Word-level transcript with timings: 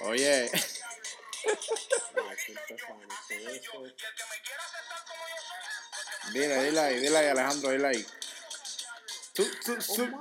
Oye, 0.00 0.44
eso. 3.30 3.84
dile, 6.32 6.62
dile 6.64 6.80
ahí, 6.80 7.00
dile 7.00 7.18
ahí, 7.18 7.26
Alejandro, 7.28 7.70
dile 7.70 7.88
ahí. 7.88 8.06
Tú, 9.32 9.44
tú, 9.64 9.76
tú. 9.76 10.20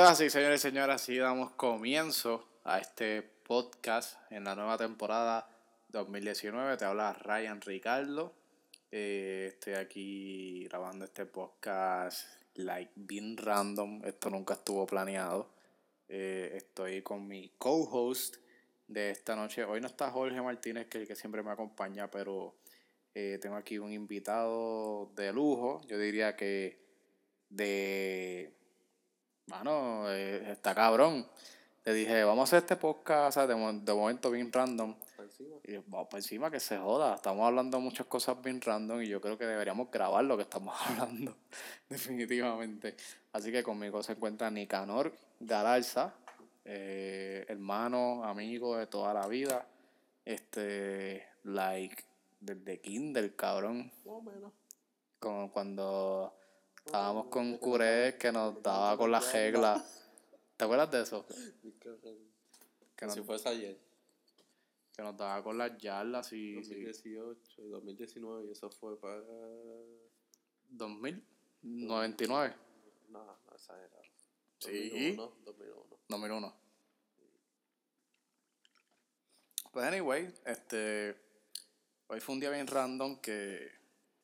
Es 0.00 0.06
así, 0.06 0.30
señores 0.30 0.60
y 0.60 0.62
señoras. 0.62 1.02
Así 1.02 1.18
damos 1.18 1.50
comienzo 1.50 2.48
a 2.64 2.78
este 2.78 3.20
podcast 3.20 4.16
en 4.32 4.44
la 4.44 4.54
nueva 4.54 4.78
temporada 4.78 5.46
2019. 5.90 6.78
Te 6.78 6.86
habla 6.86 7.12
Ryan 7.12 7.60
Ricardo. 7.60 8.32
Eh, 8.90 9.50
estoy 9.52 9.74
aquí 9.74 10.64
grabando 10.64 11.04
este 11.04 11.26
podcast, 11.26 12.26
like, 12.54 12.90
bien 12.94 13.36
random. 13.36 14.00
Esto 14.06 14.30
nunca 14.30 14.54
estuvo 14.54 14.86
planeado. 14.86 15.50
Eh, 16.08 16.52
estoy 16.54 17.02
con 17.02 17.28
mi 17.28 17.52
co-host 17.58 18.36
de 18.88 19.10
esta 19.10 19.36
noche. 19.36 19.64
Hoy 19.64 19.82
no 19.82 19.86
está 19.86 20.10
Jorge 20.10 20.40
Martínez, 20.40 20.86
que, 20.86 21.06
que 21.06 21.14
siempre 21.14 21.42
me 21.42 21.50
acompaña, 21.50 22.10
pero 22.10 22.54
eh, 23.14 23.38
tengo 23.38 23.56
aquí 23.56 23.78
un 23.78 23.92
invitado 23.92 25.12
de 25.14 25.30
lujo. 25.30 25.82
Yo 25.86 25.98
diría 25.98 26.36
que 26.36 26.80
de 27.50 28.59
Mano, 29.50 30.04
eh, 30.08 30.52
está 30.52 30.74
cabrón. 30.74 31.26
Le 31.84 31.92
dije, 31.92 32.22
vamos 32.22 32.42
a 32.42 32.44
hacer 32.44 32.58
este 32.60 32.76
podcast, 32.76 33.30
o 33.30 33.32
sea, 33.32 33.46
de, 33.48 33.54
de 33.54 33.94
momento 33.94 34.30
bien 34.30 34.52
random. 34.52 34.94
Y 35.64 35.76
vamos 35.88 36.06
para 36.08 36.18
encima 36.18 36.50
que 36.50 36.60
se 36.60 36.78
joda. 36.78 37.16
Estamos 37.16 37.44
hablando 37.44 37.80
muchas 37.80 38.06
cosas 38.06 38.40
bien 38.40 38.60
random 38.60 39.02
y 39.02 39.08
yo 39.08 39.20
creo 39.20 39.36
que 39.36 39.46
deberíamos 39.46 39.90
grabar 39.90 40.24
lo 40.24 40.36
que 40.36 40.44
estamos 40.44 40.74
hablando. 40.86 41.36
Definitivamente. 41.88 42.94
Así 43.32 43.50
que 43.50 43.64
conmigo 43.64 44.02
se 44.04 44.12
encuentra 44.12 44.50
Nicanor 44.50 45.12
Galarza, 45.40 46.14
eh, 46.64 47.44
hermano, 47.48 48.24
amigo 48.24 48.76
de 48.76 48.86
toda 48.86 49.12
la 49.12 49.26
vida. 49.26 49.66
Este, 50.24 51.26
like, 51.42 52.04
desde 52.38 52.80
Kindle, 52.80 53.34
cabrón. 53.34 53.90
Más 54.04 54.14
o 54.14 54.22
menos. 54.22 54.52
Como 55.18 55.50
cuando 55.50 56.39
estábamos 56.84 57.26
con 57.26 57.56
Curé 57.58 58.16
que 58.18 58.32
nos 58.32 58.62
daba 58.62 58.96
con 58.96 59.10
la 59.10 59.20
regla. 59.20 59.84
¿Te 60.56 60.64
acuerdas 60.64 60.90
de 60.90 61.02
eso? 61.02 61.26
Que 62.96 63.06
nos, 63.06 63.14
si 63.14 63.22
fuese 63.22 63.48
ayer. 63.48 63.78
que 64.92 65.02
nos 65.02 65.16
daba 65.16 65.42
con 65.42 65.56
las 65.56 65.78
yardas 65.78 66.32
y... 66.32 66.54
2018 66.54 67.62
y 67.62 67.68
2019 67.68 68.46
y 68.46 68.50
eso 68.50 68.70
fue 68.70 68.98
para... 69.00 69.22
2099. 70.68 72.54
No, 73.08 73.24
no 73.24 73.54
exagerado. 73.54 74.02
Sí. 74.58 75.16
2001, 75.16 75.32
2001. 75.44 75.98
2001. 76.08 76.60
Pues 79.72 79.86
anyway, 79.86 80.34
este 80.44 81.16
hoy 82.08 82.20
fue 82.20 82.34
un 82.34 82.40
día 82.40 82.50
bien 82.50 82.66
random 82.66 83.20
que 83.20 83.70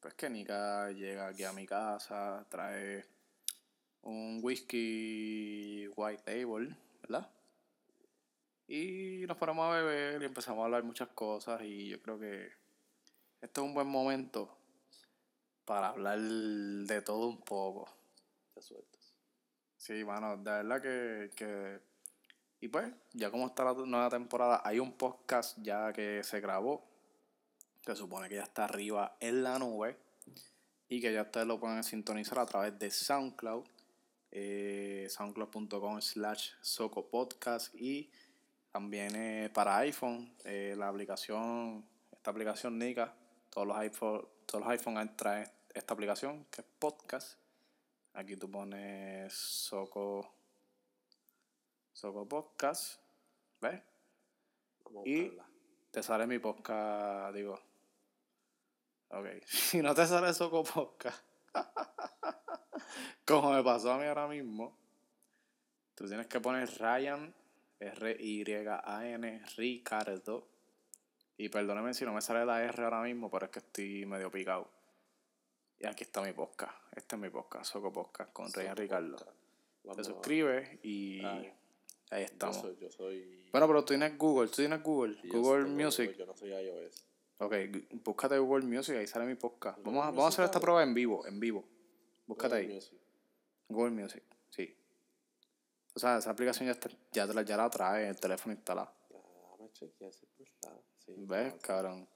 pues 0.06 0.14
que 0.14 0.30
Nika 0.30 0.88
llega 0.92 1.26
aquí 1.26 1.42
a 1.42 1.52
mi 1.52 1.66
casa, 1.66 2.46
trae 2.48 3.04
un 4.02 4.38
whisky 4.40 5.88
white 5.96 6.22
label, 6.32 6.76
¿verdad? 7.02 7.28
Y 8.68 9.24
nos 9.26 9.36
paramos 9.36 9.66
a 9.66 9.82
beber 9.82 10.22
y 10.22 10.26
empezamos 10.26 10.62
a 10.62 10.66
hablar 10.66 10.84
muchas 10.84 11.08
cosas 11.08 11.60
y 11.62 11.88
yo 11.88 12.00
creo 12.00 12.20
que 12.20 12.52
este 13.40 13.60
es 13.60 13.66
un 13.66 13.74
buen 13.74 13.88
momento 13.88 14.56
para 15.64 15.88
hablar 15.88 16.20
de 16.20 17.02
todo 17.02 17.26
un 17.26 17.40
poco. 17.40 17.88
Te 18.54 18.62
sueltas. 18.62 19.12
Sí, 19.76 20.04
mano, 20.04 20.36
de 20.36 20.50
verdad 20.52 20.80
que, 20.80 21.30
que... 21.34 21.80
Y 22.60 22.68
pues, 22.68 22.94
ya 23.12 23.32
como 23.32 23.48
está 23.48 23.64
la 23.64 23.72
nueva 23.72 24.08
temporada, 24.08 24.62
hay 24.64 24.78
un 24.78 24.92
podcast 24.92 25.58
ya 25.60 25.92
que 25.92 26.22
se 26.22 26.40
grabó, 26.40 26.86
que 27.84 27.96
supone 27.96 28.28
que 28.28 28.36
ya 28.36 28.44
está 28.44 28.66
arriba 28.66 29.16
en 29.18 29.42
la 29.42 29.58
nube, 29.58 30.05
y 30.88 31.00
que 31.00 31.12
ya 31.12 31.22
ustedes 31.22 31.46
lo 31.46 31.58
pueden 31.58 31.82
sintonizar 31.82 32.38
a 32.38 32.46
través 32.46 32.78
de 32.78 32.90
SoundCloud, 32.90 33.64
eh, 34.30 35.06
soundcloud.com 35.10 36.00
slash 36.00 36.50
socopodcast, 36.60 37.74
y 37.74 38.10
también 38.70 39.14
eh, 39.16 39.50
para 39.52 39.78
iPhone, 39.78 40.32
eh, 40.44 40.74
la 40.76 40.88
aplicación, 40.88 41.84
esta 42.12 42.30
aplicación 42.30 42.78
Nika, 42.78 43.14
todos 43.50 43.66
los 43.66 43.76
iPhone, 43.78 44.26
todos 44.46 44.64
los 44.64 44.70
iPhone 44.70 45.16
traen 45.16 45.48
esta 45.74 45.94
aplicación, 45.94 46.44
que 46.50 46.60
es 46.62 46.66
podcast, 46.78 47.38
Aquí 48.16 48.34
tú 48.34 48.50
pones 48.50 49.30
Soco, 49.34 50.26
Soco 51.92 52.26
Podcast, 52.26 52.98
¿ves? 53.60 53.82
Y-. 55.04 55.36
Te 55.90 56.02
sale 56.02 56.26
mi 56.26 56.38
podcast, 56.38 57.34
digo. 57.34 57.65
Ok, 59.08 59.26
si 59.46 59.82
no 59.82 59.94
te 59.94 60.06
sale 60.06 60.32
Soco 60.34 60.64
Podcast, 60.64 61.24
como 63.26 63.52
me 63.52 63.62
pasó 63.62 63.92
a 63.92 63.98
mí 63.98 64.04
ahora 64.04 64.26
mismo, 64.26 64.76
tú 65.94 66.06
tienes 66.06 66.26
que 66.26 66.40
poner 66.40 66.68
Ryan, 66.78 67.34
R-Y-A-N, 67.78 69.42
Ricardo. 69.56 70.48
Y 71.38 71.50
perdóneme 71.50 71.92
si 71.92 72.04
no 72.06 72.14
me 72.14 72.22
sale 72.22 72.46
la 72.46 72.62
R 72.64 72.82
ahora 72.82 73.02
mismo, 73.02 73.30
pero 73.30 73.44
es 73.46 73.52
que 73.52 73.58
estoy 73.58 74.06
medio 74.06 74.30
picado. 74.30 74.70
Y 75.78 75.86
aquí 75.86 76.04
está 76.04 76.22
mi 76.22 76.32
podcast. 76.32 76.72
Este 76.96 77.16
es 77.16 77.20
mi 77.20 77.28
podcast, 77.28 77.70
Soco 77.70 77.92
Podcast, 77.92 78.32
con 78.32 78.50
Ryan 78.50 78.68
Soco 78.68 78.80
Ricardo. 78.80 79.16
Te 79.94 80.04
suscribes 80.04 80.78
y 80.82 81.22
Ay. 81.22 81.52
ahí 82.10 82.20
Yo 82.22 82.26
estamos. 82.26 82.56
soy, 82.56 82.76
yo 82.80 82.90
soy... 82.90 83.48
Bueno, 83.52 83.66
pero 83.68 83.84
tú 83.84 83.88
tienes 83.88 84.16
Google, 84.16 84.48
tú 84.48 84.56
tienes 84.56 84.82
Google, 84.82 85.16
yo 85.22 85.40
Google 85.40 85.66
Music. 85.66 86.06
Google, 86.12 86.18
Yo 86.18 86.26
no 86.26 86.34
soy 86.34 86.50
iOS. 86.54 87.05
Ok, 87.38 87.54
búscate 88.04 88.38
Google 88.38 88.64
Music, 88.64 88.96
ahí 88.96 89.06
sale 89.06 89.26
mi 89.26 89.34
podcast. 89.34 89.76
Google 89.78 89.92
Vamos 89.92 90.04
a, 90.04 90.10
vamos 90.10 90.24
a 90.24 90.28
hacer 90.28 90.44
esta 90.46 90.58
prueba 90.60 90.82
en 90.82 90.94
vivo, 90.94 91.26
en 91.26 91.38
vivo. 91.38 91.64
Búscate 92.26 92.54
Google 92.54 92.68
ahí, 92.68 92.74
Music. 92.74 92.98
Google 93.68 93.90
Music, 93.90 94.22
sí. 94.48 94.76
O 95.94 95.98
sea, 95.98 96.16
esa 96.18 96.30
aplicación 96.30 96.66
ya, 96.66 96.72
está, 96.72 96.88
ya, 97.12 97.26
te 97.26 97.34
la, 97.34 97.42
ya 97.42 97.56
la 97.56 97.68
trae 97.68 98.04
en 98.04 98.10
el 98.10 98.20
teléfono 98.20 98.54
instalado. 98.54 98.90
Déjame 99.10 99.72
chequear 99.72 100.12
si 100.12 100.24
es 100.24 100.38
verdad. 100.38 100.80
Sí, 100.98 101.14
¿Ves, 101.18 101.54
no, 101.54 101.60
cabrón? 101.60 102.08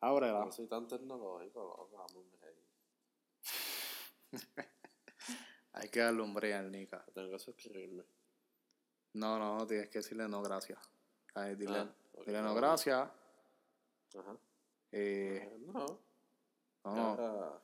Ábrela. 0.00 0.44
No 0.44 0.52
soy 0.52 0.66
tan 0.66 0.86
tecnológico, 0.86 1.60
loco, 1.60 1.90
vamos. 1.96 2.26
Hay 5.72 5.88
que 5.88 6.00
darle 6.00 6.22
un 6.22 6.34
break 6.34 6.54
al 6.54 6.70
Nika. 6.70 7.04
Tengo 7.14 7.30
que 7.30 7.38
suscribirme. 7.38 8.04
No, 9.14 9.38
no, 9.38 9.66
tienes 9.66 9.88
que 9.88 9.98
decirle 10.00 10.28
no 10.28 10.42
gracias. 10.42 10.78
Ahí, 11.34 11.54
dile, 11.54 11.78
Ah, 11.78 11.94
dile 12.26 12.42
no 12.42 12.54
gracias. 12.54 13.08
Ajá. 14.16 14.36
Eh, 14.92 15.48
Eh, 15.52 15.58
no. 15.66 16.00
no, 16.84 17.60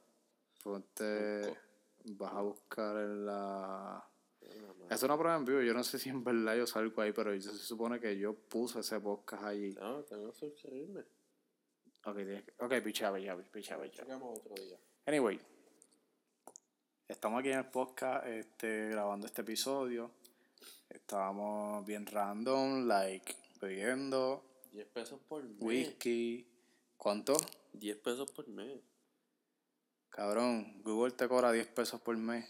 ponte, 0.63 1.57
vas 2.05 2.33
a 2.35 2.41
buscar 2.43 2.97
en 2.99 3.27
la... 3.27 4.09
no. 4.43 4.89
Es 4.91 5.03
una 5.03 5.17
prueba 5.19 5.37
en 5.37 5.45
vivo, 5.45 5.61
yo 5.63 5.75
no 5.75 5.83
sé 5.83 5.99
si 5.99 6.09
en 6.09 6.23
verdad 6.23 6.57
yo 6.57 6.67
salgo 6.67 7.03
ahí, 7.03 7.13
pero 7.13 7.35
yo- 7.35 7.51
se 7.53 7.59
supone 7.65 7.99
que 8.01 8.17
yo 8.19 8.35
puse 8.35 8.81
ese 8.81 9.01
podcast 9.01 9.43
allí. 9.45 9.73
No, 9.75 10.03
tengo 10.05 10.31
que 10.33 10.39
suscribirme. 10.39 11.01
Ok, 12.05 12.19
ok, 12.61 12.73
picha, 12.85 13.13
picha, 13.13 13.37
picha, 13.53 13.77
picha. 13.81 14.03
Checamos 14.03 14.39
otro 14.39 14.55
día. 14.55 14.79
Anyway, 15.07 15.41
estamos 17.09 17.41
aquí 17.41 17.51
en 17.51 17.59
el 17.59 17.67
podcast 17.67 18.27
este, 18.27 18.91
grabando 18.91 19.27
este 19.27 19.43
episodio. 19.43 20.11
Estábamos 20.89 21.85
bien 21.85 22.07
random, 22.07 22.87
like, 22.87 23.35
bebiendo, 23.61 24.45
10 24.73 24.87
pesos 24.89 25.21
por 25.29 25.43
mes. 25.43 25.57
whisky. 25.61 26.47
¿Cuánto? 26.97 27.37
10 27.73 27.97
pesos 27.99 28.31
por 28.33 28.49
mes. 28.49 28.81
Cabrón, 30.11 30.83
Google 30.83 31.13
te 31.13 31.29
cobra 31.29 31.53
10 31.53 31.67
pesos 31.69 32.01
por 32.01 32.17
mes. 32.17 32.47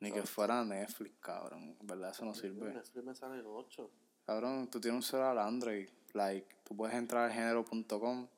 Ni 0.00 0.10
que 0.12 0.22
fuera 0.22 0.64
Netflix, 0.64 1.18
cabrón. 1.20 1.76
En 1.78 1.86
verdad, 1.86 2.10
eso 2.10 2.24
no 2.24 2.34
sirve. 2.34 2.72
Netflix 2.72 3.04
me 3.04 3.14
salen 3.14 3.44
8. 3.46 3.90
Cabrón, 4.24 4.70
tú 4.70 4.80
tienes 4.80 4.96
un 4.96 5.02
celular 5.02 5.38
Android. 5.38 5.88
Like, 6.14 6.46
tú 6.64 6.74
puedes 6.76 6.94
entrar 6.96 7.30
a 7.30 7.32
género.com 7.32 8.28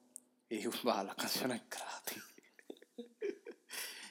y 0.49 0.67
bajar 0.85 1.07
las 1.07 1.15
canciones 1.15 1.63
gratis. 1.69 2.23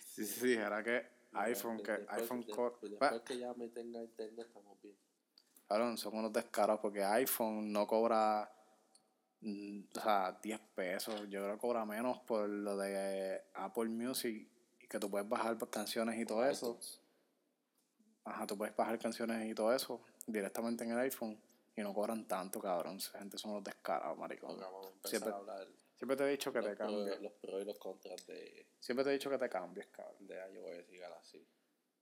si 0.08 0.26
se 0.26 0.48
dijera 0.48 0.84
que 0.84 1.06
iPhone, 1.34 1.82
que 1.84 1.92
Después- 1.92 2.22
iPhone 2.22 2.42
de- 2.46 2.54
co- 2.54 2.80
Después 2.82 3.22
que 3.22 3.38
ya 3.38 3.54
me 3.54 3.68
tenga 3.70 4.02
internet, 4.02 4.48
estamos 4.48 4.82
bien. 4.82 4.96
Cabrón, 5.68 5.98
son 5.98 6.18
unos 6.18 6.32
descaros 6.34 6.80
porque 6.80 7.04
iPhone 7.04 7.72
no 7.72 7.86
cobra, 7.88 8.50
o 9.44 10.00
sea, 10.02 10.38
10 10.42 10.60
pesos. 10.76 11.22
Yo 11.30 11.42
creo 11.42 11.54
que 11.56 11.60
cobra 11.60 11.86
menos 11.86 12.20
por 12.20 12.48
lo 12.48 12.78
de 12.78 13.42
Apple 13.54 13.90
Music 13.90 14.48
y 14.80 14.88
que 14.88 15.00
tú 15.00 15.10
puedes 15.10 15.28
bajar 15.28 15.58
canciones 15.70 16.20
y 16.20 16.26
todo 16.26 16.46
eso. 16.46 16.80
Ajá, 18.24 18.46
tú 18.46 18.58
puedes 18.58 18.76
bajar 18.76 19.00
canciones 19.00 19.50
y 19.50 19.56
todo 19.56 19.74
eso 19.74 20.02
directamente 20.28 20.84
en 20.84 20.92
el 20.92 21.00
iPhone 21.00 21.40
y 21.76 21.82
no 21.82 21.94
cobran 21.94 22.28
tanto, 22.28 22.62
cabrón. 22.62 22.98
Esa 22.98 23.18
gente 23.20 23.38
son 23.38 23.52
unos 23.52 23.64
descarados, 23.64 24.18
maricón. 24.18 24.60
Vamos 24.60 24.94
a 25.04 25.08
Siempre, 25.08 25.32
a 25.32 25.36
hablar 25.36 25.68
siempre 25.96 26.18
te 26.18 26.24
he 26.24 26.30
dicho 26.30 26.52
que 26.52 26.60
los 26.60 26.70
te 26.70 26.76
pros, 26.76 26.90
cambies. 26.92 27.22
los 27.22 27.32
pros 27.34 27.62
y 27.62 27.66
los 27.66 27.80
contras 27.80 28.28
de, 28.28 28.68
Siempre 28.80 29.04
te 29.04 29.10
he 29.10 29.14
dicho 29.14 29.30
que 29.30 29.38
te 29.38 29.50
cambies, 29.50 29.88
cabrón. 29.88 30.28
de 30.28 30.36
iOS 30.36 30.90
y 30.90 30.98
Galaxy. 30.98 31.48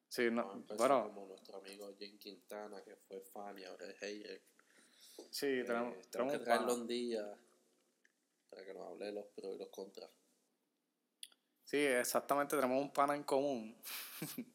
Sí, 0.09 0.31
no, 0.31 0.63
bueno, 0.75 1.03
como 1.13 1.27
nuestro 1.27 1.57
amigo 1.59 1.93
Jen 1.97 2.17
Quintana, 2.17 2.81
que 2.81 2.95
fue 2.95 3.21
fan 3.21 3.57
y 3.59 3.63
ahora 3.63 3.85
es 3.87 3.99
hater. 3.99 4.41
Sí, 5.31 5.45
Eh, 5.47 5.63
tenemos, 5.63 5.93
tenemos 5.93 6.09
tenemos 6.09 6.33
que 6.33 6.39
traerlo 6.39 6.73
un 6.75 6.87
día 6.87 7.37
para 8.49 8.65
que 8.65 8.73
nos 8.73 8.87
hable 8.87 9.05
de 9.05 9.11
los 9.13 9.25
pros 9.27 9.55
y 9.55 9.57
los 9.57 9.69
contras. 9.69 10.09
Sí, 11.65 11.77
exactamente, 11.77 12.55
tenemos 12.55 12.81
un 12.81 12.91
pana 12.91 13.15
en 13.15 13.23
común. 13.23 13.75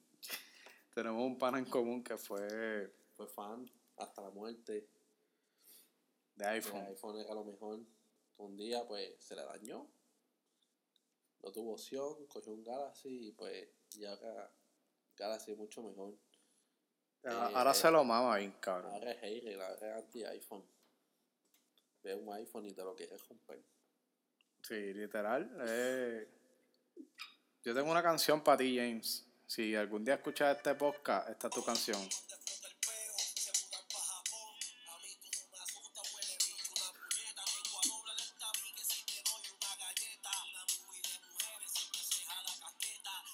tenemos 0.94 1.22
un 1.22 1.38
pana 1.38 1.58
en 1.58 1.64
común 1.66 2.02
que 2.02 2.16
fue 2.16 2.92
Fue 3.16 3.26
fan 3.28 3.70
hasta 3.96 4.22
la 4.22 4.30
muerte. 4.30 4.88
de 6.34 6.46
iPhone. 6.46 6.82
iPhone 6.86 7.18
era 7.18 7.34
lo 7.34 7.44
mejor. 7.44 7.80
Un 8.38 8.56
día, 8.56 8.84
pues, 8.86 9.14
se 9.20 9.36
le 9.36 9.44
dañó. 9.44 9.86
No 11.42 11.52
tuvo 11.52 11.74
opción, 11.74 12.26
cogió 12.26 12.52
un 12.52 12.64
Galaxy 12.64 13.28
y, 13.28 13.32
pues, 13.32 13.68
ya 13.90 14.18
Galaxy 15.16 15.52
es 15.52 15.58
mucho 15.58 15.82
mejor. 15.82 16.16
Ah, 17.26 17.48
Eh, 17.50 17.52
Ahora 17.54 17.70
eh, 17.70 17.74
se 17.74 17.90
lo 17.90 18.04
mama 18.04 18.36
bien, 18.36 18.52
cabrón. 18.60 18.92
Ahora 18.92 19.12
es 19.12 19.56
ahora 19.58 19.74
es 19.74 20.04
anti-iPhone. 20.04 20.64
Ve 22.02 22.14
un 22.14 22.32
iPhone 22.34 22.66
y 22.66 22.72
te 22.72 22.82
lo 22.82 22.94
quieres 22.94 23.26
romper. 23.28 23.62
Sí, 24.62 24.92
literal. 24.94 25.50
eh, 25.66 26.28
Yo 27.62 27.74
tengo 27.74 27.90
una 27.90 28.02
canción 28.02 28.42
para 28.42 28.58
ti, 28.58 28.76
James. 28.76 29.26
Si 29.46 29.74
algún 29.74 30.04
día 30.04 30.14
escuchas 30.14 30.56
este 30.56 30.74
podcast, 30.74 31.28
esta 31.30 31.48
es 31.48 31.54
tu 31.54 31.64
canción. 31.64 32.00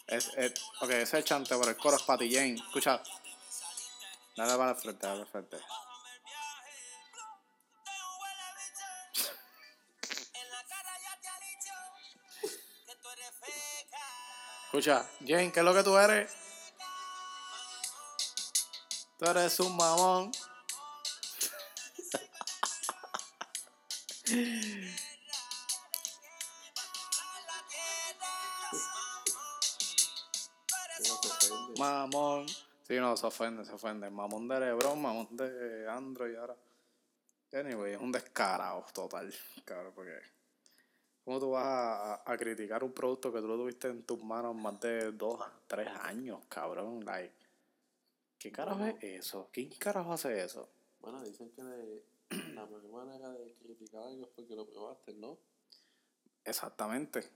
Es, 0.06 0.28
es, 0.36 0.52
ok, 0.80 0.90
ese 0.90 1.02
es 1.02 1.14
el 1.14 1.24
chante, 1.24 1.54
pero 1.56 1.70
el 1.70 1.76
coro 1.76 1.96
es 1.96 2.02
para 2.02 2.18
ti, 2.18 2.34
James. 2.34 2.60
Escucha. 2.60 3.00
Dale 4.40 4.56
para 4.56 4.70
el 4.70 4.76
frente, 4.76 5.06
dale 5.06 5.26
para 5.26 5.40
el 5.40 5.46
frente. 5.50 5.66
Escucha, 14.64 15.06
Jane, 15.26 15.52
¿qué 15.52 15.60
es 15.60 15.66
lo 15.66 15.74
que 15.74 15.82
tú 15.82 15.98
eres? 15.98 16.32
Tú 19.18 19.26
eres 19.26 19.60
un 19.60 19.76
mamón. 19.76 20.32
Mamón. 31.76 32.46
Sí, 32.90 32.96
no, 32.98 33.16
se 33.16 33.24
ofende, 33.24 33.64
se 33.64 33.72
ofende. 33.72 34.10
Mamón 34.10 34.48
de 34.48 34.58
Lebron, 34.58 35.00
mamón 35.00 35.28
de 35.36 35.88
Android 35.88 36.34
ahora. 36.34 36.56
Anyway, 37.52 37.92
es 37.92 38.00
un 38.00 38.10
descarado 38.10 38.84
total, 38.92 39.32
cabrón, 39.64 39.92
porque... 39.94 40.18
¿Cómo 41.24 41.38
tú 41.38 41.50
vas 41.52 41.64
a, 41.66 42.14
a- 42.32 42.36
criticar 42.36 42.82
un 42.82 42.92
producto 42.92 43.32
que 43.32 43.38
tú 43.38 43.46
lo 43.46 43.54
tuviste 43.56 43.86
en 43.86 44.02
tus 44.02 44.20
manos 44.24 44.56
más 44.56 44.80
de 44.80 45.12
dos, 45.12 45.38
tres 45.68 45.86
años, 46.02 46.40
cabrón? 46.48 47.04
Like, 47.04 47.32
¿Qué 48.40 48.50
carajo 48.50 48.84
es 48.84 48.96
eso? 49.00 49.48
¿Quién 49.52 49.70
carajo 49.78 50.12
hace 50.12 50.42
eso? 50.42 50.68
Bueno, 50.98 51.22
dicen 51.22 51.52
que 51.52 51.62
de- 51.62 52.04
la 52.56 52.66
mejor 52.66 52.88
manera 52.90 53.30
de 53.30 53.54
criticar 53.54 54.02
algo 54.02 54.24
es 54.24 54.30
porque 54.34 54.56
lo 54.56 54.66
probaste, 54.68 55.14
¿no? 55.14 55.38
Exactamente. 56.44 57.30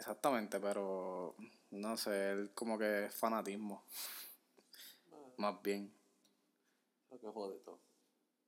Exactamente, 0.00 0.58
pero 0.60 1.36
no 1.72 1.96
sé, 1.98 2.30
él 2.30 2.52
como 2.54 2.78
que 2.78 3.04
es 3.04 3.14
fanatismo, 3.14 3.84
más 5.36 5.60
bien. 5.60 5.94
lo 7.10 7.20
que 7.20 7.26
jode 7.28 7.58
todo. 7.58 7.78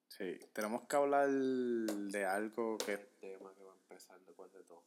Sí, 0.09 0.41
tenemos 0.55 0.89
que 0.89 0.97
hablar 0.97 1.29
de 1.29 2.25
algo 2.25 2.79
que, 2.79 2.95
El 2.95 3.07
tema 3.21 3.55
que 3.55 3.65
va 3.65 3.73
a 3.73 3.77
empezar 3.77 4.19
después 4.21 4.51
de 4.51 4.63
todo. 4.63 4.83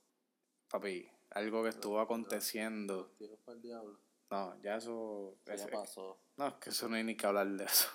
papi, 0.67 1.07
algo 1.29 1.61
que 1.61 1.69
estuvo 1.69 1.99
aconteciendo. 1.99 3.11
Tiros 3.19 3.37
para 3.41 3.57
el 3.57 3.61
diablo. 3.61 3.99
No, 4.31 4.59
ya 4.63 4.77
eso... 4.77 5.37
Ya 5.45 5.67
pasó. 5.67 6.17
no, 6.37 6.47
es 6.47 6.53
que 6.55 6.71
eso 6.71 6.89
no 6.89 6.95
hay 6.95 7.03
ni 7.03 7.15
que 7.15 7.27
hablar 7.27 7.47
de 7.47 7.65
eso. 7.65 7.89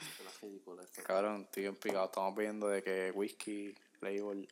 Es 0.00 0.20
una 0.20 0.30
ridícula 0.42 0.82
esto. 0.82 1.02
Cabrón, 1.04 1.42
estoy 1.42 1.62
bien 1.62 1.76
picado. 1.76 2.06
Estamos 2.06 2.36
viendo 2.36 2.66
de 2.66 2.82
que 2.82 3.12
whisky, 3.12 3.72
label. 4.00 4.48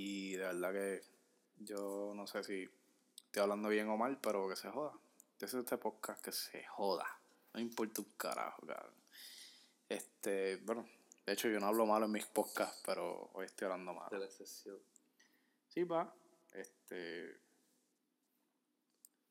Y 0.00 0.36
de 0.36 0.44
verdad 0.44 0.72
que 0.72 1.02
yo 1.56 2.12
no 2.14 2.24
sé 2.28 2.44
si 2.44 2.68
estoy 3.16 3.42
hablando 3.42 3.68
bien 3.68 3.88
o 3.88 3.96
mal, 3.96 4.16
pero 4.20 4.48
que 4.48 4.54
se 4.54 4.70
joda. 4.70 4.96
De 5.40 5.46
eso 5.46 5.58
este 5.58 5.76
podcast, 5.76 6.24
que 6.24 6.30
se 6.30 6.64
joda. 6.66 7.04
No 7.52 7.58
importa 7.58 8.00
un 8.02 8.12
carajo, 8.16 8.64
cabrón. 8.64 8.94
Este, 9.88 10.58
bueno, 10.58 10.88
de 11.26 11.32
hecho 11.32 11.48
yo 11.48 11.58
no 11.58 11.66
hablo 11.66 11.84
malo 11.84 12.06
en 12.06 12.12
mis 12.12 12.26
podcasts, 12.26 12.80
pero 12.86 13.28
hoy 13.34 13.46
estoy 13.46 13.64
hablando 13.66 13.92
De 13.92 13.98
malo. 13.98 14.18
la 14.18 14.24
excepción. 14.26 14.78
Sí, 15.66 15.82
va. 15.82 16.14
Este. 16.52 17.36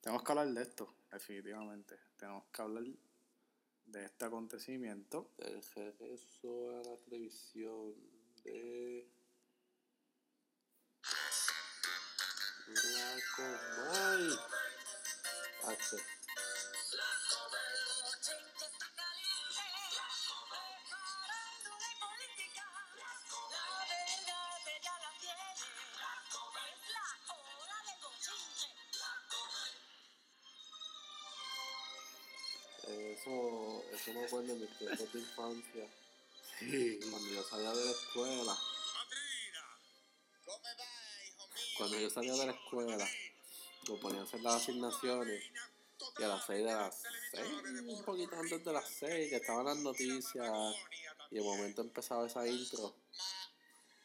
Tenemos 0.02 0.24
que 0.24 0.32
hablar 0.34 0.48
de 0.50 0.62
esto, 0.64 0.94
definitivamente. 1.10 1.98
Tenemos 2.18 2.44
que 2.52 2.62
hablar 2.62 2.84
de 3.86 4.04
este 4.04 4.26
acontecimiento. 4.26 5.32
Del 5.38 5.64
regreso 5.64 6.72
a 6.78 6.84
la 6.84 6.98
televisión 6.98 7.94
de. 8.44 9.08
La 12.68 13.16
Comay. 13.34 14.40
H. 15.64 15.98
Eso, 32.84 33.84
eso 33.94 34.14
me 34.14 34.26
acuerdo 34.26 34.54
en 34.54 34.62
mis 34.62 34.78
tiempos 34.78 35.14
de 35.14 35.20
infancia. 35.20 35.88
Cuando 37.12 37.30
yo 37.30 37.44
salía 37.44 37.72
de 37.72 37.86
la 37.86 37.92
escuela. 37.92 38.58
Cuando 41.78 42.00
yo 42.00 42.10
salía 42.10 42.34
de 42.34 42.46
la 42.48 42.52
escuela, 42.52 43.08
lo 43.88 44.00
ponía 44.00 44.22
a 44.22 44.24
hacer 44.24 44.42
las 44.42 44.56
asignaciones. 44.56 45.44
Y 46.20 46.24
a 46.24 46.28
las 46.28 46.46
6 46.46 46.60
de 46.60 46.72
las 46.72 47.04
6, 47.32 47.48
un 47.88 48.04
poquito 48.04 48.36
antes 48.36 48.64
de 48.64 48.74
las 48.74 48.90
6, 48.90 49.30
que 49.30 49.36
estaban 49.36 49.66
las 49.66 49.78
noticias. 49.78 50.76
Y 51.32 51.36
de 51.36 51.42
momento 51.42 51.82
empezaba 51.82 52.26
esa 52.26 52.48
intro. 52.48 52.96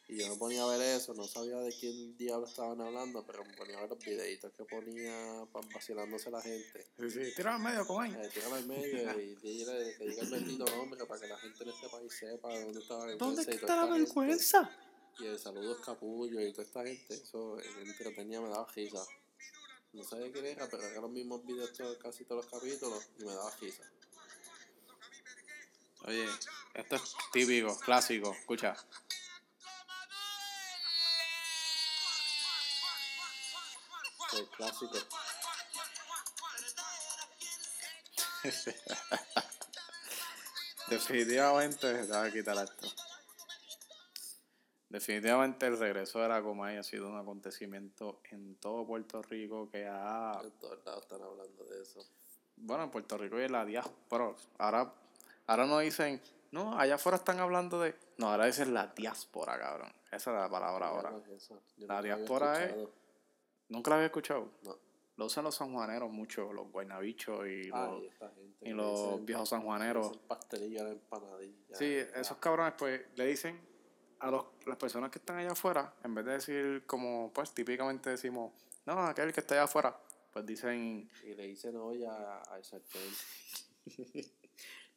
Y 0.09 0.17
yo 0.17 0.29
me 0.29 0.35
ponía 0.35 0.63
a 0.63 0.67
ver 0.67 0.81
eso, 0.81 1.13
no 1.13 1.25
sabía 1.25 1.57
de 1.59 1.71
quién 1.71 2.17
diablo 2.17 2.45
estaban 2.45 2.79
hablando, 2.81 3.25
pero 3.25 3.45
me 3.45 3.53
ponía 3.53 3.77
a 3.77 3.81
ver 3.81 3.89
los 3.91 3.99
videitos 3.99 4.51
que 4.51 4.65
ponía 4.65 5.47
vacilándose 5.73 6.29
la 6.29 6.41
gente. 6.41 6.85
Sí, 6.99 7.09
sí, 7.09 7.35
tira 7.35 7.55
al 7.55 7.61
medio, 7.61 7.87
¿cómo 7.87 8.01
hay? 8.01 8.11
Eh, 8.11 8.29
tíralo 8.33 8.55
al 8.55 8.65
medio 8.65 9.19
y 9.19 9.35
dile 9.35 9.95
que 9.97 10.05
diga 10.05 10.23
el 10.23 10.29
bendito 10.29 10.65
nombre 10.65 11.05
para 11.05 11.21
que 11.21 11.27
la 11.27 11.37
gente 11.37 11.63
en 11.63 11.69
este 11.69 11.87
país 11.87 12.13
sepa 12.13 12.49
de 12.49 12.63
dónde 12.65 12.79
está 12.81 12.97
la 12.97 13.05
vergüenza 13.05 13.25
¿Dónde 13.25 13.55
está 13.55 13.75
la 13.75 13.85
vergüenza? 13.85 14.71
Y 15.19 15.25
el 15.25 15.39
saludos 15.39 15.79
capullo 15.85 16.41
y 16.41 16.51
toda 16.51 16.63
esta 16.65 16.83
gente, 16.83 17.13
eso 17.13 17.57
entretenía, 17.59 18.41
me 18.41 18.49
daba 18.49 18.67
risa. 18.73 18.99
No 19.93 20.03
sabía 20.03 20.31
quién 20.31 20.45
era, 20.45 20.67
pero 20.67 20.83
eran 20.83 21.03
los 21.03 21.11
mismos 21.11 21.45
videos 21.45 21.71
todo- 21.73 21.97
casi 21.99 22.25
todos 22.25 22.45
los 22.45 22.51
capítulos 22.51 23.03
y 23.19 23.25
me 23.25 23.33
daba 23.33 23.55
risa. 23.57 23.83
Oye, 26.05 26.27
esto 26.73 26.95
es 26.95 27.15
típico, 27.31 27.77
clásico, 27.79 28.33
escucha. 28.33 28.75
El 34.33 34.47
clásico. 34.49 34.97
Definitivamente, 40.89 41.93
te 41.93 42.03
voy 42.07 42.27
a 42.27 42.31
quitar 42.31 42.57
esto. 42.57 42.91
Definitivamente 44.93 45.65
el 45.65 45.79
regreso 45.79 46.19
de 46.19 46.27
la 46.27 46.43
Comay 46.43 46.77
ha 46.77 46.83
sido 46.83 47.09
un 47.09 47.17
acontecimiento 47.17 48.21
en 48.29 48.57
todo 48.57 48.85
Puerto 48.85 49.23
Rico 49.23 49.67
que 49.67 49.87
ha... 49.87 50.39
En 50.43 50.51
todos 50.51 50.85
lados 50.85 51.01
están 51.01 51.23
hablando 51.23 51.63
de 51.63 51.81
eso. 51.81 52.05
Bueno, 52.57 52.83
en 52.83 52.91
Puerto 52.91 53.17
Rico 53.17 53.39
y 53.39 53.43
en 53.45 53.53
la 53.53 53.65
diáspora. 53.65 54.35
Ahora, 54.59 54.93
ahora 55.47 55.65
no 55.65 55.79
dicen, 55.79 56.21
no, 56.51 56.77
allá 56.77 56.93
afuera 56.93 57.17
están 57.17 57.39
hablando 57.39 57.79
de... 57.81 57.95
No, 58.19 58.29
ahora 58.29 58.45
dicen 58.45 58.71
la 58.71 58.85
diáspora, 58.85 59.57
cabrón. 59.57 59.91
Esa 60.11 60.29
es 60.29 60.37
la 60.39 60.47
palabra 60.47 60.89
ahora. 60.89 61.09
No 61.09 61.23
es 61.33 61.51
La 61.77 61.99
diáspora 61.99 62.63
es-. 62.63 62.75
¿Nunca 63.69 63.89
la 63.89 63.95
había 63.95 64.05
escuchado? 64.05 64.51
No. 64.61 64.77
Lo 65.15 65.25
usan 65.25 65.43
los 65.43 65.55
sanjuaneros 65.55 66.11
mucho, 66.11 66.53
los 66.53 66.71
guaynabichos 66.71 67.47
y 67.47 67.63
los, 67.63 68.03
esta 68.03 68.29
gente 68.29 68.57
y 68.61 68.65
que 68.65 68.73
los 68.75 69.25
viejos 69.25 69.49
sanjuaneros. 69.49 70.19
Sí, 71.71 71.97
ah, 71.97 72.19
esos 72.19 72.37
cabrones 72.37 72.75
pues 72.77 73.01
le 73.15 73.25
dicen 73.25 73.72
a 74.23 74.31
los, 74.31 74.45
las 74.65 74.77
personas 74.77 75.11
que 75.11 75.19
están 75.19 75.37
allá 75.37 75.51
afuera, 75.51 75.93
en 76.03 76.15
vez 76.15 76.25
de 76.25 76.31
decir 76.33 76.85
como 76.85 77.31
pues 77.33 77.51
típicamente 77.53 78.09
decimos, 78.09 78.53
no, 78.85 78.93
aquel 79.05 79.33
que 79.33 79.41
está 79.41 79.55
allá 79.55 79.63
afuera, 79.63 79.97
pues 80.31 80.45
dicen 80.45 81.09
Y 81.23 81.33
le 81.35 81.47
dicen 81.47 81.75
olla 81.75 82.37
al 82.43 82.63
sartén. 82.63 83.01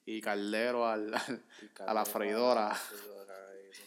y 0.06 0.20
caldero 0.20 0.86
al, 0.86 1.12
al- 1.14 1.44
y 1.62 1.82
A 1.82 1.92
la 1.94 2.04
freidora. 2.04 2.66
a 2.66 2.68
la 2.70 2.74
freidora, 2.76 3.34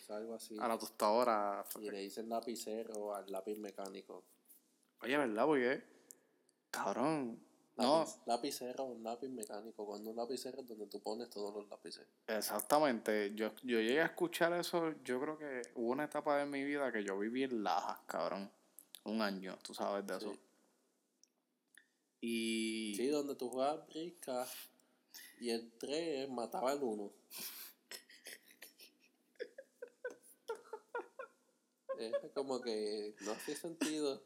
algo 0.10 0.36
así. 0.36 0.58
a 0.60 0.68
la 0.68 0.78
tostadora. 0.78 1.64
Y 1.80 1.90
le 1.90 2.00
dicen 2.00 2.28
lapicero 2.30 3.16
al 3.16 3.32
lápiz 3.32 3.58
mecánico. 3.60 4.24
Oye, 5.02 5.18
¿verdad? 5.18 5.46
Porque, 5.46 5.84
cabrón, 6.72 7.42
no, 7.80 8.06
Lápiz- 8.06 8.20
Lapicero 8.26 8.84
un 8.86 9.04
lápiz 9.04 9.30
mecánico. 9.30 9.86
Cuando 9.86 10.10
un 10.12 10.16
lapicero 10.16 10.62
es 10.62 10.68
donde 10.68 10.88
tú 10.88 11.02
pones 11.02 11.30
todos 11.30 11.54
los 11.54 11.68
lápices. 11.70 12.06
exactamente. 12.28 13.34
Yo, 13.36 13.54
yo 13.64 13.80
llegué 13.80 14.02
a 14.02 14.06
escuchar 14.06 14.54
eso, 14.54 14.94
yo 15.04 15.20
creo 15.20 15.38
que 15.38 15.62
hubo 15.76 15.92
una 15.92 16.06
etapa 16.06 16.38
de 16.38 16.46
mi 16.46 16.64
vida 16.64 16.92
que 16.92 17.04
yo 17.04 17.18
viví 17.18 17.44
en 17.44 17.64
Lajas, 17.64 18.00
cabrón. 18.06 18.52
Un 19.06 19.22
año, 19.22 19.58
tú 19.64 19.74
sabes 19.74 20.06
de 20.06 20.18
eso. 20.18 20.32
Sí. 20.34 20.40
Y... 22.22 22.94
Sí, 22.98 23.08
donde 23.08 23.36
tú 23.36 23.50
juegas 23.50 23.88
brisca 23.88 24.46
y 25.40 25.50
el 25.52 25.72
3 25.80 26.30
mataba 26.30 26.72
al 26.72 26.84
1. 26.84 27.14
Es 32.00 32.32
como 32.34 32.62
que 32.62 33.16
no 33.22 33.32
hace 33.32 33.56
sentido. 33.56 34.24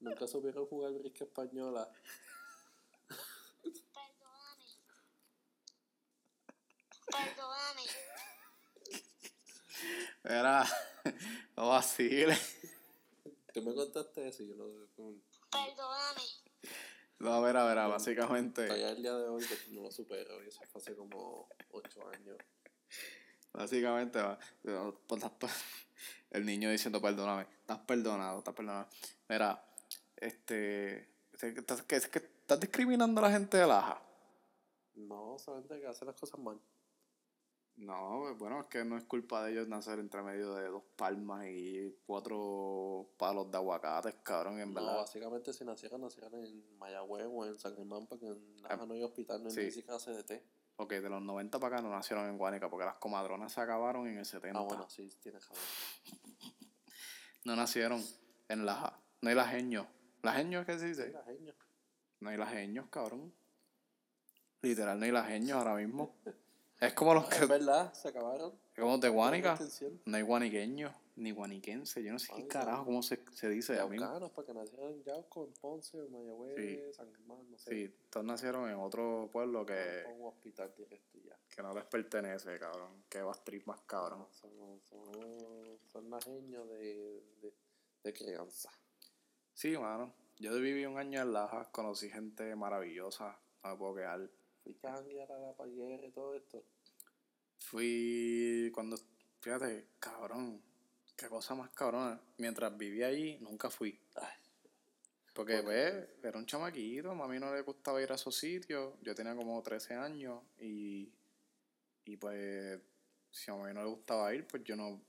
Nunca 0.00 0.26
supieron 0.26 0.66
jugar 0.66 0.92
brisca 0.92 1.24
española. 1.24 1.90
Perdóname. 7.16 7.82
Era. 10.24 10.64
No 11.56 11.68
vaciles. 11.68 12.56
Tú 13.54 13.62
me 13.62 13.72
contaste 13.72 14.28
eso 14.28 14.42
y 14.42 14.48
yo 14.48 14.56
no. 14.56 14.66
Perdóname. 15.50 16.22
No, 17.18 17.40
verá, 17.40 17.64
verá, 17.64 17.86
básicamente. 17.86 18.66
Todavía 18.66 18.90
el 18.90 19.02
día 19.02 19.14
de 19.14 19.28
hoy 19.28 19.44
que 19.46 19.56
no 19.70 19.82
lo 19.82 19.90
supero. 19.90 20.42
Y 20.44 20.48
eso 20.48 20.60
fue 20.70 20.82
hace 20.82 20.96
como 20.96 21.48
8 21.70 22.08
años. 22.08 22.36
Básicamente, 23.52 24.20
pues, 25.06 25.52
el 26.30 26.44
niño 26.44 26.70
diciendo 26.70 27.00
perdóname. 27.00 27.46
Estás 27.60 27.78
perdonado, 27.78 28.38
estás 28.40 28.54
perdonado. 28.54 28.88
Mira, 29.28 29.64
este. 30.16 31.08
que 31.38 31.48
Estás, 31.48 31.82
que, 31.82 31.96
es 31.96 32.08
que 32.08 32.18
estás 32.18 32.60
discriminando 32.60 33.20
a 33.20 33.28
la 33.28 33.30
gente 33.30 33.56
de 33.56 33.66
Laja. 33.66 34.02
No, 34.96 35.38
solamente 35.38 35.80
que 35.80 35.86
hace 35.86 36.04
las 36.04 36.16
cosas 36.16 36.38
mal. 36.40 36.60
No, 37.76 38.34
bueno, 38.36 38.60
es 38.60 38.66
que 38.68 38.84
no 38.86 38.96
es 38.96 39.04
culpa 39.04 39.44
de 39.44 39.52
ellos 39.52 39.68
nacer 39.68 39.98
entre 39.98 40.22
medio 40.22 40.54
de 40.54 40.66
dos 40.68 40.82
palmas 40.96 41.44
y 41.46 41.94
cuatro 42.06 43.10
palos 43.18 43.50
de 43.50 43.58
aguacates, 43.58 44.14
cabrón, 44.22 44.58
en 44.60 44.72
No, 44.72 44.80
verdad. 44.80 44.96
básicamente 44.96 45.52
si 45.52 45.62
nacieran, 45.64 46.00
nacieran 46.00 46.34
en 46.34 46.78
Mayagüez 46.78 47.26
o 47.30 47.44
en 47.44 47.58
San 47.58 47.76
Germán, 47.76 48.06
porque 48.06 48.28
en 48.28 48.62
Laja 48.62 48.86
no 48.86 48.94
hay 48.94 49.02
hospital, 49.02 49.42
no 49.42 49.50
hay 49.50 49.54
sí. 49.54 49.60
ni 49.64 49.70
siquiera 49.70 49.98
CDT. 49.98 50.42
Ok, 50.76 50.90
de 50.92 51.08
los 51.10 51.20
90 51.22 51.58
para 51.58 51.76
acá 51.76 51.82
no 51.86 51.90
nacieron 51.90 52.26
en 52.28 52.38
Guánica 52.38 52.70
porque 52.70 52.86
las 52.86 52.96
comadronas 52.96 53.52
se 53.52 53.60
acabaron 53.60 54.06
en 54.06 54.18
el 54.18 54.24
70. 54.24 54.58
Ah, 54.58 54.62
bueno, 54.62 54.88
sí, 54.88 55.08
tienes 55.20 55.46
razón. 55.46 55.62
No 57.44 57.56
nacieron 57.56 58.02
en 58.48 58.64
Laja. 58.64 58.98
No 59.20 59.28
hay 59.28 59.34
lajeños. 59.34 59.86
¿Lajeños 60.22 60.64
qué 60.64 60.78
se 60.78 60.86
dice? 60.88 61.14
Genio. 61.26 61.54
No 62.20 62.30
hay 62.30 62.38
lajeños, 62.38 62.86
cabrón. 62.88 63.34
Literal, 64.62 64.98
no 64.98 65.04
hay 65.04 65.12
lajeños 65.12 65.58
ahora 65.58 65.74
mismo. 65.74 66.16
Es 66.80 66.92
como 66.92 67.14
los 67.14 67.26
que. 67.28 67.36
Es 67.36 67.48
verdad, 67.48 67.92
se 67.94 68.08
acabaron. 68.08 68.52
Es 68.74 68.80
como 68.80 68.98
de. 68.98 69.08
Extensión. 69.08 70.00
No 70.04 70.16
hay 70.16 70.22
guaniqueños, 70.22 70.92
ni 71.16 71.30
guaniquense. 71.30 72.02
Yo 72.02 72.12
no 72.12 72.18
sé 72.18 72.32
qué 72.36 72.46
carajo, 72.46 72.84
cómo 72.84 73.02
se, 73.02 73.24
se 73.32 73.48
dice. 73.48 73.76
Yaucanos, 73.76 74.30
para 74.32 74.46
que 74.46 74.54
nacieran 74.54 74.90
en 74.90 75.02
Yauco, 75.02 75.46
en 75.46 75.52
Ponce, 75.54 75.98
en 75.98 76.12
Mayagüez, 76.12 76.56
Sí. 76.56 76.92
San 76.92 77.14
Germán, 77.14 77.50
no 77.50 77.58
sé. 77.58 77.70
sí, 77.70 77.94
todos 78.10 78.26
nacieron 78.26 78.68
en 78.68 78.76
otro 78.76 79.30
pueblo 79.32 79.64
que, 79.64 80.04
un 80.18 80.26
hospital 80.26 80.72
directo 80.76 81.18
y 81.18 81.22
ya. 81.28 81.38
que 81.54 81.62
no 81.62 81.72
les 81.74 81.84
pertenece, 81.84 82.58
cabrón. 82.58 83.04
Que 83.08 83.22
va 83.22 83.32
a 83.32 83.42
más 83.64 83.80
cabrón. 83.82 84.26
Son, 84.32 84.50
son, 84.82 85.78
son 85.90 86.10
najeños 86.10 86.68
de, 86.68 87.22
de, 87.40 87.54
de 88.02 88.12
crianza. 88.12 88.70
Sí, 89.54 89.76
mano. 89.78 90.12
Yo 90.38 90.54
viví 90.60 90.84
un 90.84 90.98
año 90.98 91.22
en 91.22 91.32
Lajas, 91.32 91.68
conocí 91.68 92.10
gente 92.10 92.54
maravillosa. 92.54 93.38
No 93.64 93.70
me 93.70 93.76
puedo 93.76 93.94
quedar. 93.94 94.28
Fuiste 94.66 94.88
a 94.88 94.94
janguear 94.96 95.30
a 95.30 95.38
la 95.38 95.52
payera 95.52 96.04
y 96.04 96.10
todo 96.10 96.34
esto. 96.34 96.60
Fui 97.56 98.68
cuando, 98.74 98.96
fíjate, 99.40 99.90
cabrón, 100.00 100.60
qué 101.16 101.28
cosa 101.28 101.54
más 101.54 101.70
cabrona. 101.70 102.20
Mientras 102.38 102.76
viví 102.76 103.04
allí, 103.04 103.38
nunca 103.38 103.70
fui. 103.70 103.96
Ay. 104.16 104.34
Porque, 105.32 105.58
¿Por 105.58 105.66
pues, 105.66 106.08
era 106.20 106.36
un 106.36 106.46
chamaquito, 106.46 107.12
a 107.12 107.28
mí 107.28 107.38
no 107.38 107.54
le 107.54 107.60
gustaba 107.60 108.02
ir 108.02 108.10
a 108.10 108.16
esos 108.16 108.34
sitios. 108.34 108.94
Yo 109.02 109.14
tenía 109.14 109.36
como 109.36 109.62
13 109.62 109.94
años 109.94 110.42
y, 110.58 111.12
y 112.04 112.16
pues, 112.16 112.80
si 113.30 113.52
a 113.52 113.54
mí 113.54 113.72
no 113.72 113.84
le 113.84 113.88
gustaba 113.88 114.34
ir, 114.34 114.48
pues 114.48 114.64
yo 114.64 114.74
no... 114.74 115.00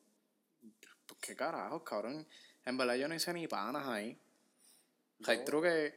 Pues, 1.08 1.20
qué 1.20 1.36
carajo, 1.36 1.84
cabrón. 1.84 2.28
En 2.64 2.78
verdad 2.78 2.94
yo 2.94 3.08
no 3.08 3.16
hice 3.16 3.34
ni 3.34 3.48
panas 3.48 3.88
ahí. 3.88 4.20
O 5.20 5.26
sea, 5.26 5.36
No. 5.36 5.46
creo 5.46 5.62
que 5.64 5.96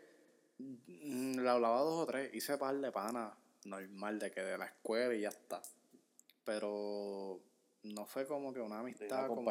mm, 0.57 1.40
le 1.40 1.49
hablaba 1.50 1.81
dos 1.81 2.05
o 2.05 2.07
tres, 2.07 2.33
hice 2.33 2.57
par 2.57 2.75
de 2.75 2.90
panas 2.90 3.35
normal 3.64 4.19
de 4.19 4.31
que 4.31 4.43
de 4.43 4.59
la 4.59 4.67
escuela 4.67 5.14
y 5.14 5.21
ya 5.23 5.29
está. 5.29 5.61
Pero 6.45 7.40
no 7.83 8.07
fue 8.07 8.26
como 8.26 8.52
que 8.52 8.61
una 8.61 8.81
amistad 8.81 9.26
como... 9.26 9.50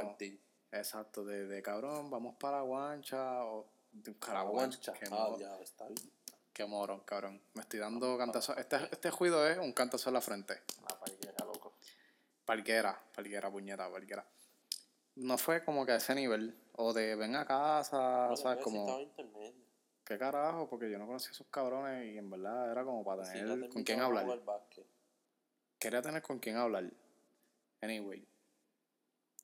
Exacto, 0.72 1.26
de, 1.26 1.48
de 1.48 1.62
cabrón, 1.64 2.10
vamos 2.10 2.36
para 2.40 2.62
Guancha 2.62 3.44
o... 3.46 3.68
De 3.92 4.12
Para 4.14 4.34
Caraguancha. 4.34 4.92
guancha. 4.92 4.94
Qué, 4.94 5.10
Ah, 5.12 5.36
ya, 5.40 5.60
está 5.64 5.88
bien. 5.88 6.12
qué 6.54 6.64
morón, 6.66 7.00
cabrón. 7.06 7.42
Me 7.56 7.62
estoy 7.62 7.80
dando 7.80 8.16
cantazo. 8.20 8.56
Este, 8.56 8.76
este 8.92 9.10
juido 9.10 9.48
es 9.48 9.58
un 9.58 9.74
cantazo 9.74 10.10
en 10.10 10.14
la 10.14 10.22
frente. 10.22 10.62
La 10.88 11.00
payera, 11.00 11.44
loco. 11.44 11.74
Parquera, 12.46 13.02
parquera, 13.16 13.50
puñeta, 13.50 13.90
parquera. 13.92 14.24
No 15.16 15.40
fue 15.40 15.64
como 15.66 15.88
que 15.88 15.94
a 15.94 15.96
ese 15.96 16.14
nivel. 16.14 16.56
O 16.74 16.94
de 16.94 17.16
ven 17.16 17.36
a 17.36 17.46
casa, 17.46 18.28
No, 18.30 18.38
¿sabes? 18.38 18.58
pero 18.58 18.64
Como, 18.64 18.82
estaba 18.86 19.02
intermedio. 19.02 19.59
¿Qué 20.10 20.18
carajo? 20.18 20.68
Porque 20.68 20.90
yo 20.90 20.98
no 20.98 21.06
conocía 21.06 21.30
a 21.30 21.34
esos 21.34 21.48
cabrones 21.48 22.12
y 22.12 22.18
en 22.18 22.32
verdad 22.32 22.72
era 22.72 22.84
como 22.84 23.04
para 23.04 23.24
tener 23.32 23.70
con 23.70 23.84
quién 23.84 24.00
hablar. 24.00 24.26
Quería 25.78 26.02
tener 26.02 26.24
con 26.24 26.40
quién 26.40 26.58
hablar. 26.58 26.92
Anyway. 27.82 28.28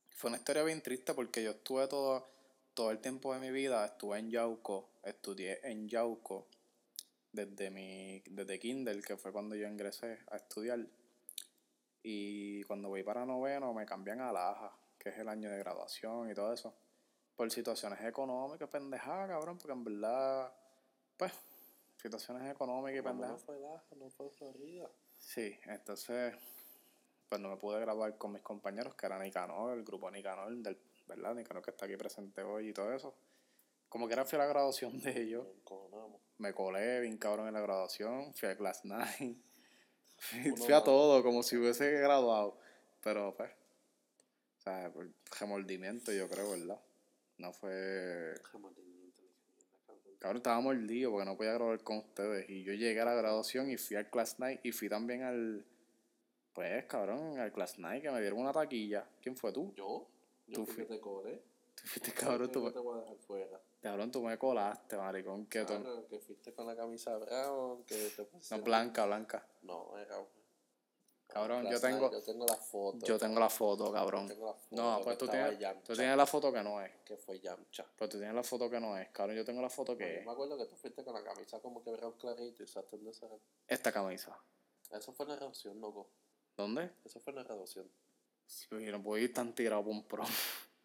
Fue 0.09 0.29
una 0.29 0.37
historia 0.37 0.63
bien 0.63 0.81
triste 0.81 1.13
porque 1.13 1.43
yo 1.43 1.51
estuve 1.51 1.87
todo, 1.87 2.27
todo 2.73 2.89
el 2.89 2.99
tiempo 2.99 3.31
de 3.33 3.39
mi 3.39 3.51
vida, 3.51 3.85
estuve 3.85 4.17
en 4.17 4.31
Yauco, 4.31 4.89
estudié 5.03 5.59
en 5.63 5.87
Yauco 5.87 6.47
desde 7.31 7.69
mi 7.69 8.23
desde 8.25 8.57
Kindle, 8.57 9.01
que 9.03 9.17
fue 9.17 9.31
cuando 9.31 9.55
yo 9.55 9.67
ingresé 9.67 10.19
a 10.31 10.37
estudiar. 10.37 10.79
Y 12.01 12.63
cuando 12.63 12.89
voy 12.89 13.03
para 13.03 13.23
noveno 13.25 13.71
me 13.73 13.85
cambian 13.85 14.21
a 14.21 14.31
Laja, 14.31 14.75
que 14.97 15.09
es 15.09 15.17
el 15.19 15.29
año 15.29 15.51
de 15.51 15.59
graduación 15.59 16.31
y 16.31 16.33
todo 16.33 16.51
eso. 16.51 16.73
Por 17.35 17.51
situaciones 17.51 18.01
económicas, 18.01 18.69
pendejada, 18.69 19.27
cabrón, 19.27 19.57
porque 19.57 19.73
en 19.73 19.83
verdad, 19.83 20.53
pues, 21.17 21.33
situaciones 22.01 22.49
económicas 22.51 22.99
y 22.99 23.01
pendejadas. 23.01 23.19
menos 23.29 23.43
fue 23.43 23.59
Laja, 23.59 23.95
no 23.95 24.09
fue 24.09 24.29
Florida. 24.29 24.89
Sí, 25.17 25.59
entonces, 25.65 26.35
pues 27.27 27.41
no 27.41 27.49
me 27.49 27.57
pude 27.57 27.79
graduar 27.79 28.17
con 28.17 28.31
mis 28.31 28.41
compañeros, 28.41 28.95
que 28.95 29.05
era 29.05 29.19
Nicanor, 29.19 29.77
el 29.77 29.83
grupo 29.83 30.09
Nicanor, 30.11 30.55
del, 30.55 30.77
¿verdad? 31.07 31.33
Nicanor 31.35 31.63
que 31.63 31.71
está 31.71 31.85
aquí 31.85 31.97
presente 31.97 32.43
hoy 32.43 32.69
y 32.69 32.73
todo 32.73 32.93
eso. 32.93 33.15
Como 33.89 34.07
que 34.07 34.13
era 34.13 34.25
fui 34.25 34.37
a 34.37 34.39
la 34.43 34.47
graduación 34.47 34.99
de 35.01 35.21
ellos, 35.21 35.47
me 36.37 36.53
colé 36.53 37.01
bien 37.01 37.17
cabrón 37.17 37.47
en 37.47 37.53
la 37.53 37.61
graduación, 37.61 38.33
fui 38.33 38.49
a 38.49 38.57
Class 38.57 38.81
9, 38.83 39.35
fui, 40.57 40.73
a 40.73 40.83
todo 40.83 41.23
como 41.23 41.43
si 41.43 41.55
hubiese 41.55 41.91
graduado, 41.91 42.57
pero 43.01 43.33
pues, 43.35 43.51
o 43.51 44.61
sea, 44.61 44.91
por 44.91 45.09
remordimiento 45.39 46.11
yo 46.11 46.27
creo, 46.27 46.51
¿verdad? 46.51 46.79
No 47.37 47.53
fue... 47.53 48.33
Cabrón. 50.19 50.37
Estaba 50.37 50.59
mordido 50.59 51.11
porque 51.11 51.25
no 51.25 51.37
podía 51.37 51.53
grabar 51.53 51.83
con 51.83 51.97
ustedes. 51.97 52.49
Y 52.49 52.63
yo 52.63 52.73
llegué 52.73 52.99
a 53.01 53.05
la 53.05 53.13
graduación 53.13 53.69
y 53.69 53.77
fui 53.77 53.95
al 53.95 54.09
Class 54.09 54.39
Night 54.39 54.59
y 54.63 54.71
fui 54.71 54.89
también 54.89 55.21
al. 55.21 55.65
Pues, 56.53 56.85
cabrón, 56.85 57.37
el 57.37 57.51
Class 57.51 57.77
Night 57.77 58.01
que 58.01 58.09
me 58.09 58.21
dieron 58.21 58.39
una 58.39 58.51
taquilla. 58.51 59.07
¿Quién 59.21 59.35
fue 59.35 59.51
tú? 59.51 59.71
¿Yo? 59.75 60.07
Yo 60.47 60.55
Tú 60.55 60.65
fui 60.65 60.85
que 60.85 60.95
te. 60.95 61.43
Tú 61.75 61.83
fuiste, 61.87 62.13
cabrón, 62.13 62.51
tú, 62.51 62.71
te 62.71 62.79
voy 62.79 62.97
a 62.97 63.01
dejar 63.01 63.17
fuera. 63.17 63.61
cabrón, 63.81 64.09
tú 64.09 64.23
me 64.23 64.37
colaste, 64.37 64.95
maricón. 64.95 65.45
Que 65.45 65.65
tú... 65.65 65.73
Claro, 65.73 66.07
que 66.07 66.19
fuiste 66.19 66.53
con 66.53 66.65
la 66.65 66.75
camisa 66.75 67.19
que 67.85 68.09
te 68.15 68.27
No, 68.49 68.63
blanca, 68.63 69.05
blanca. 69.05 69.45
No, 69.63 69.97
era... 69.97 70.17
Cabrón, 71.27 71.69
yo 71.69 71.81
tengo- 71.81 72.11
Yo 72.11 72.21
tengo 72.23 72.45
la 72.45 72.55
foto. 72.55 73.05
Yo 73.05 73.17
tengo 73.17 73.39
la 73.39 73.49
foto, 73.49 73.91
cabrón. 73.91 74.27
tengo 74.27 74.45
la 74.45 74.53
foto 74.53 74.75
No, 74.75 75.01
pues 75.03 75.17
tú 75.17 75.27
tienes, 75.27 75.57
tú 75.83 75.93
tienes 75.93 76.15
la 76.15 76.25
foto 76.25 76.53
que 76.53 76.63
no 76.63 76.81
es. 76.81 76.91
Que 77.03 77.17
fue 77.17 77.39
Yamcha. 77.39 77.85
Pues 77.97 78.09
tú 78.09 78.17
tienes 78.17 78.35
la 78.35 78.43
foto 78.43 78.69
que 78.69 78.79
no 78.79 78.97
es, 78.97 79.09
cabrón. 79.09 79.35
Yo 79.35 79.43
tengo 79.43 79.61
la 79.61 79.69
foto 79.69 79.97
que 79.97 80.03
Yo 80.03 80.19
es. 80.19 80.25
me 80.25 80.31
acuerdo 80.31 80.57
que 80.57 80.65
tú 80.65 80.75
fuiste 80.77 81.03
con 81.03 81.13
la 81.13 81.23
camisa 81.23 81.59
como 81.59 81.83
que 81.83 81.91
brown 81.91 82.13
clarito 82.13 82.61
y 82.61 82.63
usaste 82.63 82.95
un 82.95 83.03
desodorante. 83.05 83.45
Esta 83.67 83.91
camisa. 83.91 84.37
Eso 84.91 85.11
fue 85.13 85.25
la 85.25 85.35
reducción, 85.35 85.81
loco. 85.81 86.09
¿Dónde? 86.55 86.89
Eso 87.03 87.19
fue 87.19 87.33
la 87.33 87.43
reducción. 87.43 87.91
Sí, 88.45 88.67
pues 88.69 88.85
yo 88.85 88.91
no 88.91 89.01
puedo 89.03 89.21
ir 89.21 89.33
tan 89.33 89.53
tirado 89.53 89.83
por 89.83 89.91
un 89.91 90.07
pro. 90.07 90.23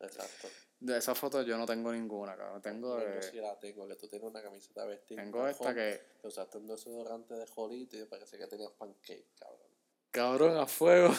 Exacto. 0.01 0.49
De 0.81 0.97
esa 0.97 1.15
foto 1.15 1.43
yo 1.43 1.59
no 1.59 1.67
tengo 1.67 1.93
ninguna, 1.93 2.35
cabrón. 2.37 2.63
Tengo, 2.63 2.99
Yo 2.99 3.07
eh, 3.07 3.23
sí 3.23 3.37
la 3.37 3.57
tengo, 3.59 3.87
que 3.87 3.97
tú 3.97 4.09
tienes 4.09 4.27
una 4.29 4.43
camiseta 4.43 4.87
vestida. 4.87 5.23
tengo 5.23 5.47
esta 5.47 5.75
que, 5.75 6.01
Que 6.23 6.27
usaste 6.27 6.57
un 6.57 6.67
desodorante 6.67 7.35
de 7.35 7.47
jolito 7.47 7.99
y 7.99 8.05
parece 8.07 8.39
que 8.39 8.47
tenías 8.47 8.71
pancake, 8.73 9.29
cabrón. 9.39 9.70
Cabrón, 10.11 10.57
a 10.57 10.67
fuego. 10.67 11.13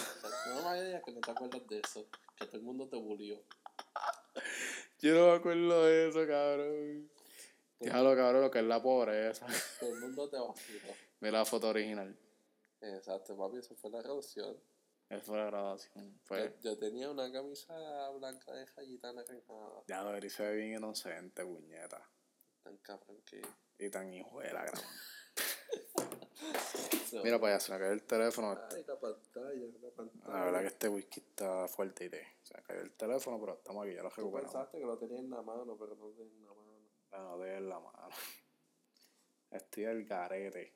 No 0.48 0.70
me 0.70 0.84
digas 0.84 1.04
que 1.04 1.12
no 1.12 1.22
te 1.22 1.32
acuerdas 1.32 1.68
de 1.68 1.80
eso. 1.80 2.08
Que 2.36 2.46
todo 2.46 2.58
el 2.58 2.64
mundo 2.64 2.88
te 2.88 2.98
bulió. 2.98 3.42
Yo 5.00 5.16
no 5.16 5.28
me 5.28 5.36
acuerdo 5.38 5.86
de 5.86 6.10
eso, 6.10 6.28
cabrón. 6.28 7.12
Déjalo, 7.80 8.16
cabrón, 8.16 8.42
lo 8.44 8.52
que 8.52 8.60
es 8.60 8.66
la 8.66 8.82
pobreza. 8.82 9.48
Todo 9.80 9.94
el 9.96 10.00
mundo 10.02 10.30
te 10.30 10.38
vaciló. 10.38 10.94
Mira 11.20 11.40
la 11.40 11.46
foto 11.46 11.70
original. 11.70 12.16
Exacto, 12.82 13.38
papi, 13.38 13.58
eso 13.58 13.76
fue 13.76 13.90
la 13.92 14.02
reducción. 14.02 14.58
Esa 15.10 15.22
fue 15.22 15.38
la 15.38 15.46
grabación. 15.46 16.20
Pues, 16.28 16.54
Yo, 16.62 16.72
yo 16.72 16.78
tenía 16.78 17.10
una 17.10 17.32
camisa 17.32 18.10
blanca 18.12 18.54
de 18.54 18.66
rayita 18.66 19.10
anaranjada. 19.10 19.84
ya 19.88 20.04
lo 20.04 20.30
se 20.30 20.44
ve 20.44 20.56
bien 20.56 20.78
inocente, 20.78 21.44
puñeta. 21.44 22.02
Tan 22.64 22.78
cabrón 22.78 23.22
que. 23.26 23.42
Y 23.78 23.90
tan 23.90 24.14
hijo 24.14 24.40
de 24.40 24.54
la 24.54 24.64
gran. 24.64 24.82
se 27.08 27.22
Mira 27.24 27.40
para 27.40 27.54
allá, 27.56 27.60
se 27.60 27.72
me 27.72 27.80
cayó 27.80 27.92
el 27.92 28.04
teléfono. 28.04 28.58
Ay, 28.72 28.84
la 28.88 29.00
pantalla, 29.00 29.66
la 29.82 29.90
pantalla. 29.92 30.34
La 30.38 30.46
verdad 30.46 30.60
que 30.62 30.68
este 30.68 30.90
whisky 30.90 31.20
está 31.20 31.68
fuerte 31.68 32.06
y 32.06 32.10
te. 32.10 32.28
Se 32.44 32.56
me 32.56 32.64
cayó 32.64 32.82
el 32.82 32.92
teléfono, 32.94 33.40
pero 33.40 33.54
estamos 33.54 33.86
aquí, 33.86 33.96
ya 33.96 34.04
lo 34.04 34.10
Tú 34.10 34.16
recuperamos. 34.18 34.52
pensaste 34.54 34.80
que 34.80 34.86
lo 34.86 34.98
tenías 34.98 35.20
en 35.20 35.30
la 35.30 35.42
mano, 35.42 35.76
pero 35.78 35.96
no 35.96 36.08
tenías 36.10 36.34
en 36.36 36.46
la 36.46 36.54
mano. 36.54 36.72
No, 37.12 37.38
de 37.40 37.58
en 37.58 37.70
la 37.70 37.80
mano. 37.80 38.10
Estoy 39.52 39.84
del 39.84 40.06
garete. 40.06 40.74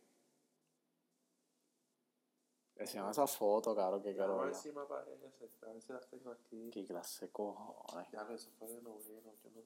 Enseñame 2.78 3.12
esa 3.12 3.26
foto, 3.26 3.74
cabrón, 3.74 4.02
que 4.04 4.10
A 4.10 4.14
quiero 4.14 4.36
ver 4.36 4.46
verla. 4.48 4.60
si 4.62 4.72
me 4.74 4.82
aparece, 4.82 5.26
a 5.62 5.66
ver 5.72 5.82
si 5.82 5.94
las 5.94 6.08
tengo 6.10 6.32
aquí. 6.32 6.70
Qué 6.74 6.84
clase 6.86 7.26
de 7.28 7.32
cojones. 7.32 8.12
Ya, 8.12 8.28
eso 8.34 8.50
fue 8.60 8.68
de 8.68 8.82
noveno, 8.82 9.34
yo 9.42 9.50
no 9.52 9.64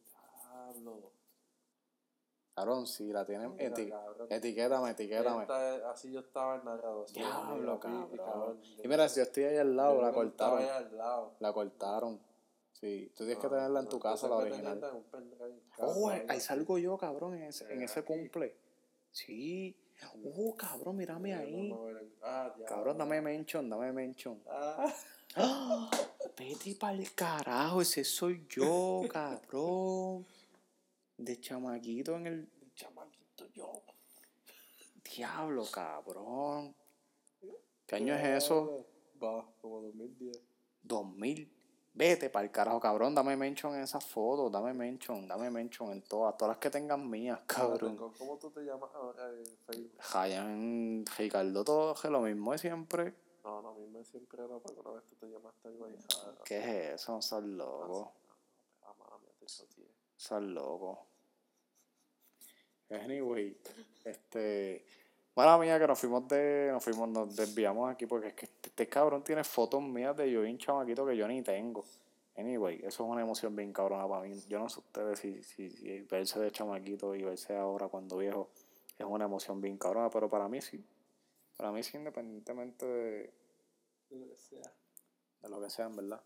hablo. 0.51 1.11
Cabrón, 2.59 2.87
si 2.87 3.07
la 3.13 3.25
tienen, 3.25 3.55
Mira, 3.55 3.69
eti- 3.73 3.89
cabrón. 3.89 4.27
etiquétame, 4.29 4.89
etiquétame. 4.91 5.41
Esta 5.43 5.91
así 5.91 6.11
yo 6.11 6.19
estaba 6.19 6.57
en 6.57 6.65
la 6.65 6.75
graduación. 6.75 7.25
Diablo, 7.25 7.79
cabrón. 7.79 8.59
Y 8.83 8.87
mira, 8.87 9.07
si 9.07 9.17
yo 9.17 9.23
estoy 9.23 9.43
ahí 9.45 9.55
al 9.57 9.77
lado, 9.77 9.95
yo 9.95 10.01
la 10.01 10.11
cortaron. 10.11 10.61
al 10.61 10.97
lado. 10.97 11.35
La 11.39 11.53
cortaron. 11.53 12.19
Sí, 12.73 13.11
tú 13.15 13.23
tienes 13.23 13.37
que 13.37 13.47
No, 13.47 13.55
tenerla 13.55 13.79
en 13.79 13.87
tu 13.87 13.95
no, 13.95 14.01
casa, 14.03 14.27
la 14.27 14.35
original. 14.35 15.03
Oh, 15.77 16.09
ahí 16.27 16.39
salgo 16.41 16.77
yo, 16.77 16.97
cabrón, 16.97 17.35
en 17.35 17.43
ese, 17.43 17.71
en 17.73 17.81
ese 17.81 18.03
cumple. 18.03 18.57
Sí. 19.11 19.75
Oh, 20.35 20.53
cabrón, 20.57 20.97
mírame 20.97 21.33
ahí. 21.35 21.73
Ah. 22.21 22.53
Cabrón, 22.67 22.97
dame 22.97 23.21
mention, 23.21 23.69
dame 23.69 23.91
mention. 23.93 24.41
Ah, 24.49 24.93
¡Ah! 25.37 25.89
Vete 26.37 26.75
pa'l 26.75 27.05
carajo, 27.15 27.81
ese 27.81 28.03
soy 28.03 28.45
yo, 28.49 29.01
cabrón. 29.11 30.25
De 31.19 31.39
chamaquito 31.39 32.15
en 32.15 32.27
el. 32.27 32.49
el 32.61 32.73
chamaquito 32.73 33.45
yo. 33.53 33.83
Diablo, 35.03 35.65
cabrón. 35.71 36.73
¿Qué 37.85 37.95
año 37.97 38.15
es 38.15 38.43
eso? 38.43 38.85
Va, 39.21 39.45
como 39.61 39.81
2010. 39.81 40.39
2000. 40.83 41.51
Vete 41.93 42.29
pa'l 42.29 42.49
carajo, 42.51 42.79
cabrón. 42.79 43.13
Dame 43.13 43.35
mention 43.35 43.75
en 43.75 43.81
esas 43.81 44.05
fotos. 44.05 44.49
Dame 44.49 44.73
mention, 44.73 45.27
dame 45.27 45.49
mention 45.49 45.91
en 45.91 46.01
todas. 46.03 46.37
Todas 46.37 46.51
las 46.55 46.57
que 46.59 46.69
tengan 46.69 47.09
mías, 47.09 47.41
cabrón. 47.45 47.97
¿Cómo- 47.97 48.13
¿Cómo 48.17 48.37
tú 48.37 48.49
te 48.51 48.61
llamas 48.61 48.89
ahora 48.93 49.29
en 49.29 49.45
Facebook? 49.67 49.99
Ryan, 50.13 51.05
Ricardo 51.17 51.63
Torres, 51.65 52.05
lo 52.11 52.21
mismo 52.21 52.53
de 52.53 52.57
siempre. 52.59 53.13
No, 53.43 53.57
a 53.67 53.73
mí 53.73 53.87
me 53.87 54.05
siempre 54.05 54.41
era 54.43 54.57
porque 54.59 54.79
una 54.79 54.91
vez 54.91 55.03
tú 55.09 55.15
te 55.15 55.27
llamaste 55.27 55.67
algo 55.67 55.85
ahí. 55.85 55.97
Ah, 56.23 56.31
¿Qué 56.45 56.59
es 56.59 57.01
eso? 57.01 57.21
Son 57.21 57.57
loco. 57.57 58.13
ah, 58.83 58.93
te 60.27 60.41
loco. 60.41 61.08
Anyway, 62.89 63.55
este. 64.03 64.85
Mala 65.35 65.57
mía 65.57 65.79
que 65.79 65.87
nos 65.87 65.99
fuimos 65.99 66.27
de. 66.27 66.69
Nos 66.71 66.83
fuimos, 66.83 67.09
nos 67.09 67.35
desviamos 67.35 67.91
aquí 67.91 68.05
porque 68.05 68.29
es 68.29 68.33
que 68.33 68.45
este, 68.45 68.69
este 68.69 68.87
cabrón 68.87 69.23
tiene 69.23 69.43
fotos 69.43 69.81
mías 69.81 70.15
de 70.17 70.37
un 70.37 70.57
chamaquito 70.57 71.05
que 71.05 71.15
yo 71.15 71.27
ni 71.27 71.41
tengo. 71.41 71.85
Anyway, 72.35 72.77
eso 72.77 73.03
es 73.03 73.09
una 73.09 73.21
emoción 73.21 73.55
bien 73.55 73.73
cabrona 73.73 74.07
para 74.07 74.21
mí. 74.21 74.33
Yo 74.47 74.59
no 74.59 74.69
sé 74.69 74.79
ustedes 74.79 75.19
si, 75.19 75.43
si, 75.43 75.69
si 75.69 75.99
verse 76.01 76.39
de 76.39 76.51
chamaquito 76.51 77.13
y 77.13 77.23
verse 77.23 77.55
ahora 77.55 77.87
cuando 77.89 78.17
viejo 78.17 78.49
es 78.97 79.05
una 79.05 79.25
emoción 79.25 79.61
bien 79.61 79.77
cabrona, 79.77 80.09
pero 80.09 80.29
para 80.29 80.47
mí 80.47 80.61
sí. 80.61 80.83
Para 81.57 81.71
mí 81.71 81.83
sí, 81.83 81.97
independientemente 81.97 82.85
de, 82.85 83.33
Lo 84.09 84.27
que 84.29 84.37
sea. 84.37 84.71
de 85.41 85.49
lo 85.49 85.61
que 85.61 85.69
sean, 85.69 85.95
¿verdad? 85.95 86.21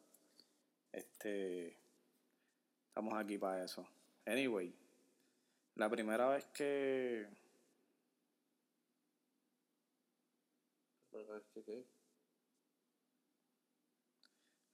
Este. 0.91 1.77
Estamos 2.89 3.15
aquí 3.15 3.39
para 3.39 3.63
eso. 3.63 3.83
Anyway, 4.27 4.73
la 5.75 5.89
primera 5.89 6.27
vez 6.29 6.45
que. 6.47 7.27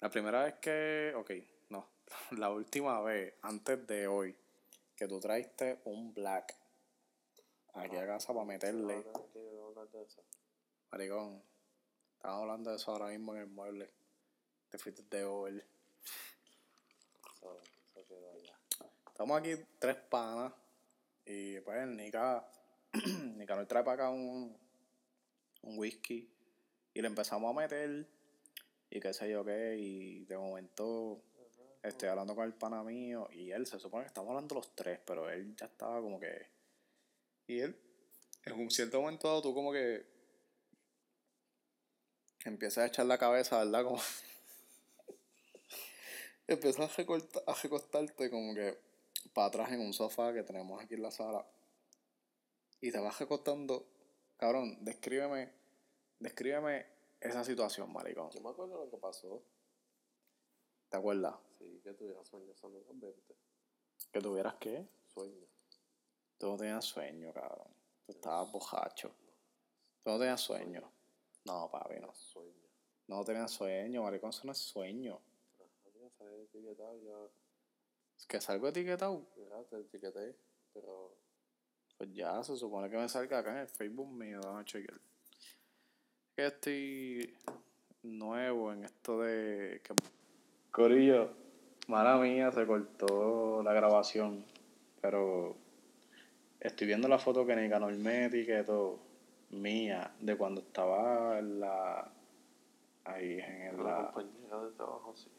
La 0.01 0.09
primera 0.09 0.43
vez 0.43 0.55
que. 0.55 1.13
Ok, 1.15 1.31
no. 1.69 1.87
La 2.31 2.49
última 2.49 3.01
vez, 3.01 3.35
antes 3.41 3.85
de 3.87 4.07
hoy, 4.07 4.35
que 4.95 5.07
tú 5.07 5.19
traiste 5.19 5.81
un 5.85 6.13
black 6.13 6.55
aquí 7.73 7.95
a 7.95 8.05
casa 8.05 8.33
para 8.33 8.45
meterle. 8.45 9.05
Maricón, 10.91 11.41
estamos 12.15 12.41
hablando 12.41 12.71
de 12.71 12.75
eso 12.75 12.91
ahora 12.91 13.07
mismo 13.07 13.35
en 13.35 13.41
el 13.41 13.47
mueble. 13.47 13.89
Te 14.69 14.77
fuiste 14.77 15.03
de 15.03 15.23
over. 15.23 15.65
Eso, 17.35 17.59
eso 17.61 18.07
quedó 18.07 18.37
ya. 18.37 18.59
Estamos 19.07 19.39
aquí 19.39 19.55
tres 19.79 19.95
panas. 19.95 20.53
Y 21.29 21.59
pues 21.59 21.87
Nika. 21.87 22.43
Nika 23.37 23.55
nos 23.55 23.67
trae 23.67 23.83
para 23.83 24.05
acá 24.05 24.09
un, 24.09 24.57
un 25.61 25.77
whisky. 25.77 26.27
Y 26.95 27.01
le 27.01 27.07
empezamos 27.07 27.55
a 27.55 27.59
meter. 27.59 28.07
Y 28.89 28.99
qué 28.99 29.13
sé 29.13 29.29
yo 29.29 29.45
qué. 29.45 29.75
Y 29.77 30.25
de 30.25 30.37
momento 30.37 31.21
estoy 31.83 32.09
hablando 32.09 32.35
con 32.35 32.45
el 32.45 32.55
pana 32.55 32.81
mío. 32.83 33.27
Y 33.31 33.51
él 33.51 33.67
se 33.67 33.79
supone 33.79 34.05
que 34.05 34.07
estamos 34.07 34.31
hablando 34.31 34.55
los 34.55 34.75
tres. 34.75 34.99
Pero 35.05 35.29
él 35.29 35.55
ya 35.55 35.67
estaba 35.67 36.01
como 36.01 36.19
que. 36.19 36.47
Y 37.45 37.59
él, 37.59 37.79
en 38.45 38.53
un 38.53 38.71
cierto 38.71 38.99
momento 38.99 39.27
dado, 39.27 39.43
tú 39.43 39.53
como 39.53 39.71
que. 39.71 40.03
Empiezas 42.43 42.85
a 42.85 42.87
echar 42.87 43.05
la 43.05 43.19
cabeza, 43.19 43.63
¿verdad? 43.63 43.83
Como. 43.83 44.01
empiezas 46.47 46.89
a, 46.89 46.95
recorta- 47.03 47.43
a 47.45 47.53
recostarte 47.53 48.31
como 48.31 48.55
que 48.55 48.88
para 49.33 49.47
atrás 49.47 49.71
en 49.71 49.81
un 49.81 49.93
sofá 49.93 50.33
que 50.33 50.43
tenemos 50.43 50.81
aquí 50.81 50.95
en 50.95 51.03
la 51.03 51.11
sala. 51.11 51.45
Y 52.81 52.91
te 52.91 52.99
vas 52.99 53.19
recostando. 53.19 53.85
Cabrón, 54.37 54.77
descríbeme. 54.83 55.51
Descríbeme 56.19 56.85
esa 57.19 57.43
situación, 57.43 57.91
maricón. 57.91 58.29
Yo 58.31 58.41
me 58.41 58.49
acuerdo 58.49 58.85
lo 58.85 58.89
que 58.89 58.97
pasó. 58.97 59.43
¿Te 60.89 60.97
acuerdas? 60.97 61.35
Sí, 61.57 61.81
que 61.83 61.93
tuviera 61.93 62.23
sueños, 62.23 62.57
son 62.57 62.73
los 62.73 62.87
20. 62.87 63.35
Que 64.11 64.21
tuvieras 64.21 64.55
que. 64.55 64.87
Sueños. 65.13 65.49
Tú 66.37 66.47
no 66.47 66.57
tenías 66.57 66.85
sueño, 66.85 67.33
cabrón. 67.33 67.67
Tú 68.05 68.13
estabas 68.13 68.51
bojacho. 68.51 69.11
Tú 70.03 70.11
no 70.11 70.17
tenías 70.17 70.41
sueño. 70.41 70.91
No, 71.45 71.69
papi, 71.69 71.99
no. 71.99 72.13
Sueños. 72.15 72.55
No 73.07 73.23
tenías 73.23 73.51
sueño, 73.51 74.03
maricón. 74.03 74.29
Eso 74.29 74.41
no 74.45 74.53
es 74.53 74.57
sueño. 74.57 75.19
Había 75.85 76.09
salido 76.11 76.43
etiquetado 76.43 76.97
ya. 77.01 77.48
Que 78.29 78.39
salgo 78.39 78.67
etiquetado. 78.69 79.25
Ya 79.35 79.63
te 79.69 79.79
etiqueté, 79.81 80.35
pero 80.73 81.15
Pues 81.97 82.13
ya, 82.13 82.41
se 82.43 82.55
supone 82.55 82.89
que 82.89 82.95
me 82.97 83.09
salga 83.09 83.39
acá 83.39 83.51
en 83.51 83.57
el 83.57 83.67
Facebook 83.67 84.07
mío, 84.07 84.39
dame 84.41 84.63
chequear. 84.63 85.01
Que 86.35 86.45
estoy 86.45 87.35
nuevo 88.03 88.71
en 88.71 88.85
esto 88.85 89.19
de 89.19 89.81
que... 89.83 89.93
Corillo, 90.71 91.31
mala 91.87 92.17
mía, 92.17 92.51
se 92.51 92.65
cortó 92.65 93.61
la 93.63 93.73
grabación, 93.73 94.45
pero 95.01 95.57
estoy 96.61 96.87
viendo 96.87 97.09
la 97.09 97.19
foto 97.19 97.45
que 97.45 97.55
Nicanor 97.55 97.93
me 97.95 98.25
etiquetó 98.25 98.99
mía 99.49 100.13
de 100.21 100.37
cuando 100.37 100.61
estaba 100.61 101.39
en 101.39 101.59
la 101.59 102.13
Ahí 103.05 103.39
en. 103.39 103.77
La 103.77 103.83
La... 103.83 104.11
compañera 104.11 104.63
de 104.65 104.71
trabajo, 104.71 105.15
sí. 105.15 105.29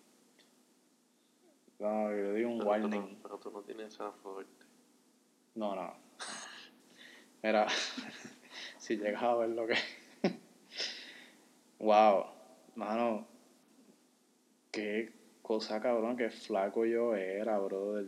No, 1.81 2.11
yo 2.11 2.17
le 2.17 2.35
di 2.35 2.45
un 2.45 2.59
Pero 2.59 2.71
warning. 2.71 3.13
no, 3.15 3.23
pero 3.23 3.39
tú 3.39 3.51
no 3.51 3.63
tienes 3.63 3.95
esa 3.95 4.13
fuerte. 4.13 4.65
No, 5.55 5.75
no. 5.75 5.95
Mira, 7.43 7.67
si 8.79 8.97
llegas 8.97 9.23
a 9.23 9.35
ver 9.35 9.49
lo 9.51 9.67
que. 9.67 9.75
wow, 11.79 12.27
mano. 12.75 13.27
Qué 14.71 15.13
cosa 15.43 15.81
cabrón, 15.81 16.17
qué 16.17 16.31
flaco 16.31 16.85
yo 16.85 17.15
era, 17.17 17.59
brother. 17.59 18.07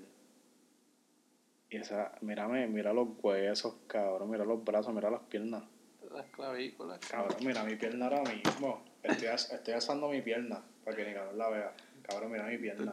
Y 1.70 1.76
esa, 1.78 2.12
mírame, 2.20 2.66
mira 2.68 2.92
los 2.92 3.08
huesos, 3.22 3.74
cabrón, 3.86 4.30
mira 4.30 4.44
los 4.44 4.62
brazos, 4.62 4.94
mira 4.94 5.10
las 5.10 5.22
piernas. 5.22 5.64
Las 6.10 6.26
clavículas. 6.26 7.00
Cabrón, 7.08 7.38
mira 7.42 7.64
mi 7.64 7.74
pierna 7.76 8.06
ahora 8.06 8.22
mismo. 8.30 8.84
Estoy, 9.02 9.28
as- 9.28 9.50
estoy 9.52 9.74
asando 9.74 10.08
mi 10.08 10.20
pierna 10.20 10.62
para 10.84 10.94
que 10.96 11.06
ni 11.06 11.14
cabrón 11.14 11.38
la 11.38 11.48
vea. 11.48 11.72
Cabrón, 12.02 12.32
mira 12.32 12.44
mi 12.44 12.58
pierna. 12.58 12.92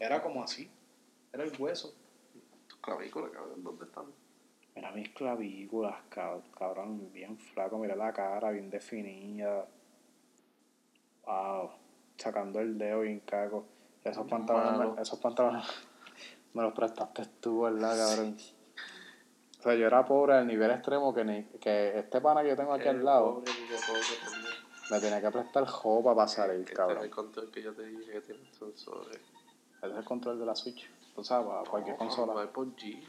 Era 0.00 0.22
como 0.22 0.42
así. 0.42 0.70
Era 1.32 1.44
el 1.44 1.52
hueso. 1.60 1.94
Tus 2.66 2.78
clavículas, 2.78 3.30
cabrón, 3.30 3.62
¿dónde 3.62 3.84
están? 3.84 4.04
Mira 4.74 4.90
mis 4.92 5.08
clavículas, 5.10 5.96
cab- 6.10 6.42
cabrón, 6.56 7.12
bien 7.12 7.36
flaco, 7.38 7.78
mira 7.78 7.96
la 7.96 8.12
cara, 8.12 8.50
bien 8.50 8.70
definida. 8.70 9.66
Wow, 11.26 11.70
sacando 12.16 12.60
el 12.60 12.78
dedo 12.78 13.00
bien 13.00 13.20
caco. 13.20 13.66
Esos 14.04 14.26
pantalones, 14.28 14.94
me- 14.96 15.02
esos 15.02 15.18
pantalones 15.18 15.66
me 16.54 16.62
los 16.62 16.72
prestaste 16.72 17.24
tú, 17.40 17.62
¿verdad, 17.62 17.96
cabrón? 17.96 18.36
O 19.58 19.62
sea, 19.62 19.74
yo 19.74 19.86
era 19.88 20.04
pobre 20.06 20.34
al 20.34 20.46
nivel 20.46 20.70
extremo 20.70 21.12
que, 21.12 21.24
ni, 21.24 21.42
que 21.60 21.98
este 21.98 22.20
pana 22.20 22.42
que 22.42 22.50
yo 22.50 22.56
tengo 22.56 22.72
aquí 22.72 22.86
al 22.88 23.04
lado 23.04 23.34
pobre, 23.42 23.52
pobre. 23.86 24.47
Me 24.90 25.00
tenía 25.00 25.20
que 25.20 25.30
prestar 25.30 25.66
jopa 25.66 26.14
para 26.14 26.28
salir, 26.28 26.60
Este 26.60 26.72
es 26.72 26.76
cabrón. 26.78 27.04
el 27.04 27.10
control 27.10 27.50
que 27.50 27.62
yo 27.62 27.74
te 27.74 27.84
dije 27.84 28.12
que 28.12 28.20
tiene 28.22 28.52
sensores. 28.52 29.20
Ese 29.78 29.86
es 29.92 29.96
el 29.96 30.04
control 30.04 30.38
de 30.38 30.46
la 30.46 30.54
Switch. 30.54 30.88
Tú 31.14 31.22
sabes, 31.24 31.46
para 31.48 31.62
cualquier 31.68 31.94
No, 31.94 31.98
consola. 31.98 32.32
Va 32.32 32.46
por 32.52 32.66
G. 32.76 33.02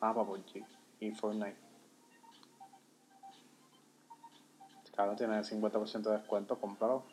Ah, 0.00 0.14
para 0.14 0.26
PUBG 0.26 0.64
y 1.00 1.10
Fortnite. 1.12 1.56
Claro, 4.94 5.14
tiene 5.16 5.42
50% 5.44 6.10
de 6.10 6.18
descuento, 6.18 6.58
cómpralo. 6.58 7.04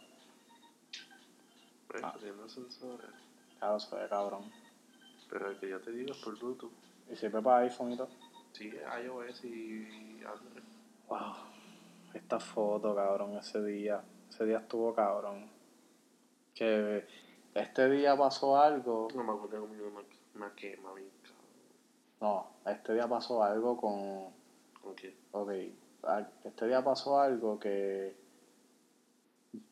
Pero 1.88 2.08
Ah. 2.08 2.16
tiene 2.20 2.50
sensores. 2.50 3.10
Claro, 3.60 3.80
se 3.80 3.96
ve 3.96 4.08
cabrón. 4.10 4.52
Pero 5.30 5.50
el 5.50 5.60
que 5.60 5.70
yo 5.70 5.80
te 5.82 5.92
digo 5.92 6.12
es 6.14 6.18
por 6.18 6.38
Bluetooth. 6.38 6.72
Y 7.12 7.16
sirve 7.16 7.42
para 7.42 7.60
iPhone 7.60 7.94
y 7.94 7.98
todo. 7.98 8.10
Sí, 8.54 8.72
iOS 9.04 9.44
y 9.46 10.22
Android. 10.26 10.64
Wow. 11.08 11.20
Esta 12.16 12.40
foto, 12.40 12.96
cabrón, 12.96 13.34
ese 13.38 13.62
día. 13.64 14.02
Ese 14.30 14.46
día 14.46 14.60
estuvo 14.60 14.94
cabrón. 14.94 15.50
Que 16.54 17.06
este 17.54 17.90
día 17.90 18.16
pasó 18.18 18.58
algo. 18.58 19.08
No 19.14 19.24
me 19.24 19.34
acuerdo 19.34 19.60
cómo 19.68 19.74
una, 19.74 20.02
una 20.36 20.56
quema 20.56 20.94
bien 20.94 21.10
cabrón. 21.22 21.36
No, 22.22 22.48
este 22.72 22.94
día 22.94 23.08
pasó 23.08 23.44
algo 23.44 23.76
con. 23.78 24.34
¿Con 24.82 24.96
qué? 24.96 25.16
Ok. 25.32 25.52
a- 26.04 26.28
Este 26.44 26.68
día 26.68 26.84
pasó 26.84 27.20
algo 27.20 27.60
que. 27.60 28.16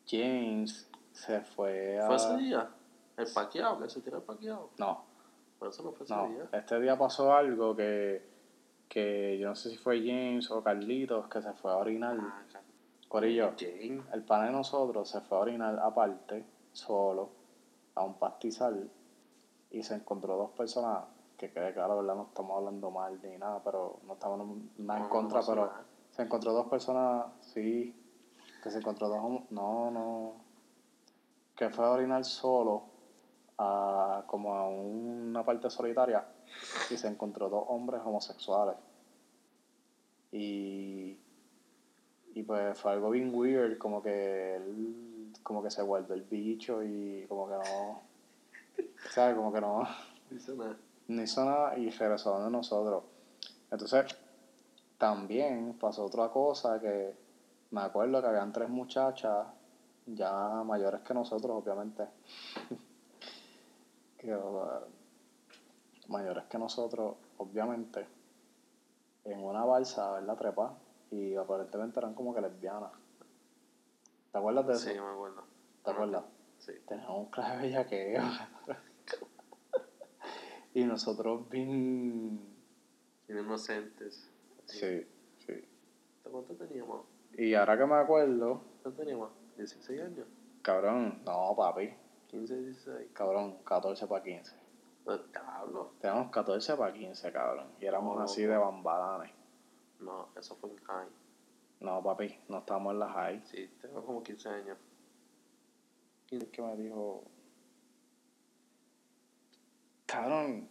James 0.06 0.88
se 1.12 1.40
fue 1.40 1.98
a. 1.98 2.06
¿Fue 2.06 2.16
ese 2.16 2.36
día? 2.36 2.70
¿El 3.16 3.26
paqueado? 3.32 3.80
¿Que 3.80 3.88
se 3.88 4.00
tiró 4.00 4.18
el 4.18 4.22
paqueado? 4.24 4.70
No, 4.78 5.04
Por 5.58 5.68
eso 5.68 5.82
no 5.82 5.92
fue 5.92 6.04
ese 6.04 6.14
No, 6.14 6.28
día. 6.28 6.48
este 6.52 6.80
día 6.80 6.98
pasó 6.98 7.32
algo 7.32 7.74
que, 7.76 8.22
que 8.94 9.36
yo 9.38 9.48
no 9.48 9.56
sé 9.56 9.70
si 9.70 9.76
fue 9.76 9.98
James 9.98 10.48
o 10.52 10.62
Carlitos 10.62 11.26
que 11.26 11.42
se 11.42 11.52
fue 11.54 11.72
a 11.72 11.76
orinar. 11.78 12.16
Ah, 12.16 12.44
Corillo, 13.08 13.52
el 13.58 14.22
pan 14.22 14.46
de 14.46 14.52
nosotros 14.52 15.08
se 15.08 15.20
fue 15.20 15.36
a 15.36 15.40
orinar 15.40 15.80
aparte, 15.80 16.44
solo, 16.72 17.30
a 17.96 18.04
un 18.04 18.14
pastizal 18.14 18.88
y 19.72 19.82
se 19.82 19.96
encontró 19.96 20.36
dos 20.36 20.50
personas 20.52 21.06
que 21.36 21.50
quede 21.50 21.72
claro, 21.74 21.96
¿verdad? 21.96 22.14
No 22.14 22.26
estamos 22.28 22.56
hablando 22.56 22.90
mal 22.92 23.20
ni 23.20 23.36
nada, 23.36 23.60
pero 23.64 23.98
no 24.06 24.12
estamos 24.12 24.38
nada 24.78 25.00
en 25.00 25.02
No, 25.02 25.08
no 25.08 25.08
contra, 25.08 25.40
pero 25.42 25.66
nada. 25.66 25.84
se 26.12 26.22
encontró 26.22 26.52
dos 26.52 26.68
personas, 26.68 27.26
sí, 27.40 27.92
que 28.62 28.70
se 28.70 28.78
encontró 28.78 29.08
dos, 29.08 29.50
no, 29.50 29.90
no, 29.90 30.34
que 31.56 31.68
fue 31.68 31.84
a 31.84 31.90
orinar 31.90 32.24
solo 32.24 32.84
a, 33.58 34.22
como 34.28 34.54
a 34.54 34.68
una 34.68 35.44
parte 35.44 35.68
solitaria 35.68 36.24
y 36.90 36.96
se 36.96 37.08
encontró 37.08 37.48
dos 37.48 37.64
hombres 37.68 38.00
homosexuales. 38.04 38.76
Y, 40.32 41.16
y 42.34 42.42
pues 42.42 42.78
fue 42.78 42.92
algo 42.92 43.10
bien 43.10 43.32
weird, 43.34 43.78
como 43.78 44.02
que 44.02 44.56
él, 44.56 45.32
como 45.42 45.62
que 45.62 45.70
se 45.70 45.82
vuelve 45.82 46.14
el 46.14 46.22
bicho 46.22 46.82
y 46.82 47.24
como 47.28 47.48
que 47.48 47.54
no, 47.54 48.02
¿sabes? 49.10 49.36
Como 49.36 49.52
que 49.52 49.60
no, 49.60 49.82
nada. 50.56 50.76
no 51.08 51.22
hizo 51.22 51.44
nada 51.44 51.78
y 51.78 51.90
regresó 51.90 52.30
donde 52.32 52.50
nosotros. 52.50 53.04
Entonces, 53.70 54.16
también 54.98 55.76
pasó 55.78 56.04
otra 56.04 56.28
cosa 56.30 56.80
que 56.80 57.14
me 57.70 57.80
acuerdo 57.82 58.20
que 58.20 58.28
habían 58.28 58.52
tres 58.52 58.68
muchachas 58.68 59.46
ya 60.06 60.62
mayores 60.64 61.00
que 61.02 61.14
nosotros, 61.14 61.62
obviamente. 61.62 62.04
que, 64.18 64.34
mayores 66.08 66.44
que 66.44 66.58
nosotros, 66.58 67.16
obviamente, 67.38 68.06
en 69.24 69.42
una 69.42 69.64
balsa, 69.64 70.12
¿verdad? 70.12 70.36
Trepa. 70.36 70.78
Y 71.10 71.34
aparentemente 71.36 72.00
eran 72.00 72.14
como 72.14 72.34
que 72.34 72.40
lesbianas. 72.40 72.90
¿Te 74.32 74.38
acuerdas 74.38 74.66
de 74.66 74.72
eso? 74.72 74.88
Sí, 74.88 74.94
me 75.00 75.10
acuerdo. 75.10 75.44
¿Te 75.84 75.90
acuerdas? 75.90 76.24
Sí. 76.58 76.72
Teníamos 76.86 77.18
un 77.18 77.30
clave 77.30 77.62
bellaqueo. 77.62 78.22
y 80.74 80.84
nosotros 80.84 81.48
bien... 81.48 82.40
Bien 83.28 83.38
inocentes. 83.44 84.30
Sí, 84.66 85.06
sí. 85.46 85.64
¿Cuánto 86.22 86.54
teníamos? 86.54 87.06
Y 87.36 87.54
ahora 87.54 87.78
que 87.78 87.86
me 87.86 87.94
acuerdo, 87.94 88.62
¿Cuánto 88.82 89.00
teníamos? 89.00 89.30
¿16 89.56 90.04
años? 90.04 90.26
cabrón, 90.62 91.22
no 91.24 91.54
papi, 91.56 91.94
15, 92.28 92.56
16. 92.62 93.10
cabrón, 93.12 93.58
14 93.64 94.06
para 94.06 94.22
15. 94.24 94.56
Pues, 95.04 95.20
Diablo. 95.30 95.92
Teníamos 96.00 96.30
14 96.30 96.76
para 96.76 96.92
15, 96.92 97.32
cabrón. 97.32 97.66
Y 97.80 97.86
éramos 97.86 98.16
Oh, 98.18 98.22
así 98.22 98.42
de 98.42 98.56
bambalanes. 98.56 99.32
No, 100.00 100.28
eso 100.36 100.56
fue 100.56 100.70
en 100.70 100.76
high. 100.78 101.08
No, 101.80 102.02
papi, 102.02 102.38
no 102.48 102.58
estábamos 102.58 102.94
en 102.94 102.98
la 103.00 103.08
high. 103.10 103.42
Sí, 103.44 103.70
tengo 103.80 104.04
como 104.04 104.22
15 104.22 104.48
años. 104.48 104.78
¿Quién 106.26 106.50
que 106.50 106.62
me 106.62 106.76
dijo? 106.76 107.24
Cabrón, 110.06 110.68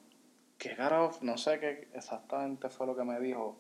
qué 0.58 0.76
carajo, 0.76 1.20
no 1.22 1.38
sé 1.38 1.60
qué 1.60 1.90
exactamente 1.94 2.70
fue 2.70 2.88
lo 2.88 2.96
que 2.96 3.04
me 3.04 3.20
dijo, 3.20 3.58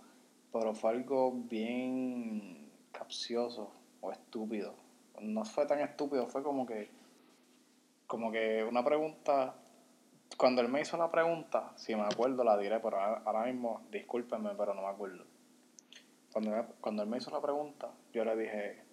pero 0.51 0.73
fue 0.73 0.91
algo 0.91 1.31
bien 1.33 2.71
capcioso 2.91 3.71
o 4.01 4.11
estúpido. 4.11 4.75
No 5.19 5.43
fue 5.45 5.65
tan 5.65 5.79
estúpido, 5.79 6.27
fue 6.27 6.41
como 6.41 6.65
que, 6.65 6.89
como 8.07 8.31
que 8.31 8.63
una 8.63 8.83
pregunta, 8.83 9.55
cuando 10.37 10.61
él 10.61 10.69
me 10.69 10.81
hizo 10.81 10.97
la 10.97 11.11
pregunta, 11.11 11.71
si 11.75 11.95
me 11.95 12.03
acuerdo 12.03 12.43
la 12.43 12.57
diré, 12.57 12.79
pero 12.79 12.99
ahora, 12.99 13.45
mismo, 13.45 13.81
discúlpenme, 13.91 14.51
pero 14.55 14.73
no 14.73 14.81
me 14.81 14.87
acuerdo. 14.87 15.23
Cuando, 16.31 16.51
me- 16.51 16.65
cuando 16.81 17.03
él 17.03 17.09
me 17.09 17.17
hizo 17.17 17.31
la 17.31 17.41
pregunta, 17.41 17.91
yo 18.11 18.25
le 18.25 18.35
dije, 18.35 18.83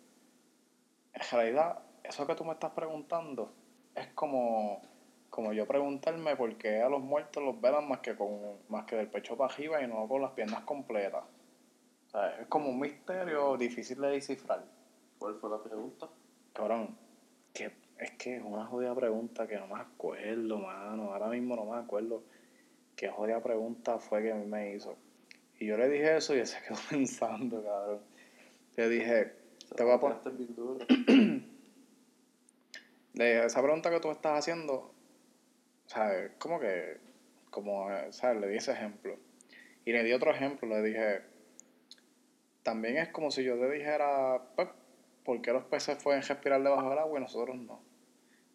en 1.14 1.22
realidad, 1.32 1.78
eso 2.02 2.26
que 2.26 2.34
tú 2.34 2.44
me 2.44 2.52
estás 2.52 2.72
preguntando 2.72 3.52
es 3.94 4.08
como, 4.08 4.82
como 5.30 5.52
yo 5.52 5.66
preguntarme 5.66 6.36
por 6.36 6.54
qué 6.56 6.82
a 6.82 6.88
los 6.88 7.00
muertos 7.00 7.42
los 7.42 7.60
velan 7.60 7.88
más 7.88 8.00
que 8.00 8.16
con 8.16 8.58
más 8.68 8.84
que 8.84 8.96
del 8.96 9.08
pecho 9.08 9.36
para 9.36 9.52
arriba 9.52 9.82
y 9.82 9.86
no 9.86 10.06
con 10.08 10.22
las 10.22 10.32
piernas 10.32 10.62
completas. 10.64 11.24
O 12.06 12.10
sea, 12.10 12.40
es 12.40 12.46
como 12.48 12.68
un 12.70 12.80
misterio 12.80 13.56
difícil 13.56 14.00
de 14.00 14.08
descifrar. 14.08 14.64
¿Cuál 15.18 15.36
fue 15.36 15.50
la 15.50 15.62
pregunta? 15.62 16.08
Cabrón, 16.52 16.96
que 17.54 17.70
es 18.00 18.10
que 18.12 18.36
es 18.36 18.42
una 18.42 18.64
jodida 18.64 18.94
pregunta 18.94 19.46
que 19.46 19.56
no 19.56 19.66
me 19.66 19.78
acuerdo, 19.78 20.58
mano. 20.58 21.12
Ahora 21.12 21.28
mismo 21.28 21.54
no 21.54 21.66
me 21.66 21.76
acuerdo 21.76 22.22
qué 22.96 23.08
jodida 23.08 23.42
pregunta 23.42 23.98
fue 23.98 24.22
que 24.22 24.32
me 24.32 24.74
hizo. 24.74 24.96
Y 25.58 25.66
yo 25.66 25.76
le 25.76 25.88
dije 25.88 26.16
eso 26.16 26.34
y 26.34 26.38
él 26.38 26.46
se 26.46 26.60
quedó 26.62 26.78
pensando, 26.90 27.62
cabrón. 27.62 28.00
Le 28.76 28.88
dije, 28.88 29.32
te 29.76 29.84
voy 29.84 29.92
a 29.92 30.00
poner... 30.00 30.18
Duro. 30.24 30.78
de 33.12 33.44
esa 33.44 33.62
pregunta 33.62 33.90
que 33.90 34.00
tú 34.00 34.10
estás 34.10 34.38
haciendo, 34.38 34.94
¿sabes? 35.86 36.32
Como 36.38 36.58
que, 36.58 36.96
como, 37.50 37.88
¿sabes? 38.10 38.40
Le 38.40 38.48
di 38.48 38.56
ese 38.56 38.72
ejemplo. 38.72 39.18
Y 39.84 39.92
le 39.92 40.02
di 40.04 40.12
otro 40.14 40.30
ejemplo, 40.30 40.68
le 40.68 40.82
dije, 40.82 41.20
también 42.62 42.96
es 42.96 43.08
como 43.08 43.30
si 43.30 43.44
yo 43.44 43.58
te 43.58 43.70
dijera, 43.70 44.40
pues, 44.56 44.68
¿por 45.24 45.42
qué 45.42 45.52
los 45.52 45.64
peces 45.64 46.02
pueden 46.02 46.22
respirar 46.22 46.62
debajo 46.62 46.88
del 46.88 46.98
agua 46.98 47.18
y 47.18 47.22
nosotros 47.22 47.56
no? 47.56 47.89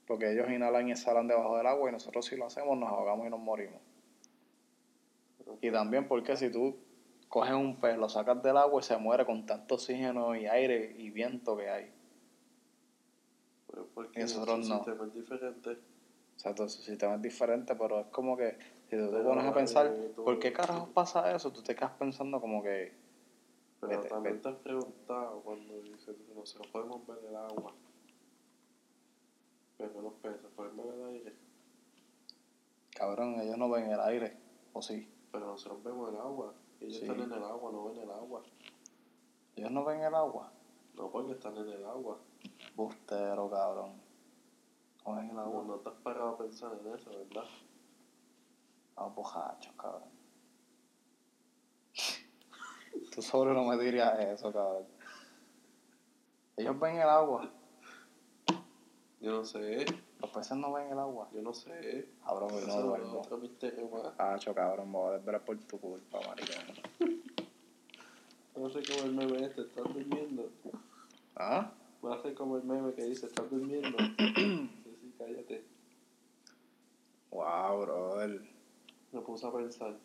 Porque 0.07 0.31
ellos 0.31 0.49
inhalan 0.49 0.87
y 0.87 0.91
exhalan 0.91 1.27
debajo 1.27 1.57
del 1.57 1.65
agua 1.67 1.89
y 1.89 1.91
nosotros 1.93 2.25
si 2.25 2.35
lo 2.35 2.45
hacemos 2.45 2.77
nos 2.77 2.89
ahogamos 2.89 3.25
y 3.25 3.29
nos 3.29 3.39
morimos. 3.39 3.81
Y 5.61 5.71
también 5.71 6.07
porque 6.07 6.35
si 6.37 6.51
tú 6.51 6.75
coges 7.29 7.53
un 7.53 7.79
pez, 7.79 7.97
lo 7.97 8.07
sacas 8.09 8.41
del 8.43 8.57
agua 8.57 8.81
y 8.81 8.83
se 8.83 8.97
muere 8.97 9.25
con 9.25 9.45
tanto 9.45 9.75
oxígeno 9.75 10.35
y 10.35 10.45
aire 10.47 10.93
y 10.97 11.09
viento 11.09 11.57
que 11.57 11.69
hay. 11.69 11.91
Porque 13.93 14.19
Y 14.19 14.23
nosotros 14.23 14.69
no. 14.69 14.75
sistema 14.77 15.05
es 15.05 15.13
diferente. 15.13 15.69
O 15.71 16.39
sea, 16.39 16.53
todo 16.55 16.67
su 16.69 16.81
sistema 16.81 17.15
es 17.15 17.21
diferente, 17.21 17.75
pero 17.75 18.01
es 18.01 18.07
como 18.07 18.37
que 18.37 18.57
si 18.89 18.97
tú 18.97 19.09
te 19.11 19.21
pones 19.21 19.45
a 19.45 19.53
pensar, 19.53 19.87
eh, 19.87 20.11
¿por 20.15 20.37
qué 20.39 20.53
carajos 20.53 20.89
pasa 20.89 21.33
eso? 21.35 21.51
Tú 21.51 21.61
te 21.63 21.75
quedas 21.75 21.91
pensando 21.93 22.39
como 22.39 22.61
que, 22.61 22.93
Pero 23.81 23.97
Vete, 23.97 24.09
también 24.09 24.35
vete. 24.35 24.43
te 24.43 24.55
has 24.55 24.61
preguntado 24.61 25.41
cuando 25.41 25.81
dices, 25.81 26.15
nosotros 26.35 26.67
podemos 26.71 27.05
ver 27.07 27.17
el 27.29 27.35
agua. 27.35 27.73
Pero 29.77 30.01
los 30.01 30.13
peces 30.13 30.47
pueden 30.55 30.77
ver 30.77 30.88
el 30.88 31.03
aire. 31.05 31.35
cabrón, 32.95 33.39
ellos 33.41 33.57
no 33.57 33.69
ven 33.69 33.91
el 33.91 33.99
aire, 33.99 34.38
o 34.73 34.81
sí. 34.81 35.09
Pero 35.31 35.47
nosotros 35.47 35.83
vemos 35.83 36.09
el 36.13 36.17
agua. 36.19 36.53
Ellos 36.79 36.95
Sí. 36.97 37.01
están 37.05 37.19
en 37.21 37.31
el 37.31 37.43
agua, 37.43 37.71
no 37.71 37.85
ven 37.85 37.97
el 37.97 38.09
agua. 38.09 38.41
Ellos 39.55 39.71
no 39.71 39.83
ven 39.83 40.01
el 40.01 40.15
agua. 40.15 40.51
No 40.95 41.09
porque 41.11 41.33
están 41.33 41.57
en 41.57 41.67
el 41.69 41.85
agua. 41.85 42.17
Bustero, 42.75 43.49
cabrón. 43.49 44.01
No 45.05 45.15
ven 45.15 45.29
el 45.29 45.39
agua. 45.39 45.63
no 45.65 45.75
te 45.79 45.89
has 45.89 45.95
parado 45.95 46.29
a 46.29 46.38
pensar 46.38 46.71
en 46.79 46.93
eso, 46.93 47.09
¿verdad? 47.09 47.43
Los 48.97 49.13
bojachos, 49.15 49.73
cabrón. 49.75 50.09
Tú 53.13 53.21
sobre 53.21 53.53
no 53.53 53.63
me 53.65 53.77
dirías 53.77 54.17
eso, 54.19 54.51
cabrón. 54.53 54.88
Ellos 56.57 56.79
ven 56.79 56.95
el 56.95 57.09
agua. 57.09 57.51
Yo 59.25 59.31
no 59.31 59.43
sé, 59.43 59.88
Los 60.21 60.29
peces 60.29 60.55
no 60.55 60.71
ven 60.71 60.91
el 60.91 60.99
agua. 60.99 61.27
yo 61.33 61.41
no 61.41 61.51
sé. 61.51 62.07
Cabrón, 62.23 62.51
Eso 62.53 62.67
no 62.67 62.81
duermo. 62.89 63.21
otro 63.21 63.38
misterio 63.39 63.89
más. 63.89 64.13
Hacho, 64.19 64.53
cabrón, 64.53 64.91
me 64.91 64.99
voy 64.99 65.09
a 65.09 65.17
desvelar 65.17 65.41
por 65.43 65.57
tu 65.57 65.79
culpa, 65.79 66.19
maricón. 66.27 67.17
No 68.55 68.69
sé 68.69 68.83
cómo 68.83 69.05
el 69.05 69.13
meme 69.15 69.43
este, 69.47 69.61
¿estás 69.61 69.83
durmiendo? 69.91 70.47
¿Ah? 71.35 71.71
A 72.03 72.21
ser 72.21 72.35
como 72.35 72.57
el 72.57 72.63
meme 72.65 72.93
que 72.93 73.03
dice, 73.03 73.25
¿estás 73.25 73.49
durmiendo? 73.49 73.97
sí, 74.19 74.75
sí, 75.01 75.13
cállate. 75.17 75.63
Wow, 77.31 77.81
brother. 77.81 78.41
Me 79.11 79.21
puse 79.21 79.47
a 79.47 79.51
pensar. 79.51 79.95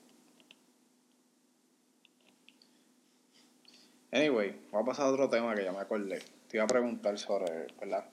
Anyway, 4.12 4.58
vamos 4.72 4.88
a 4.88 4.90
pasar 4.92 5.06
a 5.08 5.10
otro 5.10 5.28
tema 5.28 5.54
que 5.54 5.64
ya 5.64 5.72
me 5.72 5.78
acordé. 5.80 6.20
Te 6.48 6.56
iba 6.56 6.64
a 6.64 6.66
preguntar 6.68 7.18
sobre, 7.18 7.66
¿verdad? 7.78 8.06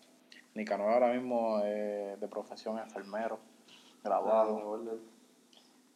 Nicanor 0.58 0.91
ahora 0.91 1.13
mismo 1.13 1.60
es 1.63 2.20
de 2.20 2.28
profesión 2.28 2.80
enfermero, 2.80 3.38
Ah, 3.38 4.02
graduado. 4.04 4.56
orden. 4.67 5.00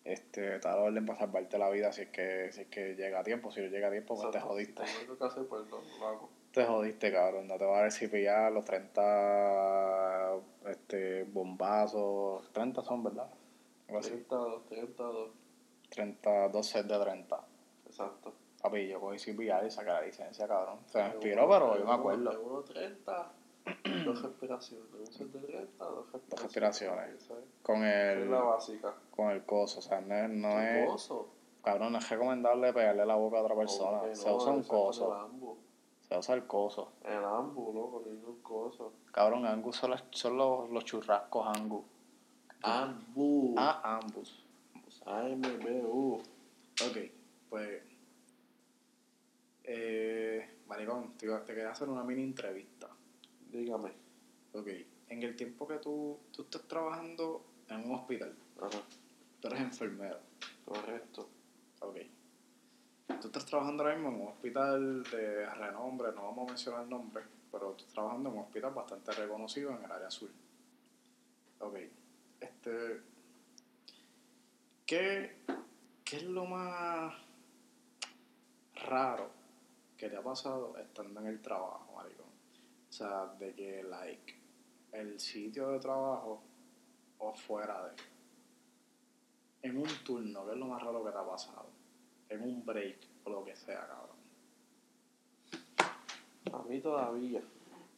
Este, 0.03 0.55
está 0.55 0.75
la 0.75 0.83
orden 0.83 1.05
para 1.05 1.19
salvarte 1.19 1.57
la 1.57 1.69
vida 1.69 1.91
si 1.91 2.01
es 2.03 2.09
que, 2.09 2.51
si 2.51 2.61
es 2.61 2.67
que 2.67 2.95
llega 2.95 3.19
a 3.19 3.23
tiempo. 3.23 3.51
Si 3.51 3.59
no 3.61 3.67
llega 3.67 3.87
a 3.87 3.91
tiempo, 3.91 4.15
pues 4.15 4.31
te 4.31 4.39
jodiste. 4.39 4.85
Si 4.85 4.99
tengo 4.99 5.17
que 5.17 5.23
hacer, 5.25 5.47
pues 5.47 5.67
lo, 5.67 5.81
lo 5.99 6.07
hago. 6.07 6.29
Te 6.51 6.65
jodiste, 6.65 7.11
cabrón. 7.11 7.47
No 7.47 7.57
te 7.57 7.65
va 7.65 7.79
a 7.79 7.81
dar 7.81 7.91
CPR, 7.91 8.51
los 8.51 8.65
30 8.65 10.33
este, 10.67 11.23
bombazos. 11.23 12.51
30 12.51 12.81
son, 12.83 13.03
¿verdad? 13.03 13.29
Algo 13.87 13.99
así. 13.99 14.09
32, 14.09 14.65
32. 14.67 15.29
30, 15.89 16.49
dos 16.49 16.67
sets 16.67 16.87
de 16.87 16.99
30. 16.99 17.45
Exacto. 17.87 18.33
Papi, 18.61 18.87
yo 18.87 18.99
cogí 18.99 19.17
CPR 19.17 19.65
y 19.65 19.71
saqué 19.71 19.89
la 19.89 20.01
licencia, 20.01 20.47
cabrón. 20.47 20.79
Se 20.85 21.01
me 21.01 21.07
inspiró, 21.09 21.49
pero 21.49 21.77
yo 21.77 21.85
me 21.85 21.93
acuerdo. 21.93 22.29
De 22.31 22.37
1.30, 22.37 23.27
dos 24.05 24.21
respiraciones. 24.23 24.85
Un 24.99 25.07
set 25.07 25.27
de 25.31 25.39
30, 25.39 25.85
dos 25.85 26.11
respiraciones. 26.11 26.29
Dos 26.29 26.41
respiraciones. 26.43 27.29
Con 27.61 27.83
es 27.85 28.17
el, 28.17 28.31
la 28.31 28.41
básica. 28.41 28.93
con 29.15 29.29
el 29.31 29.43
coso. 29.45 29.79
O 29.79 29.81
sea, 29.81 30.01
no 30.01 30.15
es, 30.15 30.29
no 30.29 30.49
¿Qué 30.49 30.83
es, 30.83 30.89
coso? 30.89 31.29
cabrón, 31.63 31.91
no 31.93 31.97
es 31.99 32.09
recomendable 32.09 32.73
pegarle 32.73 33.05
la 33.05 33.15
boca 33.15 33.37
a 33.37 33.41
otra 33.43 33.55
persona. 33.55 33.97
Hombre, 33.99 34.15
Se 34.15 34.27
no, 34.29 34.35
usa 34.37 34.51
un 34.51 34.63
coso. 34.63 35.29
Se 36.01 36.17
usa 36.17 36.35
el 36.35 36.45
coso. 36.47 36.91
El 37.05 37.23
ambu, 37.23 37.71
loco, 37.73 38.03
no 38.05 38.29
un 38.29 38.41
coso. 38.41 38.93
Cabrón, 39.11 39.45
Angus 39.45 39.77
son, 39.77 39.91
las- 39.91 40.03
son 40.11 40.37
los, 40.37 40.69
los 40.69 40.83
churrascos 40.83 41.47
Angus. 41.55 41.85
Ambu. 42.63 43.55
Ah, 43.57 43.99
Ambus. 44.01 44.43
A-M-B-U. 45.05 46.13
Ok, 46.15 46.97
pues. 47.49 47.81
Eh, 49.63 50.49
maricón, 50.67 51.13
te, 51.17 51.25
iba- 51.27 51.43
te 51.45 51.53
quería 51.53 51.71
hacer 51.71 51.87
una 51.89 52.03
mini 52.03 52.23
entrevista. 52.23 52.87
Dígame. 53.51 53.91
Ok, 54.53 54.67
en 55.09 55.23
el 55.23 55.35
tiempo 55.35 55.67
que 55.67 55.77
tú, 55.77 56.19
tú 56.31 56.43
estás 56.43 56.63
trabajando 56.63 57.45
en 57.69 57.85
un 57.89 57.95
hospital, 57.95 58.35
Ajá, 58.61 58.81
tú 59.39 59.47
eres 59.47 59.61
enfermero. 59.61 60.19
correcto. 60.65 61.29
Ok. 61.79 61.97
Tú 63.19 63.27
estás 63.27 63.45
trabajando 63.45 63.83
ahora 63.83 63.95
mismo 63.95 64.09
en 64.09 64.21
un 64.21 64.27
hospital 64.29 65.03
de 65.03 65.45
renombre, 65.49 66.11
no 66.13 66.23
vamos 66.23 66.47
a 66.47 66.51
mencionar 66.51 66.83
el 66.83 66.89
nombre, 66.89 67.23
pero 67.51 67.71
tú 67.71 67.77
estás 67.79 67.93
trabajando 67.93 68.29
en 68.29 68.35
un 68.37 68.41
hospital 68.43 68.73
bastante 68.73 69.11
reconocido 69.11 69.71
en 69.71 69.83
el 69.83 69.91
área 69.91 70.07
azul. 70.07 70.31
Ok. 71.59 71.77
Este. 72.39 73.01
¿Qué, 74.85 75.37
qué 76.03 76.17
es 76.17 76.23
lo 76.23 76.45
más 76.45 77.13
raro 78.85 79.29
que 79.97 80.09
te 80.09 80.17
ha 80.17 80.21
pasado 80.23 80.75
estando 80.77 81.19
en 81.21 81.27
el 81.27 81.41
trabajo, 81.41 81.93
maricón? 81.95 82.25
O 82.91 82.93
sea, 82.93 83.25
de 83.39 83.53
que, 83.53 83.83
like, 83.83 84.35
el 84.91 85.17
sitio 85.17 85.69
de 85.71 85.79
trabajo 85.79 86.41
o 87.19 87.33
fuera 87.33 87.85
de. 87.85 87.93
En 89.61 89.77
un 89.77 89.87
turno, 90.03 90.45
¿qué 90.45 90.51
es 90.51 90.57
lo 90.57 90.65
más 90.65 90.83
raro 90.83 91.01
que 91.01 91.11
te 91.11 91.17
ha 91.17 91.25
pasado? 91.25 91.69
En 92.27 92.41
un 92.41 92.65
break 92.65 92.97
o 93.23 93.29
lo 93.29 93.45
que 93.45 93.55
sea, 93.55 93.87
cabrón. 93.87 94.17
A 96.51 96.63
mí 96.67 96.81
todavía 96.81 97.41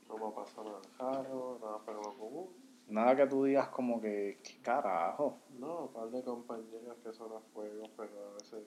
no 0.08 0.18
me 0.18 0.28
ha 0.28 0.36
pasado 0.36 0.80
nada 1.00 1.24
raro, 1.24 1.58
nada 1.60 1.80
fuera 1.80 2.00
lo 2.00 2.16
común. 2.16 2.50
Nada 2.88 3.16
que 3.16 3.26
tú 3.26 3.46
digas 3.46 3.70
como 3.70 4.00
que, 4.00 4.42
¿qué 4.44 4.62
carajo? 4.62 5.40
No, 5.58 5.86
un 5.86 5.94
par 5.94 6.12
de 6.12 6.22
compañeras 6.22 6.98
que 7.04 7.12
son 7.14 7.32
a 7.36 7.40
fuego, 7.40 7.90
pero 7.98 8.30
a 8.30 8.34
veces, 8.36 8.64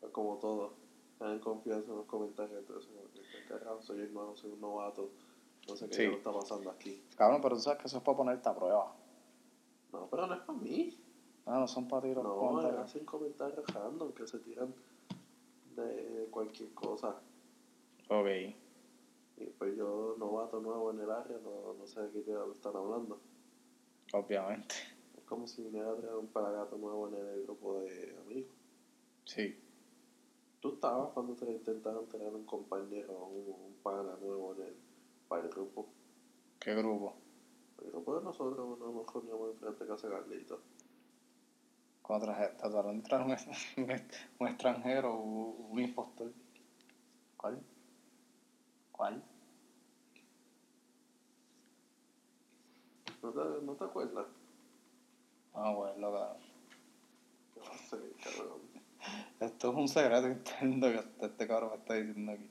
pues, 0.00 0.10
como 0.10 0.36
todo, 0.38 0.74
dan 1.20 1.38
confianza 1.38 1.92
en 1.92 1.98
los 1.98 2.06
comentarios, 2.06 2.58
entonces, 2.58 2.90
que, 3.14 3.20
¿qué 3.20 3.44
carajo? 3.46 3.80
Soy 3.82 4.00
el 4.00 4.12
nuevo, 4.12 4.34
soy 4.34 4.50
un 4.50 4.60
novato, 4.60 5.10
no 5.70 5.76
sé 5.76 5.88
qué 5.88 5.94
Sí. 5.94 6.02
está 6.04 6.32
pasando 6.32 6.70
aquí. 6.70 7.02
Cabrón, 7.16 7.40
pero 7.40 7.56
tú 7.56 7.62
sabes 7.62 7.80
que 7.80 7.86
eso 7.86 7.98
es 7.98 8.02
para 8.02 8.16
ponerte 8.16 8.48
a 8.48 8.54
prueba. 8.54 8.94
No, 9.92 10.06
pero 10.10 10.26
no 10.26 10.34
es 10.34 10.40
para 10.40 10.58
mí. 10.58 10.98
Ah, 11.46 11.58
no 11.60 11.66
son 11.66 11.88
para 11.88 12.02
ti 12.02 12.14
los 12.14 12.22
No, 12.22 12.58
hacen 12.58 13.04
comentarios 13.04 13.64
random 13.72 14.12
que 14.12 14.26
se 14.26 14.38
tiran 14.40 14.74
de 15.76 16.28
cualquier 16.30 16.72
cosa. 16.74 17.16
Ok. 18.08 18.26
Y 19.38 19.44
pues 19.58 19.76
yo, 19.76 20.16
novato 20.18 20.60
nuevo 20.60 20.90
en 20.90 21.00
el 21.00 21.10
área, 21.10 21.38
no, 21.38 21.72
no 21.74 21.86
sé 21.86 22.02
de 22.02 22.10
qué 22.12 22.30
diablo 22.30 22.52
están 22.52 22.76
hablando. 22.76 23.18
Obviamente. 24.12 24.74
Es 25.16 25.24
como 25.24 25.46
si 25.46 25.62
viniera 25.62 25.90
a 25.90 25.96
traer 25.96 26.14
un 26.16 26.26
pelagato 26.26 26.76
nuevo 26.76 27.08
en 27.08 27.14
el 27.14 27.42
grupo 27.44 27.80
de 27.80 28.16
amigos. 28.26 28.54
Sí. 29.24 29.58
Tú 30.60 30.74
estabas 30.74 31.10
cuando 31.14 31.34
te 31.34 31.50
intentaron 31.50 32.06
traer 32.06 32.34
un 32.34 32.44
compañero, 32.44 33.12
un, 33.26 33.48
un 33.48 33.74
pana 33.82 34.14
nuevo 34.20 34.54
en 34.56 34.62
el, 34.66 34.76
para 35.30 35.44
el 35.44 35.48
grupo. 35.48 35.86
¿Qué 36.58 36.74
grupo? 36.74 37.14
El 37.82 37.92
grupo 37.92 38.18
de 38.18 38.24
nosotros 38.24 38.78
no 38.78 38.90
nos 38.92 39.14
reuníamos 39.14 39.50
enfrente 39.52 39.84
de 39.84 39.90
casa 39.90 40.08
de 40.08 40.12
Carlito. 40.14 40.60
Cuando 42.02 42.26
traje- 42.26 42.56
trataron 42.58 43.00
de 43.00 43.08
traer 43.08 43.24
un, 43.24 43.36
un 44.40 44.48
extranjero, 44.48 45.14
un, 45.16 45.66
un 45.70 45.80
impostor. 45.80 46.32
¿Cuál? 47.36 47.62
¿Cuál? 48.90 49.22
¿No 53.22 53.30
te, 53.30 53.62
no 53.64 53.72
te 53.74 53.84
acuerdas? 53.84 54.26
Ah, 55.54 55.72
bueno. 55.72 56.10
Yo 57.54 57.62
no 57.62 57.78
sé, 57.88 57.98
cabrón. 58.24 58.60
Esto 59.38 59.70
es 59.70 59.76
un 59.76 59.88
secreto 59.88 60.28
interno 60.28 60.88
que 60.88 60.96
este, 60.96 61.26
este 61.26 61.46
cabrón 61.46 61.70
me 61.70 61.76
está 61.76 61.94
diciendo 61.94 62.32
aquí. 62.32 62.50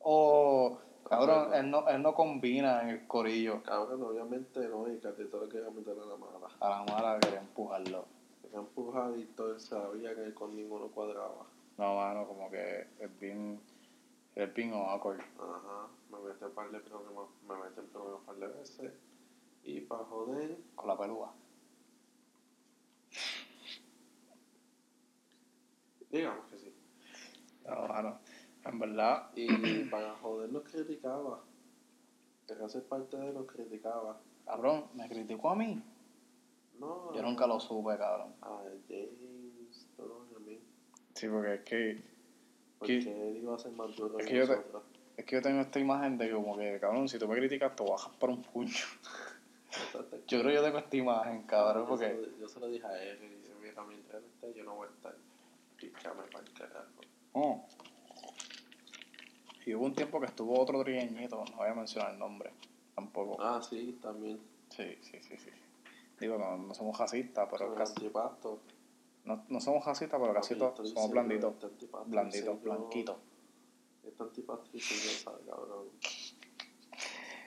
Oh, 0.00 0.78
cabrón, 1.08 1.54
él 1.54 1.70
no, 1.70 1.88
él 1.88 2.02
no 2.02 2.14
combina 2.14 2.82
en 2.82 2.88
el 2.90 3.06
corillo. 3.06 3.62
Cabrón, 3.62 4.02
obviamente 4.02 4.60
no, 4.68 4.92
y 4.92 4.98
Carlito 4.98 5.44
le 5.44 5.48
quería 5.48 5.70
meter 5.70 5.96
a 5.98 6.06
la 6.06 6.16
mala. 6.16 6.48
A 6.60 6.68
la 6.68 6.84
mala 6.84 7.20
quería 7.20 7.40
empujarlo. 7.40 8.06
Quería 8.42 8.58
empujar 8.58 9.16
y 9.16 9.24
todo 9.26 9.52
él 9.52 9.60
sabía 9.60 10.14
que 10.14 10.34
con 10.34 10.54
ninguno 10.54 10.88
cuadraba. 10.88 11.46
No, 11.78 11.96
mano, 11.96 12.26
como 12.26 12.50
que 12.50 12.86
es 13.00 13.20
bien, 13.20 13.60
es 14.34 14.54
bien 14.54 14.72
awkward. 14.74 15.20
Ajá, 15.20 15.88
me 16.10 16.18
metí 16.28 16.44
un 16.44 16.52
par 16.52 16.70
de 16.70 16.80
problemas, 16.80 17.26
me 17.48 17.54
metí 17.56 17.80
en 17.80 17.86
problemas 17.88 18.20
un 18.20 18.26
par 18.26 18.36
de 18.36 18.46
veces. 18.48 18.92
Y 19.64 19.80
para 19.82 20.04
joder, 20.04 20.56
Con 20.74 20.88
la 20.88 20.98
pelúa. 20.98 21.32
digamos 26.10 26.46
que 26.50 26.58
sí. 26.58 26.74
No, 27.66 27.88
mano, 27.88 28.18
en 28.64 28.78
verdad, 28.78 29.30
Y 29.34 29.84
para 29.90 30.14
joder 30.16 30.50
nos 30.52 30.62
criticaba. 30.64 31.40
Quería 32.46 32.68
ser 32.68 32.82
parte 32.84 33.16
de 33.16 33.28
él, 33.28 33.34
nos 33.34 33.46
criticaba. 33.46 34.20
cabrón, 34.44 34.86
me 34.94 35.08
criticó 35.08 35.50
a 35.50 35.56
mí. 35.56 35.82
No. 36.78 37.14
Yo 37.14 37.22
nunca 37.22 37.46
lo 37.46 37.60
supe, 37.60 37.96
cabrón. 37.96 38.34
A 38.42 38.58
James, 38.88 39.86
no, 39.98 40.36
a 40.36 40.40
mí. 40.40 40.58
Sí, 41.14 41.28
porque 41.28 41.54
es 41.54 41.60
que, 41.62 42.02
Porque 42.78 42.98
¿Qué? 43.00 43.28
él 43.30 43.36
iba 43.38 43.54
a 43.54 43.58
ser 43.58 43.72
más 43.72 43.94
duro 43.94 44.18
Es 44.18 44.26
que 44.26 44.32
que 44.32 44.38
yo 44.38 44.46
te-. 44.48 44.62
Es 45.16 45.24
que 45.26 45.36
yo 45.36 45.42
tengo 45.42 45.60
esta 45.60 45.78
imagen 45.78 46.16
de 46.18 46.26
que 46.28 46.32
como 46.34 46.56
que, 46.56 46.78
cabrón, 46.80 47.06
si 47.08 47.18
tú 47.18 47.28
me 47.28 47.36
criticas, 47.36 47.76
te 47.76 47.84
bajas 47.84 48.12
por 48.16 48.30
un 48.30 48.42
puño. 48.42 48.72
Yo 50.26 50.40
creo 50.40 50.44
que 50.44 50.54
yo 50.54 50.62
tengo 50.64 50.78
esta 50.78 50.96
imagen, 50.96 51.42
cabrón, 51.44 51.84
Yo 51.84 51.88
porque... 51.88 52.06
se 52.06 52.14
lo- 52.14 52.38
Yo 52.38 52.48
se 52.48 52.60
lo 52.60 52.66
dije 52.68 52.86
a 52.86 53.02
él 53.02 53.18
y 53.22 53.28
dije, 53.28 53.54
mira, 53.62 53.84
mientras 53.84 54.22
él 54.22 54.28
esté, 54.34 54.54
yo 54.58 54.64
no 54.64 54.74
voy 54.76 54.88
a 54.88 54.90
estar. 54.90 55.14
Pichame 55.76 56.22
para 56.32 56.44
el 56.44 56.52
carajo. 56.54 56.86
Oh. 57.34 57.64
Y 59.66 59.74
hubo 59.74 59.84
un 59.86 59.94
tiempo 59.94 60.18
que 60.20 60.26
estuvo 60.26 60.58
otro 60.60 60.82
trigueñito, 60.82 61.44
no 61.50 61.56
voy 61.56 61.68
a 61.68 61.74
mencionar 61.74 62.12
el 62.12 62.18
nombre, 62.18 62.50
tampoco. 62.94 63.36
Ah, 63.40 63.60
sí, 63.62 63.98
también. 64.02 64.40
Sí, 64.70 64.96
sí, 65.02 65.18
sí, 65.20 65.36
sí. 65.36 65.50
Digo, 66.18 66.36
no, 66.38 66.56
no 66.56 66.74
somos 66.74 66.98
racistas, 66.98 67.48
pero 67.50 67.74
casi, 67.74 67.92
antipasto. 67.94 68.60
no, 69.24 69.44
no 69.48 69.60
somos 69.60 69.84
racistas, 69.84 70.20
pero 70.20 70.34
casi 70.34 70.54
todos 70.56 70.88
somos 70.90 71.10
blanditos, 71.10 71.54
este 71.54 71.66
antipasto 71.66 72.08
blanditos, 72.08 72.62
blanquitos. 72.62 73.16
Este 74.06 74.22
antipatricio 74.22 74.96
ya 74.96 75.18
sabe, 75.18 75.38
cabrón. 75.48 75.88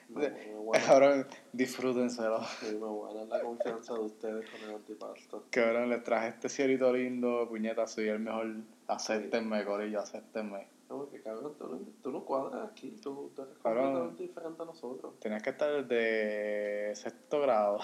De- 0.08 0.30
Me, 0.30 0.46
me, 0.46 0.54
voy 0.54 0.76
a- 0.78 0.80
Cabrón, 0.86 1.26
disfrútenselo. 1.52 2.40
sí, 2.60 2.66
me 2.66 2.78
voy 2.78 3.10
a 3.10 3.14
dar 3.18 3.26
la 3.26 3.40
confianza 3.42 3.94
de 3.94 4.00
ustedes 4.00 4.48
con 4.50 4.60
el 4.62 4.76
antipasto. 4.76 5.44
Cabrón, 5.50 5.90
les 5.90 6.02
traje 6.04 6.28
este 6.28 6.48
cielito 6.48 6.92
lindo, 6.92 7.46
puñeta, 7.48 7.86
soy 7.88 8.08
el 8.08 8.20
mejor. 8.20 8.54
Acéptenme, 8.86 9.64
corillo, 9.64 10.00
acéptenme. 10.00 10.68
No, 10.88 10.98
porque 10.98 11.20
cabrón, 11.20 11.54
tú 11.58 11.66
no, 11.68 11.78
tú 12.02 12.10
no 12.12 12.24
cuadras 12.24 12.70
aquí, 12.70 12.90
tú, 13.02 13.32
tú 13.34 13.42
eres 13.42 13.58
Cabrón. 13.58 13.84
completamente 13.86 14.22
diferente 14.22 14.62
a 14.62 14.64
nosotros. 14.66 15.18
Tenías 15.18 15.42
que 15.42 15.50
estar 15.50 15.84
desde 15.84 16.94
sexto 16.94 17.40
grado. 17.40 17.78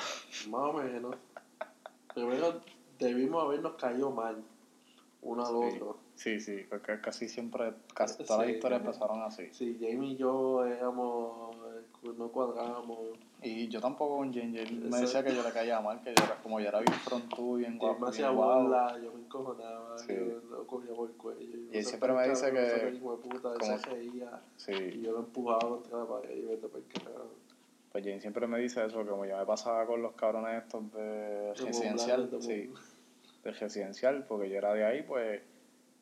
Más 0.49 0.61
o 0.61 0.73
menos. 0.73 1.17
Primero 2.15 2.61
debimos 2.99 3.43
habernos 3.43 3.75
caído 3.75 4.11
mal, 4.13 4.43
uno 5.23 5.43
al 5.45 5.49
Sí. 5.73 5.77
otro. 5.77 5.97
Sí, 6.23 6.39
sí, 6.39 6.65
porque 6.71 7.01
casi 7.01 7.29
siempre, 7.29 7.73
casi 7.95 8.23
todas 8.23 8.43
las 8.43 8.47
Sí. 8.51 8.55
historias 8.55 8.81
empezaron 8.81 9.23
así. 9.23 9.49
Sí, 9.51 9.77
Jamie 9.81 10.13
y 10.13 10.17
yo 10.17 10.65
éramos, 10.65 11.57
no 12.17 12.29
cuadrábamos. 12.29 12.99
Y 13.43 13.67
yo 13.67 13.81
tampoco 13.81 14.19
con 14.19 14.33
él 14.33 14.89
me 14.89 15.01
decía 15.01 15.25
que 15.25 15.35
yo 15.35 15.43
le 15.43 15.51
caía 15.51 15.81
mal, 15.81 16.01
que 16.01 16.15
yo 16.15 16.25
era, 16.25 16.37
como 16.41 16.61
yo 16.61 16.69
era 16.69 16.79
bien 16.79 16.93
frontudo, 16.95 17.57
bien 17.57 17.77
guapo, 17.77 17.99
me 18.05 18.09
hacía 18.11 18.31
burla, 18.31 18.97
yo 19.03 19.13
me 19.13 19.21
encojonaba, 19.23 19.99
Sí. 19.99 20.15
yo 20.15 20.41
lo 20.49 20.65
cogía 20.65 20.95
por 20.95 21.11
el 21.11 21.17
cuello. 21.17 21.41
Y 21.41 21.67
yo 21.73 21.79
él 21.81 21.85
siempre 21.85 22.13
me 22.13 22.29
dice 22.29 22.53
que- 22.53 22.67
ese 22.67 22.91
hijo 22.95 23.17
de 23.17 23.23
puta, 23.29 23.49
él 23.55 23.59
como- 23.59 23.79
se 23.79 23.91
reía, 23.91 24.41
y 24.57 24.61
Sí, 24.61 25.01
yo 25.03 25.11
lo 25.13 25.19
empujaba 25.19 25.59
contra 25.69 25.99
la 25.99 26.07
pared 26.07 26.37
y 26.37 26.43
vete 26.43 26.69
por 26.69 26.81
el 26.81 26.87
carajo. 26.87 27.31
pues 27.91 28.05
Jane 28.05 28.21
siempre 28.21 28.47
me 28.47 28.61
dice 28.61 28.87
eso, 28.87 29.03
que 29.03 29.11
como 29.11 29.25
yo 29.27 29.37
me 29.37 29.45
pasaba 29.45 29.85
con 29.87 30.01
los 30.03 30.13
cabrones 30.13 30.63
estos 30.63 30.91
de 30.93 31.01
De 31.03 31.55
residencial, 31.55 32.31
sí, 32.41 32.73
de 33.43 33.51
residencial, 33.51 34.25
porque 34.29 34.49
yo 34.49 34.57
era 34.59 34.73
de 34.73 34.85
ahí, 34.85 35.03
pues, 35.03 35.43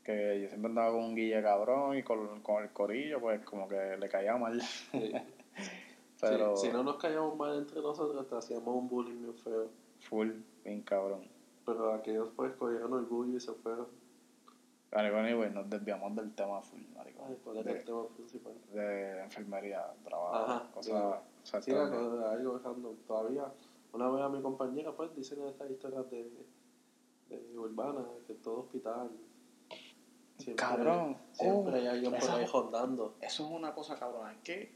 que 0.03 0.41
yo 0.43 0.49
siempre 0.49 0.69
andaba 0.71 0.93
con 0.93 1.05
un 1.05 1.15
guille 1.15 1.43
cabrón 1.43 1.97
y 1.99 2.03
con, 2.03 2.41
con 2.43 2.63
el 2.63 2.71
corillo, 2.71 3.21
pues 3.21 3.45
como 3.45 3.69
que 3.69 3.97
le 3.99 4.09
caía 4.09 4.37
mal. 4.37 4.61
Sí. 4.61 5.13
Pero 6.21 6.57
Sí, 6.57 6.67
si 6.67 6.73
no 6.73 6.83
nos 6.83 6.97
callamos 6.97 7.37
mal 7.37 7.57
entre 7.57 7.81
nosotros, 7.81 8.29
te 8.29 8.37
hacíamos 8.37 8.75
un 8.75 8.89
bullying 8.89 9.23
bien 9.23 9.35
feo. 9.35 9.71
full, 10.01 10.31
bien 10.65 10.83
cabrón. 10.83 11.23
Pero 11.65 11.95
aquellos 11.95 12.29
pues 12.37 12.53
cogieron 12.57 12.93
orgullo 12.93 13.37
y 13.37 13.41
se 13.41 13.53
fueron. 13.53 13.87
Maricón, 14.93 15.29
y 15.29 15.33
güey, 15.35 15.51
nos 15.51 15.71
desviamos 15.71 16.15
del 16.17 16.35
tema 16.35 16.61
full, 16.61 16.81
maricón. 16.97 17.27
Ay, 17.29 17.39
¿cuál 17.45 17.59
es 17.59 17.65
de, 17.65 17.73
el 17.73 17.85
tema 17.85 18.07
principal? 18.09 18.53
de 18.73 19.23
enfermería, 19.23 19.87
trabajo, 20.05 20.35
Ajá, 20.35 20.71
cosas, 20.73 21.21
cosas 21.43 21.65
Sí, 21.65 21.71
era 21.71 21.85
algo 21.85 22.59
random. 22.59 22.97
Todavía, 23.07 23.45
una 23.93 24.11
vez 24.11 24.23
a 24.23 24.29
mi 24.29 24.43
compañera, 24.43 24.93
pues, 24.93 25.15
dicen 25.15 25.47
estas 25.47 25.71
historias 25.71 26.11
de, 26.11 26.29
de 27.29 27.59
urbana, 27.59 28.05
que 28.27 28.35
todo 28.35 28.61
hospital. 28.61 29.11
Siempre, 30.41 30.57
Cabrón, 30.57 31.17
Siempre 31.33 31.81
hay 31.81 31.87
alguien 31.87 32.13
por 32.13 32.31
ahí. 32.31 32.45
Eso 33.21 33.45
es 33.45 33.51
una 33.51 33.75
cosa 33.75 33.99
cabrona. 33.99 34.37
¿Qué, 34.43 34.75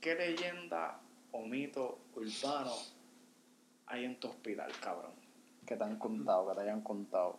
¿Qué 0.00 0.14
leyenda 0.14 1.00
o 1.32 1.42
mito 1.42 1.98
urbano 2.14 2.72
hay 3.86 4.04
en 4.04 4.18
tu 4.18 4.28
hospital, 4.28 4.70
cabrón? 4.80 5.12
Que 5.64 5.76
te 5.76 5.84
han 5.84 5.98
contado, 5.98 6.48
que 6.48 6.54
te 6.54 6.60
hayan 6.62 6.82
contado. 6.82 7.38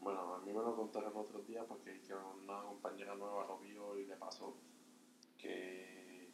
Bueno, 0.00 0.34
a 0.34 0.38
mí 0.38 0.52
me 0.52 0.62
lo 0.62 0.74
contaron 0.74 1.12
otros 1.14 1.46
días 1.46 1.64
porque 1.68 2.00
que 2.00 2.14
una 2.14 2.62
compañera 2.62 3.14
nueva 3.14 3.46
lo 3.46 3.58
vio 3.58 3.98
y 3.98 4.06
le 4.06 4.16
pasó 4.16 4.54
que 5.36 6.28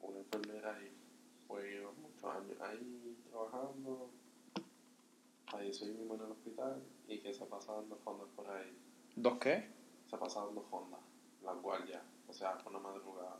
una 0.00 0.18
enfermera 0.18 0.74
ahí 0.74 0.90
fue 1.46 1.86
muchos 2.00 2.24
años 2.24 2.60
ahí 2.60 3.16
trabajando, 3.28 4.10
ahí 5.46 5.68
mismo 5.68 6.14
en 6.14 6.20
el 6.20 6.32
hospital 6.32 6.82
y 7.08 7.18
que 7.18 7.34
se 7.34 7.44
pasa 7.44 7.74
dando 7.74 7.96
fondas 7.96 8.28
por 8.34 8.48
ahí. 8.48 8.74
¿Dos 9.16 9.38
qué? 9.38 9.79
Se 10.10 10.18
pasa 10.18 10.44
dando 10.44 10.62
fondas, 10.62 10.98
las 11.42 11.62
guardias, 11.62 12.02
o 12.26 12.32
sea, 12.32 12.58
con 12.58 12.72
la 12.72 12.80
madrugada. 12.80 13.38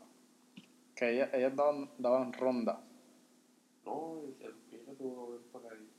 Que 0.95 1.15
ellas, 1.15 1.29
ellas 1.33 1.53
daban, 1.53 1.89
daban 1.97 2.31
ronda. 2.31 2.81
No, 3.85 4.21
que 4.39 4.45
el 4.45 4.51
espíritu 4.51 5.31
ven 5.31 5.51
por 5.51 5.65
ahí. 5.73 5.89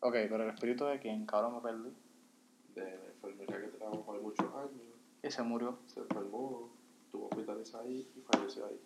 Ok, 0.00 0.12
pero 0.12 0.44
el 0.44 0.50
espíritu 0.50 0.84
de 0.84 1.00
quién, 1.00 1.26
cabrón, 1.26 1.54
me 1.56 1.60
perdí. 1.60 1.92
De 2.74 2.98
la 2.98 3.06
enfermera 3.06 3.60
que 3.60 3.68
trabajó 3.76 4.12
ahí 4.12 4.20
muchos 4.20 4.54
años, 4.54 4.70
Y 5.24 5.30
se 5.30 5.42
murió. 5.42 5.78
se 5.86 6.00
enfermó, 6.00 6.70
estuvo 7.06 7.26
hospitalizada 7.26 7.82
ahí 7.84 8.08
y 8.14 8.20
falleció 8.20 8.66
ahí. 8.66 8.80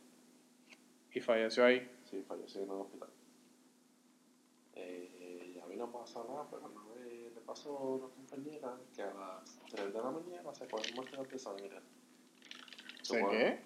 Y 1.13 1.21
falleció 1.21 1.65
ahí. 1.67 1.91
Sí, 2.05 2.23
falleció 2.23 2.63
en 2.63 2.71
el 2.71 2.77
hospital. 2.77 3.11
Eh, 4.75 5.53
ya 5.55 5.67
vino 5.67 5.85
a 5.85 5.93
pasar 5.93 6.25
nada, 6.29 6.47
pero 6.51 6.69
le 6.69 6.75
pasó 7.49 7.73
una 7.73 8.09
compañera 8.09 8.77
que 8.95 9.03
a 9.03 9.15
las 9.15 9.59
3 9.71 9.95
de 9.95 10.03
la 10.03 10.11
mañana 10.11 10.55
se 10.55 10.69
cogen 10.69 10.95
muestras 10.95 11.31
de 11.31 11.39
sangre. 11.39 11.81
¿Se 13.01 13.27
qué? 13.27 13.61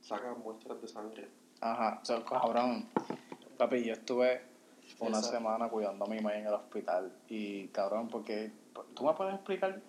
Sacan 0.00 0.40
muestras 0.40 0.82
de 0.82 0.88
sangre. 0.88 1.28
Ajá, 1.60 2.00
o 2.02 2.04
sea, 2.04 2.24
cabrón. 2.24 2.88
Papi, 3.56 3.84
yo 3.84 3.92
estuve 3.92 4.42
una 4.98 5.22
semana 5.22 5.68
cuidando 5.68 6.04
a 6.04 6.08
mi 6.08 6.18
madre 6.20 6.40
en 6.40 6.46
el 6.48 6.54
hospital. 6.54 7.12
Y 7.28 7.68
cabrón, 7.68 8.08
porque. 8.08 8.50
¿Tú 8.94 9.04
me 9.04 9.14
puedes 9.14 9.34
explicar? 9.34 9.80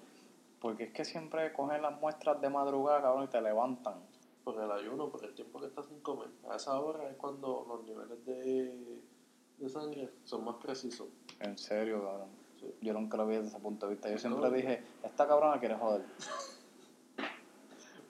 Porque 0.61 0.83
es 0.83 0.93
que 0.93 1.03
siempre 1.03 1.51
cogen 1.51 1.81
las 1.81 1.99
muestras 1.99 2.39
de 2.39 2.49
madrugada, 2.49 3.01
cabrón, 3.01 3.23
y 3.23 3.27
te 3.27 3.41
levantan. 3.41 3.95
Por 4.43 4.61
el 4.61 4.71
ayuno, 4.71 5.09
por 5.09 5.25
el 5.25 5.33
tiempo 5.33 5.59
que 5.59 5.65
estás 5.65 5.87
sin 5.87 5.99
comer. 6.01 6.29
A 6.47 6.57
esa 6.57 6.79
hora 6.79 7.09
es 7.09 7.17
cuando 7.17 7.65
los 7.67 7.83
niveles 7.85 8.23
de, 8.23 9.01
de 9.57 9.69
sangre 9.69 10.11
son 10.23 10.45
más 10.45 10.57
precisos. 10.57 11.07
En 11.39 11.57
serio, 11.57 12.03
cabrón. 12.03 12.44
Yo 12.81 12.93
nunca 12.93 13.17
lo 13.17 13.27
vi 13.27 13.35
desde 13.35 13.49
ese 13.49 13.59
punto 13.59 13.87
de 13.87 13.93
vista. 13.93 14.09
Yo 14.09 14.17
siempre 14.17 14.49
No. 14.49 14.55
dije, 14.55 14.83
esta 15.03 15.27
cabrona 15.27 15.59
quiere 15.59 15.75
joder. 15.75 16.05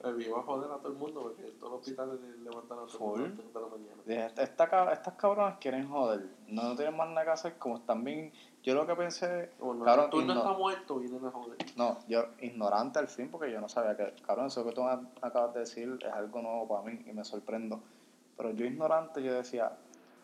El 0.04 0.22
iba 0.22 0.38
a 0.38 0.42
joder 0.42 0.70
a 0.70 0.76
todo 0.76 0.88
el 0.92 0.98
mundo 0.98 1.22
porque 1.22 1.46
en 1.48 1.58
todos 1.58 1.72
los 1.72 1.80
hospitales 1.80 2.20
le 2.20 2.36
levantan 2.44 2.78
a 2.78 2.86
todo 2.86 3.16
el 3.16 3.22
mundo 3.22 3.24
a 3.24 3.28
las 3.28 3.36
3 3.38 3.54
de 3.54 3.60
la 3.60 3.66
mañana. 3.66 4.02
Dije, 4.04 4.26
"Esta- 4.26 4.42
esta 4.42 4.92
estas 4.92 5.14
cabronas 5.14 5.56
quieren 5.58 5.88
joder. 5.88 6.28
No, 6.48 6.62
no 6.62 6.76
tienen 6.76 6.96
más 6.96 7.08
nada 7.08 7.24
que 7.24 7.30
hacer. 7.30 7.58
Como 7.58 7.76
están 7.78 8.04
bien. 8.04 8.30
Yo 8.62 8.74
lo 8.74 8.86
que 8.86 8.94
pensé. 8.94 9.50
Como 9.58 9.74
no, 9.74 9.84
cabrón, 9.84 10.10
tú 10.10 10.22
no 10.22 10.34
estás 10.34 10.58
muerto, 10.58 10.98
vienen 10.98 11.24
a 11.24 11.30
joder. 11.30 11.56
No, 11.76 11.98
yo 12.08 12.24
ignorante 12.40 12.98
al 12.98 13.08
fin 13.08 13.30
porque 13.30 13.50
yo 13.50 13.60
no 13.60 13.68
sabía 13.68 13.96
que, 13.96 14.14
cabrón, 14.22 14.46
eso 14.46 14.64
que 14.64 14.72
tú 14.72 14.82
me 14.84 14.90
acabas 15.22 15.54
de 15.54 15.60
decir 15.60 15.98
es 16.00 16.12
algo 16.12 16.42
nuevo 16.42 16.68
para 16.68 16.82
mí 16.82 17.02
y 17.06 17.12
me 17.12 17.24
sorprendo. 17.24 17.80
Pero 18.36 18.50
yo 18.50 18.66
ignorante, 18.66 19.22
yo 19.22 19.32
decía, 19.32 19.76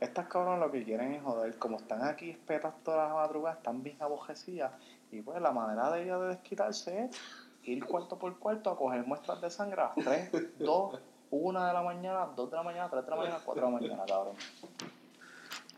estas 0.02 0.26
cabronas 0.28 0.60
lo 0.60 0.70
que 0.70 0.84
quieren 0.84 1.12
es 1.14 1.22
joder, 1.22 1.58
como 1.58 1.76
están 1.76 2.02
aquí 2.04 2.30
espetas 2.30 2.74
todas 2.84 3.08
las 3.08 3.14
madrugadas, 3.16 3.58
están 3.58 3.82
bien 3.82 3.96
abojecidas 4.00 4.72
y 5.10 5.20
pues 5.22 5.40
la 5.40 5.52
manera 5.52 5.90
de 5.92 6.02
ellas 6.04 6.20
de 6.20 6.26
desquitarse 6.28 7.04
es 7.04 7.20
ir 7.64 7.84
cuarto 7.84 8.18
por 8.18 8.38
cuarto 8.38 8.70
a 8.70 8.76
coger 8.76 9.06
muestras 9.06 9.40
de 9.40 9.50
sangre 9.50 9.82
a 9.82 9.92
las 9.96 10.04
3, 10.30 10.58
2, 10.58 10.98
1 11.30 11.66
de 11.66 11.72
la 11.72 11.82
mañana, 11.82 12.26
2 12.34 12.50
de 12.50 12.56
la 12.56 12.62
mañana, 12.62 12.88
3 12.90 13.04
de 13.04 13.10
la 13.10 13.16
mañana, 13.16 13.38
4 13.44 13.64
de 13.66 13.70
la 13.72 13.78
mañana, 13.80 14.04
cabrón. 14.06 14.34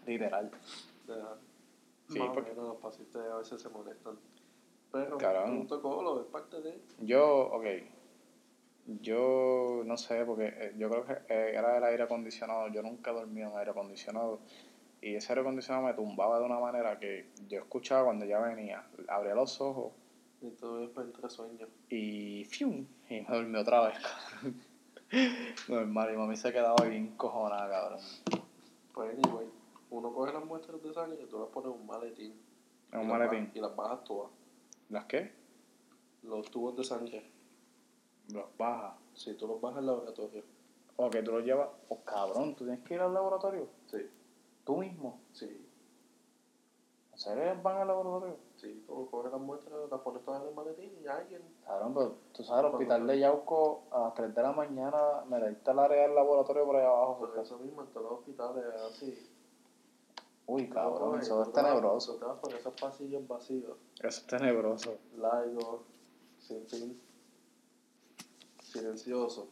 Literal. 0.06 0.50
Sí, 2.08 2.18
Más 2.18 2.28
porque- 2.34 2.54
los 2.54 2.76
pacientes 2.76 3.16
a 3.30 3.36
veces 3.36 3.60
se 3.62 3.68
molestan. 3.68 4.18
Pero 4.92 5.18
Cabrón. 5.18 5.50
un 5.50 5.66
protocolo 5.66 6.20
es 6.20 6.26
parte 6.26 6.60
de... 6.60 6.80
Yo, 7.00 7.46
ok. 7.52 7.64
Yo 8.86 9.82
no 9.86 9.96
sé, 9.96 10.24
porque 10.24 10.46
eh, 10.46 10.74
yo 10.76 10.90
creo 10.90 11.06
que 11.06 11.12
eh, 11.32 11.52
era 11.54 11.78
el 11.78 11.84
aire 11.84 12.02
acondicionado. 12.02 12.68
Yo 12.68 12.82
nunca 12.82 13.10
he 13.10 13.14
dormido 13.14 13.50
en 13.50 13.58
aire 13.58 13.70
acondicionado. 13.70 14.40
Y 15.00 15.14
ese 15.14 15.32
aire 15.32 15.40
acondicionado 15.40 15.86
me 15.86 15.94
tumbaba 15.94 16.38
de 16.38 16.44
una 16.44 16.58
manera 16.58 16.98
que 16.98 17.30
yo 17.48 17.60
escuchaba 17.60 18.04
cuando 18.04 18.26
ya 18.26 18.40
venía. 18.40 18.84
Abría 19.08 19.34
los 19.34 19.60
ojos 19.60 19.92
Y 20.40 20.50
todo 20.50 20.84
es 20.84 20.90
para 20.90 21.06
entre 21.06 21.28
sueños. 21.30 21.68
y 21.88 22.44
¡fium! 22.44 22.86
Y 23.08 23.20
me 23.20 23.26
dormí 23.28 23.58
otra 23.58 23.86
vez, 23.86 23.98
cabrón. 23.98 24.62
Normal, 25.68 26.12
y 26.12 26.16
mami 26.16 26.36
se 26.36 26.52
quedaba 26.52 26.84
bien 26.84 27.16
cojonada, 27.16 27.68
cabrón. 27.70 28.00
Pues 28.92 29.10
anyway, 29.10 29.46
uno 29.90 30.12
coge 30.12 30.32
las 30.32 30.44
muestras 30.44 30.82
de 30.82 30.92
sangre 30.92 31.22
y 31.22 31.26
tú 31.26 31.38
las 31.38 31.48
pones 31.48 31.72
en 31.72 31.80
un 31.80 31.86
maletín. 31.86 32.34
En 32.92 33.00
un 33.00 33.08
las 33.08 33.18
maletín. 33.18 33.50
Y 33.54 33.60
las 33.60 33.74
bajas 33.74 34.04
todas. 34.04 34.30
¿Las 34.90 35.04
qué? 35.06 35.32
Los 36.22 36.50
tubos 36.50 36.76
de 36.76 36.84
sangre. 36.84 37.33
Los 38.32 38.44
bajas. 38.56 38.94
Si 39.14 39.34
tú 39.34 39.46
los 39.46 39.60
bajas 39.60 39.78
al 39.78 39.86
laboratorio. 39.86 40.42
O 40.96 41.10
que 41.10 41.22
tú 41.22 41.32
los 41.32 41.44
llevas. 41.44 41.68
Oh, 41.88 41.98
cabrón, 42.04 42.54
tú 42.54 42.64
tienes 42.64 42.84
que 42.84 42.94
ir 42.94 43.00
al 43.00 43.12
laboratorio. 43.14 43.66
Sí, 43.90 43.98
Tú 44.64 44.76
mismo. 44.78 45.20
sí, 45.32 45.60
¿En 47.12 47.18
serio 47.18 47.54
van 47.62 47.76
al 47.82 47.88
laboratorio? 47.88 48.36
sí. 48.56 48.68
Sí, 48.68 48.84
tú 48.86 49.08
coges 49.10 49.30
las 49.30 49.40
muestras, 49.40 49.78
las 49.90 50.00
pones 50.00 50.24
todas 50.24 50.40
en 50.42 50.48
el 50.48 50.54
maletín 50.54 50.90
y 51.02 51.06
alguien. 51.06 51.42
Cabrón, 51.66 51.92
pero 51.94 52.14
tú 52.32 52.42
sabes, 52.44 52.64
el 52.64 52.72
hospital 52.72 53.06
de 53.06 53.18
Yauco 53.18 53.82
a 53.90 54.00
las 54.00 54.14
3 54.14 54.34
de 54.34 54.42
la 54.42 54.52
mañana 54.52 55.22
me 55.28 55.48
diste 55.48 55.70
el 55.70 55.78
área 55.80 56.02
del 56.02 56.14
laboratorio 56.14 56.64
por 56.64 56.76
ahí 56.76 56.84
abajo. 56.86 57.18
Por 57.18 57.38
eso 57.38 57.58
mismo, 57.58 57.82
en 57.82 57.88
todos 57.88 58.10
los 58.10 58.18
hospitales 58.20 58.64
es 58.74 58.80
así. 58.80 59.30
Uy, 60.46 60.68
cabrón, 60.70 61.20
eso 61.20 61.42
es 61.42 61.52
tenebroso. 61.52 62.14
Tú 62.14 62.18
te 62.20 62.24
vas 62.24 62.38
por 62.38 62.54
esos 62.54 62.74
pasillos 62.80 63.28
vacíos, 63.28 63.76
Eso 63.98 64.06
es 64.08 64.26
tenebroso. 64.26 64.94
largos, 65.18 65.80
sin 66.38 66.66
fin, 66.66 67.00
silencioso. 68.74 69.48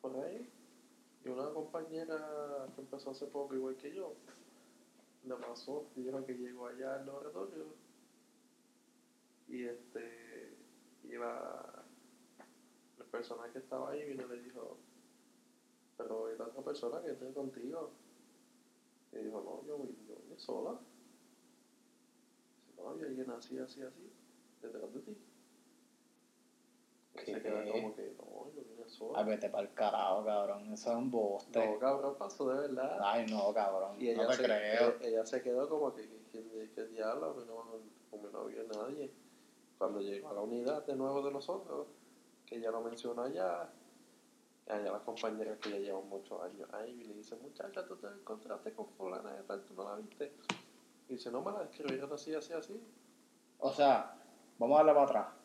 Por 0.00 0.16
ahí. 0.24 0.48
Y 1.24 1.28
una 1.28 1.50
compañera 1.50 2.66
que 2.74 2.80
empezó 2.80 3.10
hace 3.10 3.26
poco, 3.26 3.54
igual 3.54 3.76
que 3.76 3.94
yo, 3.94 4.14
le 5.24 5.34
pasó, 5.36 5.86
y 5.96 6.02
dijo 6.02 6.24
que 6.24 6.34
llegó 6.34 6.66
allá 6.66 6.96
al 6.96 7.06
laboratorio 7.06 7.66
y 9.48 9.64
este 9.64 10.56
y 11.04 11.16
la, 11.16 11.84
el 12.98 13.04
personal 13.06 13.52
que 13.52 13.58
estaba 13.58 13.90
ahí 13.90 14.04
vino 14.04 14.24
y 14.24 14.28
le 14.28 14.42
dijo 14.42 14.78
pero 15.96 16.32
¿y 16.32 16.38
la 16.38 16.44
otra 16.46 16.62
persona 16.62 17.02
que 17.02 17.10
está 17.10 17.26
contigo? 17.34 17.90
Y 19.12 19.18
dijo, 19.18 19.42
no, 19.42 19.66
yo 19.66 19.78
vine, 19.78 20.16
yo 20.30 20.38
sola. 20.38 20.80
Dice, 22.68 22.80
no, 22.80 22.88
había 22.90 23.06
alguien 23.06 23.30
así, 23.32 23.58
así, 23.58 23.82
así, 23.82 24.10
detrás 24.62 24.94
de 24.94 25.00
ti. 25.00 25.16
¿Qué? 27.24 27.34
se 27.34 27.42
queda 27.42 27.64
como 27.70 27.94
que, 27.94 28.14
no, 28.18 28.50
yo 28.54 28.62
vine 28.68 28.88
sola. 28.88 29.18
Ay, 29.18 29.24
vete 29.26 29.48
para 29.48 29.62
el 29.64 29.74
carajo, 29.74 30.24
cabrón. 30.24 30.72
Eso 30.72 30.90
es 30.90 30.96
un 30.96 31.10
boste. 31.10 31.66
No, 31.66 31.78
cabrón, 31.78 32.16
pasó 32.18 32.48
de 32.48 32.68
verdad. 32.68 32.98
Ay, 33.02 33.26
no, 33.26 33.52
cabrón. 33.52 33.96
Y 34.00 34.10
ella, 34.10 34.22
no 34.22 34.28
te 34.28 34.36
se, 34.36 34.42
creo. 34.44 34.60
ella, 34.60 34.94
ella 35.00 35.26
se 35.26 35.42
quedó 35.42 35.68
como 35.68 35.94
que, 35.94 36.08
que 36.74 36.86
diablo, 36.86 37.30
a 37.30 37.34
mí 37.34 37.44
no, 37.46 37.64
como 38.10 38.28
no 38.28 38.40
había 38.40 38.62
nadie. 38.64 39.12
Cuando 39.78 40.00
llegó 40.00 40.30
a 40.30 40.34
la 40.34 40.40
unidad 40.42 40.84
de 40.86 40.94
nuevo 40.94 41.22
de 41.22 41.32
nosotros, 41.32 41.86
que 42.46 42.56
ella 42.56 42.70
lo 42.70 42.80
mencionó 42.82 43.22
allá, 43.22 43.70
allá 44.66 44.92
las 44.92 45.02
compañeras 45.02 45.58
que 45.58 45.70
ya 45.70 45.78
llevan 45.78 46.08
muchos 46.08 46.40
años 46.42 46.68
ahí, 46.72 47.00
y 47.00 47.04
le 47.04 47.14
dice, 47.14 47.36
muchacha, 47.36 47.86
tú 47.86 47.96
te 47.96 48.06
encontraste 48.08 48.72
con 48.72 48.88
fulana 48.90 49.32
de 49.32 49.42
tal, 49.44 49.64
tú 49.64 49.74
no 49.74 49.84
la 49.84 49.96
viste. 49.96 50.32
Y 51.08 51.14
dice, 51.14 51.30
no 51.30 51.42
me 51.42 51.52
la 51.52 51.64
escribieron 51.64 52.12
así, 52.12 52.34
así, 52.34 52.52
así. 52.52 52.80
O 53.58 53.72
sea, 53.72 54.16
vamos 54.58 54.74
a 54.74 54.84
darle 54.84 54.92
para 54.92 55.06
atrás. 55.06 55.39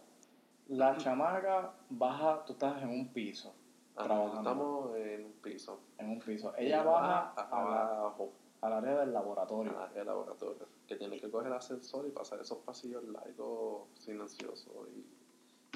La 0.67 0.97
chamaca 0.97 1.71
baja, 1.89 2.43
tú 2.45 2.53
estás 2.53 2.81
en 2.81 2.89
un 2.89 3.07
piso. 3.09 3.53
Ajá, 3.95 4.05
Trabajando. 4.07 4.37
estamos 4.39 4.95
en 4.97 5.25
un 5.25 5.31
piso. 5.33 5.79
En 5.97 6.09
un 6.09 6.19
piso. 6.19 6.53
Ella 6.57 6.83
baja 6.83 7.33
a- 7.35 7.41
a 7.43 7.69
la- 7.69 7.97
abajo, 7.99 8.31
al 8.61 8.73
área 8.73 8.99
del 9.01 9.13
laboratorio. 9.13 9.71
al 9.77 9.83
área 9.83 9.99
de 9.99 10.05
laboratorio, 10.05 10.65
que 10.87 10.95
tiene 10.95 11.19
que 11.19 11.29
coger 11.29 11.47
el 11.47 11.53
ascensor 11.53 12.05
y 12.07 12.11
pasar 12.11 12.39
esos 12.39 12.57
pasillos 12.59 13.03
largos, 13.05 13.83
silenciosos 13.99 14.67
y... 14.95 15.05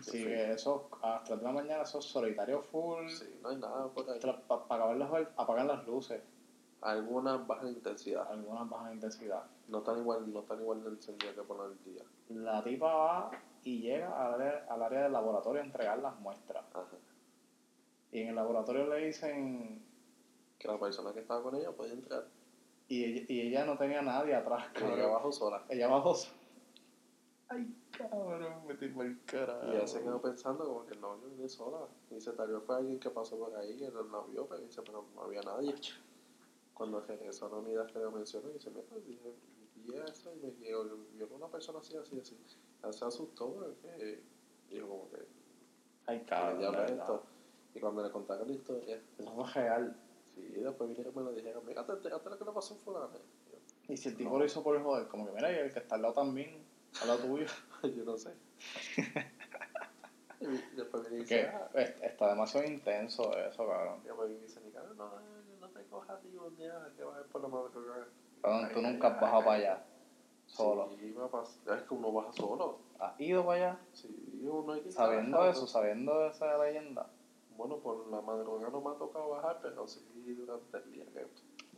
Sí, 0.02 0.24
que 0.24 0.52
eso 0.54 0.90
a 1.02 1.10
las 1.10 1.24
3 1.26 1.40
de 1.40 1.46
la 1.46 1.52
mañana, 1.52 1.84
eso 1.84 2.00
es 2.00 2.06
solitario 2.06 2.62
full. 2.62 3.08
Sí, 3.10 3.38
no 3.44 3.50
hay 3.50 3.58
nada 3.58 3.88
por 3.90 4.10
ahí. 4.10 4.18
Para 4.20 4.96
las, 4.96 5.12
apagar 5.36 5.66
las 5.66 5.86
luces. 5.86 6.22
Algunas 6.82 7.46
bajan 7.46 7.68
intensidad. 7.68 8.26
Algunas 8.32 8.70
bajan 8.70 8.94
intensidad. 8.94 9.44
No 9.68 9.80
están 9.80 9.98
igual, 10.00 10.32
no 10.32 10.40
están 10.40 10.62
igual 10.62 10.82
de 10.84 10.90
encendidas 10.92 11.36
que 11.36 11.42
por 11.42 11.70
el 11.70 11.84
día. 11.84 12.04
La 12.30 12.64
tipa 12.64 12.94
va 12.94 13.32
y 13.64 13.82
llega 13.82 14.10
al 14.26 14.36
área, 14.42 14.66
al 14.70 14.82
área 14.84 15.04
del 15.04 15.12
laboratorio 15.14 15.62
a 15.62 15.66
entregar 15.66 16.00
las 16.00 16.20
muestras. 16.20 16.66
Ajá. 16.74 16.86
Y 18.12 18.22
en 18.22 18.30
el 18.30 18.36
laboratorio 18.36 18.88
le 18.88 19.06
dicen. 19.08 19.84
Que 20.58 20.68
la 20.68 20.78
persona 20.80 21.14
que 21.14 21.20
estaba 21.22 21.42
con 21.42 21.56
ella 21.56 21.72
podía 21.72 21.94
entrar. 21.94 22.26
Y 22.88 23.06
ella, 23.06 23.26
y 23.30 23.42
ella 23.42 23.66
no 23.66 23.78
tenía 23.78 24.02
nadie 24.02 24.36
atrás, 24.36 24.66
Y 24.74 24.78
ella 24.80 24.88
cabrón. 24.90 25.06
abajo 25.12 25.32
sola. 25.32 25.64
Ella 25.70 25.88
bajó. 25.88 26.16
so- 26.16 26.32
Ay, 27.48 27.74
cabrón, 27.92 28.68
me 28.68 28.76
tiró 28.76 29.02
el 29.04 29.24
carajo. 29.24 29.68
Y 29.68 29.76
ella 29.76 29.88
se 29.88 30.02
quedó 30.02 30.22
pensando 30.22 30.66
como 30.66 30.86
que 30.86 30.94
el 30.96 31.02
novio 31.02 31.30
viene 31.30 31.48
sola. 31.50 31.88
Y 32.12 32.16
dice, 32.16 32.32
tal 32.34 32.50
vez 32.52 32.64
fue 32.64 32.76
alguien 32.78 33.00
que 33.00 33.10
pasó 33.10 33.38
por 33.40 33.56
ahí, 33.56 33.78
que 33.78 33.90
no 33.90 34.04
la 34.04 34.22
vio, 34.28 34.46
pero 34.48 34.62
dice, 34.62 34.82
pero 34.84 35.06
no 35.16 35.22
había 35.24 35.42
nadie. 35.42 35.74
Cuando 36.74 37.00
regresó 37.02 37.48
a 37.48 37.50
la 37.50 37.56
unidad 37.58 37.88
que 37.88 38.00
le 38.00 38.10
mencionó, 38.10 38.50
dice, 38.50 38.70
mira, 38.70 38.96
dije, 39.06 39.34
vi 39.76 39.96
eso 39.96 40.32
y 40.36 40.40
me 40.46 40.54
quedó, 40.56 40.84
vio 41.14 41.28
una 41.32 41.48
persona 41.48 41.80
así, 41.80 41.96
así, 41.98 42.20
así. 42.20 42.38
Se 42.92 43.06
asustó 43.06 43.54
porque 43.54 44.22
dijo 44.70 44.88
como 44.88 45.10
que, 45.12 45.18
Ay, 46.08 46.20
¿qué 46.20 46.26
cabrón. 46.26 46.76
esto? 46.90 47.24
Y 47.76 47.80
cuando 47.80 48.04
le 48.04 48.10
contaron 48.12 48.48
la 48.48 48.54
historia, 48.54 49.00
Eso 49.18 49.32
fue 49.32 49.52
real. 49.54 49.96
sí, 50.34 50.42
después 50.42 50.90
vinieron 50.90 51.14
y 51.14 51.18
me 51.18 51.24
lo 51.24 51.32
dijeron, 51.34 51.64
mira, 51.66 51.86
te 51.86 51.92
enteraste 51.94 52.30
lo 52.30 52.38
que 52.40 52.46
le 52.46 52.52
pasó 52.52 52.74
a 52.74 52.78
fulano. 52.78 53.10
Y 53.88 53.98
si 53.98 54.10
el 54.10 54.18
tipo 54.18 54.38
lo 54.38 54.46
hizo 54.46 54.64
por 54.64 54.82
joder, 54.82 55.08
como 55.08 55.26
que 55.28 55.32
mira, 55.34 55.52
y 55.52 55.56
el 55.56 55.74
que 55.74 55.80
está 55.80 55.96
al 55.96 56.02
lado 56.04 56.14
también, 56.14 56.64
al 57.02 57.08
lado 57.10 57.20
tuyo. 57.20 57.46
yo 57.84 58.04
no 58.06 58.18
sé. 58.18 58.34
y 60.42 60.76
después 60.76 61.04
me 61.10 61.18
dice, 61.18 61.48
ah, 61.48 61.70
es- 61.74 62.02
está 62.02 62.30
demasiado 62.30 62.66
intenso 62.66 63.38
eso, 63.38 63.68
cabrón. 63.68 64.00
y 64.04 64.08
después 64.08 64.30
me 64.30 64.38
dice, 64.40 64.60
mi 64.62 64.72
cara, 64.72 64.88
no, 64.96 65.12
no 65.60 65.68
te 65.70 65.84
cojas 65.88 66.24
ni 66.24 66.38
un 66.38 66.56
día 66.56 66.92
que 66.96 67.04
vas 67.04 67.18
a 67.18 67.22
ir 67.22 67.28
por 67.28 67.42
la 67.42 67.48
madrugada. 67.50 68.08
Cabrón, 68.42 68.70
tú 68.74 68.82
nunca 68.82 69.08
has 69.10 69.22
bajado 69.22 69.44
para 69.46 69.58
allá, 69.58 69.86
solo. 70.64 70.90
Sí, 71.00 71.14
me 71.18 71.28
pasa. 71.28 71.76
Es 71.76 71.82
que 71.84 71.94
uno 71.94 72.12
baja 72.12 72.32
solo. 72.34 72.78
¿Has 73.00 73.20
ido 73.20 73.46
para 73.46 73.58
allá? 73.72 73.80
Sí, 73.94 74.40
uno 74.44 74.74
hay 74.74 74.82
que 74.82 74.92
Sabiendo 74.92 75.50
eso, 75.50 75.68
sabiendo 75.68 76.28
esa 76.28 76.58
leyenda. 76.64 77.08
Bueno, 77.58 77.78
por 77.78 78.08
la 78.08 78.22
madrugada 78.22 78.70
no 78.70 78.82
me 78.82 78.90
ha 78.92 78.94
tocado 78.98 79.30
bajar, 79.30 79.60
pero 79.62 79.88
sí 79.88 80.02
durante 80.38 80.78
el 80.78 80.92
día 80.94 81.06
que 81.14 81.20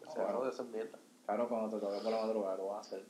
Ah, 0.08 0.12
se 0.12 0.20
bueno. 0.22 0.44
de 0.44 0.50
esa 0.50 0.64
mierda. 0.64 0.98
Claro, 1.26 1.48
cuando 1.48 1.78
te 1.78 1.86
toque 1.86 2.02
por 2.02 2.12
la 2.12 2.22
madrugada, 2.22 2.58
lo 2.58 2.68
vas 2.68 2.78
a 2.78 2.82
hacer. 2.82 3.06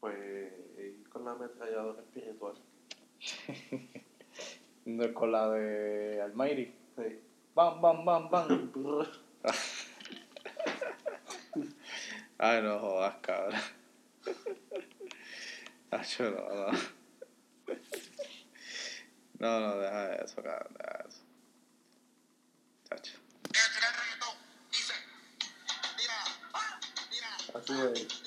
Pues 0.00 0.52
ir 0.78 1.08
con 1.10 1.24
la 1.24 1.32
ametralladora 1.32 2.00
espiritual. 2.02 2.54
No 4.86 5.02
es 5.02 5.12
con 5.14 5.32
la 5.32 5.50
de 5.50 6.22
Almighty. 6.22 6.72
Sí. 6.94 7.20
Bam, 7.56 7.80
bam, 7.80 8.04
bam, 8.04 8.30
bam. 8.30 8.72
Ay, 12.38 12.62
no 12.62 12.78
jodas, 12.78 13.16
cabrón. 13.22 13.60
Tacho, 15.90 16.30
no, 16.30 16.48
no. 16.54 16.78
No, 19.38 19.60
no, 19.60 19.78
deja 19.78 20.16
eso, 20.16 20.42
cabrón, 20.42 20.76
deja 20.78 21.04
eso. 21.08 21.22
Tacho. 22.88 23.18
Dice, 24.70 24.92
mira, 25.96 26.14
mira, 27.10 27.36
Así 27.54 27.72
es. 28.02 28.25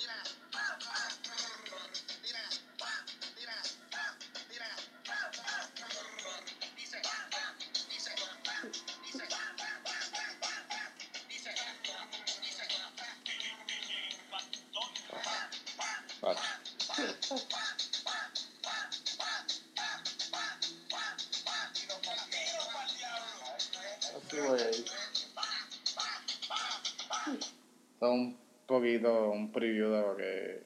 Son 28.00 28.12
un 28.12 28.38
poquito, 28.66 29.32
un 29.32 29.52
preview 29.52 29.90
de 29.92 30.02
lo 30.02 30.16
que 30.16 30.64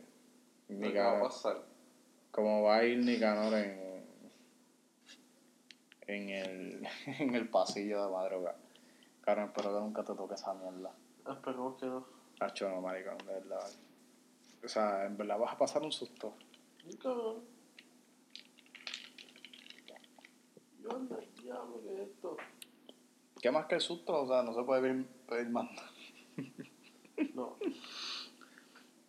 que 0.67 0.75
va 0.75 0.85
a 0.85 0.89
Nicanor, 0.89 1.23
pasar. 1.23 1.63
cómo 2.31 2.63
va 2.63 2.77
a 2.77 2.83
ir 2.85 2.99
Nicanor 2.99 3.53
en, 3.53 4.05
en, 6.07 6.29
el, 6.29 6.87
en 7.19 7.35
el 7.35 7.49
pasillo 7.49 8.05
de 8.05 8.11
madrugada. 8.11 8.57
Claro, 9.21 9.45
espero 9.45 9.73
que 9.73 9.79
nunca 9.79 10.03
te 10.03 10.13
toque 10.15 10.35
esa 10.35 10.53
mierda. 10.53 10.91
Esperemos 11.29 11.79
que 11.79 11.85
no. 11.85 12.05
Hacho, 12.39 12.69
no, 12.69 12.81
maricón, 12.81 13.17
de 13.19 13.33
verdad. 13.33 13.69
O 14.63 14.67
sea, 14.67 15.05
en 15.05 15.17
verdad 15.17 15.37
vas 15.37 15.53
a 15.53 15.57
pasar 15.57 15.81
un 15.81 15.91
susto. 15.91 16.33
Y 16.85 16.97
cabrón. 16.97 17.43
Yo 20.81 20.91
ando, 20.91 21.17
diablo, 21.41 21.81
¿qué 21.83 21.93
es 21.93 22.09
esto? 22.09 22.37
¿Qué 23.43 23.51
más 23.51 23.65
que 23.65 23.75
el 23.75 23.81
susto? 23.81 24.21
O 24.21 24.25
sea, 24.25 24.41
no 24.41 24.53
se 24.53 24.63
puede 24.63 24.81
pedir, 24.81 25.05
pedir 25.27 25.49
más. 25.49 25.69
No. 27.35 27.57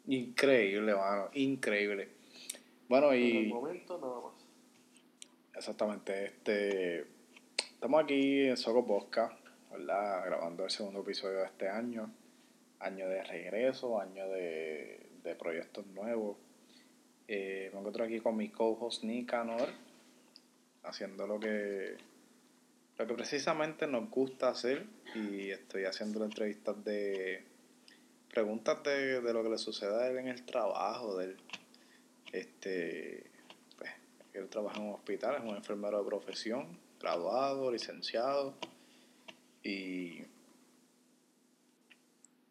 Increíble, 0.08 0.94
mano, 0.94 1.30
increíble. 1.34 2.08
Bueno, 2.88 3.12
En 3.12 3.22
el 3.22 3.46
y 3.46 3.48
momento 3.48 3.96
nada 3.98 4.20
más. 4.20 5.56
exactamente, 5.56 6.24
este 6.26 7.06
estamos 7.58 8.02
aquí 8.02 8.42
en 8.46 8.56
Soco 8.56 8.84
Posca, 8.84 9.38
¿verdad? 9.70 10.26
Grabando 10.26 10.64
el 10.64 10.70
segundo 10.70 11.00
episodio 11.00 11.38
de 11.38 11.46
este 11.46 11.68
año. 11.68 12.10
Año 12.80 13.08
de 13.08 13.22
regreso, 13.22 14.00
año 14.00 14.28
de, 14.28 15.06
de 15.22 15.34
proyectos 15.36 15.86
nuevos. 15.86 16.36
Eh, 17.28 17.70
me 17.72 17.78
encuentro 17.78 18.04
aquí 18.04 18.20
con 18.20 18.36
mi 18.36 18.48
co-host 18.50 19.04
Nicanor, 19.04 19.68
haciendo 20.82 21.26
lo 21.26 21.40
que, 21.40 21.96
lo 22.98 23.06
que 23.06 23.14
precisamente 23.14 23.86
nos 23.86 24.08
gusta 24.10 24.48
hacer. 24.48 24.86
Y 25.14 25.50
estoy 25.50 25.84
haciendo 25.84 26.24
entrevistas 26.24 26.84
de 26.84 27.44
preguntas 28.30 28.82
de, 28.82 29.20
lo 29.20 29.42
que 29.42 29.50
le 29.50 29.58
sucede 29.58 29.94
a 30.02 30.08
él 30.08 30.18
en 30.18 30.28
el 30.28 30.44
trabajo, 30.44 31.16
de 31.16 31.26
él. 31.26 31.36
Este, 32.32 33.30
pues, 33.78 33.90
él 34.32 34.48
trabaja 34.48 34.78
en 34.78 34.88
un 34.88 34.94
hospital, 34.94 35.36
es 35.36 35.42
un 35.42 35.56
enfermero 35.56 35.98
de 36.02 36.04
profesión, 36.04 36.78
graduado, 37.00 37.70
licenciado, 37.70 38.54
y, 39.62 40.22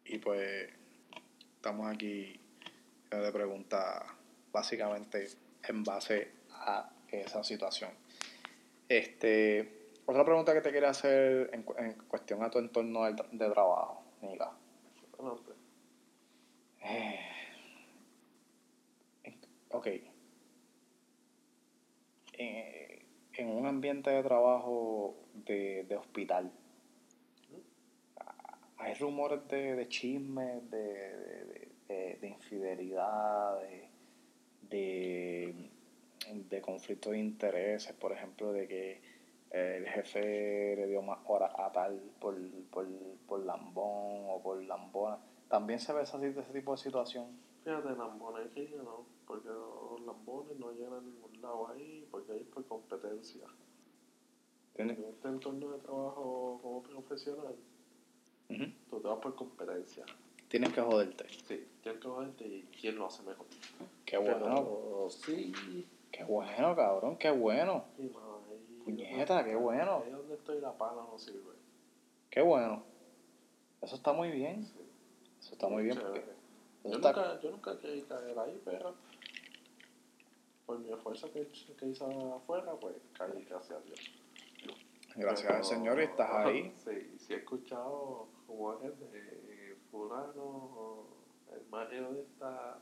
y 0.06 0.18
pues 0.18 0.70
estamos 1.56 1.94
aquí 1.94 2.40
de 3.10 3.32
preguntas 3.32 4.02
básicamente 4.52 5.28
en 5.62 5.84
base 5.84 6.30
a 6.50 6.90
esa 7.08 7.44
situación. 7.44 7.90
Este, 8.88 9.83
otra 10.06 10.24
pregunta 10.24 10.52
que 10.54 10.60
te 10.60 10.72
quería 10.72 10.90
hacer 10.90 11.50
en, 11.52 11.64
en 11.78 11.92
cuestión 12.08 12.42
a 12.42 12.50
tu 12.50 12.58
entorno 12.58 13.04
de, 13.04 13.14
de 13.32 13.50
trabajo, 13.50 14.02
Nica. 14.20 14.52
Eh, 16.82 17.20
ok. 19.70 19.86
Eh, 22.36 23.04
en 23.36 23.48
un 23.48 23.66
ambiente 23.66 24.10
de 24.10 24.22
trabajo 24.22 25.16
de, 25.34 25.84
de 25.84 25.96
hospital, 25.96 26.52
hay 28.76 28.94
rumores 28.94 29.46
de, 29.48 29.74
de 29.76 29.88
chismes, 29.88 30.70
de, 30.70 30.78
de, 30.78 31.44
de- 31.46 31.68
de- 31.88 32.16
de 32.20 32.28
infidelidad, 32.28 33.60
de, 33.60 33.88
de, 34.68 35.70
de 36.48 36.60
conflictos 36.60 37.12
de 37.12 37.18
intereses, 37.18 37.92
por 37.94 38.12
ejemplo, 38.12 38.52
de 38.52 38.66
que 38.68 39.00
el 39.54 39.86
jefe 39.86 40.74
le 40.76 40.86
dio 40.88 41.00
más 41.00 41.20
horas 41.26 41.52
a 41.56 41.70
tal 41.70 42.00
por, 42.20 42.36
por, 42.72 42.86
por 43.28 43.40
lambón 43.44 44.26
o 44.28 44.40
por 44.42 44.60
lambona. 44.64 45.18
También 45.48 45.78
se 45.78 45.92
ve 45.92 46.02
esa, 46.02 46.24
ese 46.26 46.52
tipo 46.52 46.72
de 46.72 46.78
situación. 46.78 47.26
Fíjate, 47.62 47.90
lambones 47.90 48.50
que 48.52 48.68
no, 48.76 49.06
porque 49.26 49.48
los 49.48 50.00
lambones 50.00 50.58
no 50.58 50.72
llegan 50.72 50.94
a 50.94 51.00
ningún 51.00 51.40
lado 51.40 51.68
ahí, 51.68 52.06
porque 52.10 52.32
ahí 52.32 52.40
es 52.40 52.48
por 52.48 52.66
competencia. 52.66 53.46
En 54.74 54.90
este 54.90 55.28
entorno 55.28 55.70
de 55.70 55.78
trabajo 55.78 56.58
como 56.60 56.82
profesional, 56.82 57.54
tú 58.90 59.00
te 59.00 59.08
vas 59.08 59.18
por 59.20 59.36
competencia. 59.36 60.04
Tienes 60.48 60.72
que 60.72 60.80
joderte. 60.80 61.28
Sí, 61.28 61.64
tienes 61.80 62.00
que 62.02 62.08
joderte 62.08 62.44
y 62.44 62.68
quién 62.80 62.96
lo 62.96 63.06
hace 63.06 63.22
mejor. 63.22 63.46
Qué 64.04 64.18
bueno. 64.18 64.40
Pero 64.40 65.10
sí, 65.10 65.52
Qué 66.14 66.22
bueno, 66.22 66.76
cabrón. 66.76 67.16
Qué 67.16 67.30
bueno. 67.32 67.86
Puñeta, 68.84 69.44
qué 69.44 69.54
bueno. 69.56 70.02
Ahí 70.04 70.10
donde 70.10 70.34
estoy 70.34 70.60
la 70.60 70.72
pala 70.76 71.02
no 71.10 71.18
sirve. 71.18 71.54
Qué 72.30 72.40
bueno. 72.42 72.82
Eso 73.80 73.96
está 73.96 74.12
muy 74.12 74.30
bien. 74.30 74.64
Sí. 74.64 74.78
Eso 75.40 75.52
está 75.54 75.68
muy 75.68 75.84
bien. 75.84 75.98
Porque 75.98 76.24
Yo 76.84 76.90
está- 76.96 77.12
nunca, 77.12 77.40
yo 77.40 77.50
nunca 77.50 77.78
querí 77.78 78.02
caer 78.02 78.38
ahí, 78.38 78.60
pero 78.64 78.94
por 80.66 80.78
mi 80.78 80.92
esfuerzo 80.92 81.30
que, 81.32 81.46
que 81.78 81.86
hice 81.86 82.04
afuera, 82.04 82.72
pues 82.80 82.96
caí, 83.12 83.44
gracias 83.48 83.78
a 83.78 83.80
Dios. 83.82 84.00
Gracias 85.16 85.46
Pero- 85.46 85.58
al 85.58 85.64
Señor 85.64 86.00
estás 86.00 86.30
ahí. 86.46 86.72
Sí, 86.84 87.16
sí 87.18 87.32
he 87.34 87.36
escuchado 87.36 88.28
como 88.46 88.72
es 88.80 88.98
de 89.12 89.76
fulano, 89.90 91.04
el 91.52 91.66
marido 91.70 92.12
de 92.12 92.22
esta 92.22 92.78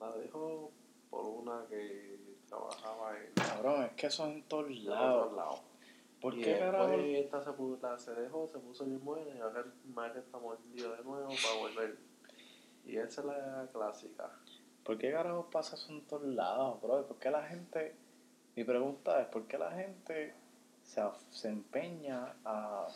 la 0.00 0.16
dejó 0.16 0.70
por 1.10 1.26
una 1.26 1.66
que 1.68 2.18
trabajaba 2.50 3.16
en 3.18 3.32
Cabrón, 3.32 3.84
es 3.84 3.92
que 3.92 4.06
eso 4.08 4.26
en 4.26 4.42
todos 4.42 4.70
lados. 4.70 5.26
otro 5.26 5.36
lado. 5.36 5.60
¿Por 6.20 6.34
y 6.34 6.42
qué, 6.42 6.58
carajo? 6.58 6.92
esta 6.92 7.42
se, 7.42 7.52
puso, 7.52 7.78
la, 7.80 7.98
se 7.98 8.14
dejó, 8.14 8.46
se 8.46 8.58
puso 8.58 8.84
bien 8.84 9.02
buena 9.02 9.34
y 9.34 9.40
ahora 9.40 9.60
el 9.62 10.16
está 10.18 10.38
mordido 10.38 10.94
de 10.94 11.02
nuevo 11.02 11.28
para 11.28 11.58
volver. 11.60 11.98
Y 12.84 12.96
esa 12.96 13.22
es 13.22 13.26
la 13.26 13.68
clásica. 13.72 14.30
¿Por 14.84 14.98
qué 14.98 15.12
carajo 15.12 15.48
pasa 15.50 15.76
eso 15.76 15.92
en 15.92 16.02
todos 16.06 16.26
lados, 16.26 16.80
bro? 16.82 17.06
¿Por 17.06 17.18
qué 17.18 17.30
la 17.30 17.42
gente... 17.44 17.96
Mi 18.56 18.64
pregunta 18.64 19.22
es, 19.22 19.28
¿por 19.28 19.46
qué 19.46 19.56
la 19.56 19.70
gente 19.70 20.34
se, 20.82 21.02
se 21.30 21.48
empeña 21.48 22.34
a, 22.44 22.88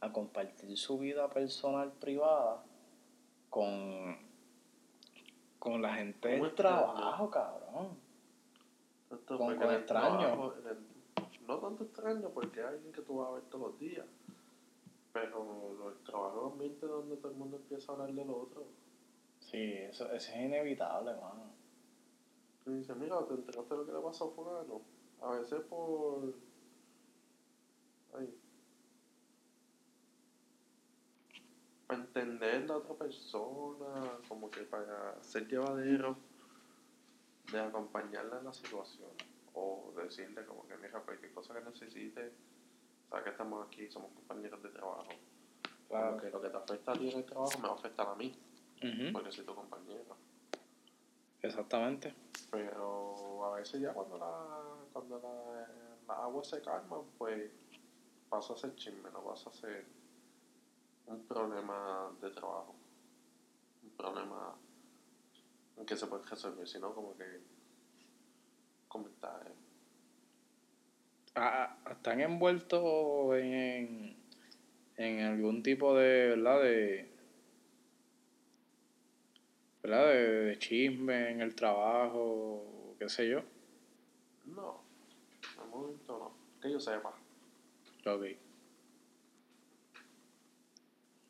a 0.00 0.12
compartir 0.12 0.76
su 0.76 0.98
vida 0.98 1.28
personal 1.28 1.92
privada 1.92 2.62
con, 3.50 4.18
con 5.58 5.82
la 5.82 5.94
gente 5.94 6.32
¿Cómo 6.32 6.44
del 6.44 6.54
trabajo, 6.54 7.30
cabrón? 7.30 8.05
Esto 9.10 9.38
Con- 9.38 9.56
con 9.56 9.86
trabajo, 9.86 10.54
el- 10.54 11.46
no 11.46 11.58
tanto 11.58 11.84
extraño 11.84 12.30
porque 12.30 12.60
hay 12.60 12.74
alguien 12.74 12.92
que 12.92 13.02
tú 13.02 13.18
vas 13.18 13.28
a 13.28 13.32
ver 13.34 13.42
todos 13.44 13.70
los 13.70 13.78
días. 13.78 14.06
Pero 15.12 15.74
lo- 15.78 15.90
el 15.90 15.98
trabajo 16.02 16.38
es 16.38 16.46
un 16.46 16.52
ambiente 16.52 16.86
donde 16.86 17.16
todo 17.16 17.30
el 17.30 17.38
mundo 17.38 17.56
empieza 17.56 17.92
a 17.92 17.94
hablar 17.94 18.12
del 18.12 18.30
otro. 18.30 18.66
Sí, 19.40 19.74
eso, 19.74 20.10
eso 20.12 20.32
es 20.32 20.36
inevitable, 20.36 21.12
mano. 21.14 21.54
Y 22.66 22.70
dice, 22.70 22.94
mira, 22.96 23.24
¿te 23.26 23.34
enteraste 23.34 23.74
de 23.74 23.80
lo 23.80 23.86
que 23.86 23.92
le 23.92 24.00
pasó 24.00 24.24
a 24.24 24.30
fulano? 24.32 24.80
A 25.22 25.30
veces 25.38 25.60
por... 25.70 26.34
Ay. 28.18 28.34
Para 31.86 32.00
entender 32.00 32.68
la 32.68 32.78
otra 32.78 32.94
persona, 32.94 34.18
como 34.28 34.50
que 34.50 34.62
para 34.62 35.22
ser 35.22 35.46
llevadero, 35.46 36.16
de 37.50 37.60
acompañarla 37.60 38.38
en 38.38 38.44
la 38.44 38.52
situación. 38.52 39.10
O 39.54 39.92
decirle 39.96 40.44
como 40.44 40.66
que, 40.66 40.76
mira, 40.76 41.00
cualquier 41.00 41.32
cosa 41.32 41.54
que 41.54 41.64
necesite, 41.64 42.32
sabes 43.08 43.24
que 43.24 43.30
estamos 43.30 43.66
aquí, 43.66 43.90
somos 43.90 44.12
compañeros 44.12 44.62
de 44.62 44.68
trabajo. 44.68 45.08
Claro. 45.88 46.12
Porque 46.12 46.30
lo 46.30 46.42
que 46.42 46.50
te 46.50 46.56
afecta 46.56 46.92
a 46.92 46.94
ti 46.94 47.10
en 47.10 47.18
el 47.18 47.24
trabajo 47.24 47.58
me 47.58 47.68
va 47.68 47.74
a 47.74 47.76
afectar 47.76 48.08
a 48.08 48.14
mí, 48.14 48.38
porque 49.12 49.32
soy 49.32 49.44
tu 49.44 49.54
compañero. 49.54 50.16
Exactamente. 51.42 52.14
Pero 52.50 53.44
a 53.46 53.56
veces 53.56 53.80
ya 53.80 53.92
cuando 53.92 54.18
la, 54.18 54.86
cuando 54.92 55.18
la, 55.20 55.68
las 56.06 56.18
aguas 56.18 56.48
se 56.48 56.60
calman, 56.60 57.02
pues 57.16 57.50
pasa 58.28 58.54
a 58.54 58.56
ser 58.56 58.74
chisme, 58.74 59.10
no 59.10 59.22
pasa 59.22 59.50
a 59.50 59.52
ser 59.52 59.86
un 61.06 61.24
problema 61.24 62.10
de 62.20 62.30
trabajo. 62.30 62.74
Un 63.82 63.90
problema 63.90 64.54
que 65.84 65.96
se 65.96 66.06
puede 66.06 66.24
resolver, 66.24 66.66
sino 66.66 66.94
como 66.94 67.16
que 67.16 67.24
comentarios. 68.88 69.54
Ah, 71.34 71.76
ah, 71.84 71.92
¿Están 71.92 72.20
envueltos 72.20 73.34
en, 73.36 74.16
en 74.96 75.20
algún 75.20 75.62
tipo 75.62 75.94
de, 75.94 76.28
¿verdad? 76.30 76.62
De, 76.62 77.10
¿verdad? 79.82 80.06
De, 80.06 80.30
de 80.46 80.58
chisme 80.58 81.30
en 81.30 81.42
el 81.42 81.54
trabajo, 81.54 82.96
qué 82.98 83.08
sé 83.08 83.28
yo. 83.28 83.42
No, 84.46 84.82
de 85.58 85.64
momento 85.68 86.18
no. 86.18 86.60
Que 86.62 86.72
yo 86.72 86.80
sepa. 86.80 87.14
Ok. 88.06 88.45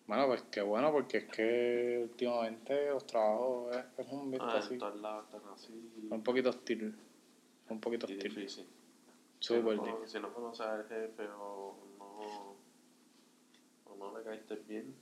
Bueno, 0.07 0.27
pues 0.29 0.43
qué 0.53 0.61
bueno, 0.63 0.93
porque 0.93 1.19
es 1.19 1.25
que 1.27 2.01
últimamente 2.05 2.91
los 2.91 3.05
trabajos 3.07 3.75
es, 3.77 3.85
es 3.99 4.13
un 4.13 4.21
ambiente 4.21 4.49
Ah, 4.49 4.59
así. 4.59 4.79
lados 4.79 5.25
están 5.25 5.53
así. 5.53 6.09
Un 6.11 6.23
poquito 6.23 6.51
hostil. 6.51 6.97
Un 7.69 7.81
poquito 7.81 8.07
y 8.09 8.13
hostil. 8.15 8.35
difícil. 8.35 8.67
Súper 9.41 9.75
si, 9.75 9.77
no, 9.79 9.85
difícil. 9.87 10.09
si 10.09 10.21
no 10.21 10.33
conoces 10.33 10.61
al 10.67 10.87
jefe 10.89 11.29
o 11.29 11.77
no, 11.99 12.57
o 13.93 13.97
no 13.99 14.17
le 14.19 14.25
caíste 14.25 14.55
bien, 14.57 14.95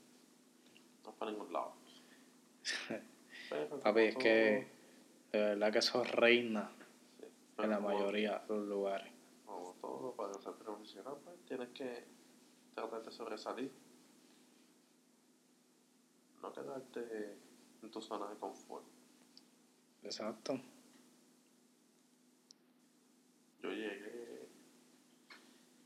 no 1.05 1.11
es 1.11 1.17
para 1.17 1.31
ningún 1.31 1.53
lado. 1.53 1.75
Pero 3.51 3.81
Papi, 3.81 4.01
es 4.01 4.17
que 4.17 4.67
de 5.33 5.39
verdad 5.39 5.71
que 5.73 5.79
eso 5.81 6.03
reina 6.03 6.71
sí, 7.21 7.27
en 7.63 7.71
la 7.71 7.77
como- 7.77 7.89
mayoría 7.89 8.39
de 8.39 8.55
los 8.57 8.67
lugares. 8.67 9.13
Como 9.45 9.75
todo, 9.83 10.13
para 10.17 10.33
ser 10.35 10.55
profesional, 10.55 11.17
pues 11.23 11.37
tienes 11.47 11.69
que 11.71 12.05
tratar 12.75 13.03
de 13.05 13.11
sobresalir. 13.13 13.71
No 16.45 16.53
quedarte 16.53 17.39
en 17.83 17.91
tu 17.91 18.03
zona 18.03 18.29
de 18.29 18.37
confort. 18.37 18.85
Exacto. 20.03 20.61
Yo 23.63 23.71
llegué 23.71 24.47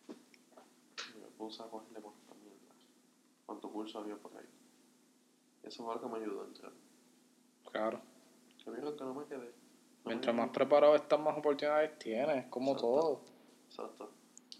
y 0.09 1.19
me 1.21 1.29
puse 1.39 1.63
a 1.63 1.67
cogerle 1.67 2.01
por 2.01 2.13
esta 2.15 2.35
mierda. 2.35 2.75
Cuánto 3.47 3.71
curso 3.71 4.01
había 4.01 4.17
por 4.17 4.37
ahí. 4.37 4.49
Eso 5.63 5.85
fue 5.85 5.95
algo 5.95 6.09
que 6.09 6.19
me 6.19 6.25
ayudó 6.25 6.43
a 6.43 6.47
entrar. 6.47 6.73
Claro. 7.71 8.01
Que 8.65 8.71
vieron 8.73 8.97
que 8.97 9.05
no 9.05 9.15
me 9.15 9.27
quedé. 9.27 9.37
No 9.39 9.45
me 10.07 10.11
Mientras 10.15 10.35
más 10.35 10.49
preparado 10.51 10.97
estás, 10.97 11.21
más 11.21 11.39
oportunidades 11.39 11.97
tienes, 12.01 12.47
como 12.47 12.73
Exacto. 12.73 12.89
todo. 12.89 13.21
Exacto. 13.69 14.11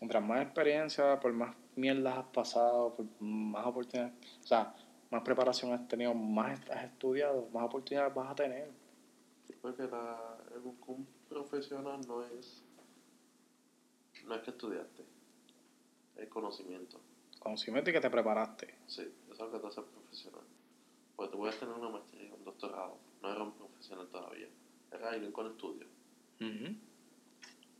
Mientras 0.01 0.22
más 0.22 0.42
experiencia, 0.42 1.18
por 1.18 1.32
más 1.32 1.57
mierdas 1.74 2.18
has 2.18 2.26
pasado, 2.26 2.94
por 2.94 3.07
más 3.18 3.66
oportunidades, 3.66 4.14
o 4.44 4.46
sea, 4.46 4.76
más 5.11 5.22
preparación 5.22 5.72
has 5.72 5.86
tenido, 5.88 6.14
más 6.14 6.61
has 6.70 6.84
estudiado, 6.84 7.48
más 7.52 7.64
oportunidades 7.64 8.14
vas 8.14 8.30
a 8.30 8.34
tener. 8.34 8.70
Sí, 9.46 9.54
porque 9.61 9.84
la, 9.84 10.38
el- 10.54 10.62
un 10.62 11.06
profesional 11.28 12.00
no 12.06 12.22
es, 12.24 12.62
no 14.24 14.34
es 14.34 14.42
que 14.42 14.50
estudiaste, 14.50 15.02
es 16.16 16.28
conocimiento. 16.28 17.00
Conocimiento 17.38 17.90
y 17.90 17.92
que 17.92 18.00
te 18.00 18.11
preparaste. 18.11 18.74
Sí, 18.86 19.02
eso 19.30 19.32
es 19.32 19.38
lo 19.38 19.52
que 19.52 19.59
te 19.61 19.66
hace 19.68 19.82
profesional. 19.82 20.42
Porque 21.16 21.32
tú 21.32 21.38
puedes 21.38 21.59
tener 21.59 21.74
una 21.74 21.88
maestría 21.88 22.32
un 22.34 22.44
doctorado. 22.44 22.98
No 23.22 23.28
eres 23.30 23.42
un 23.42 23.52
profesional 23.52 24.09
todavía. 24.09 24.48
Eres 24.90 25.06
alguien 25.06 25.32
con 25.32 25.46
estudio. 25.46 25.86
Ujú. 26.40 26.76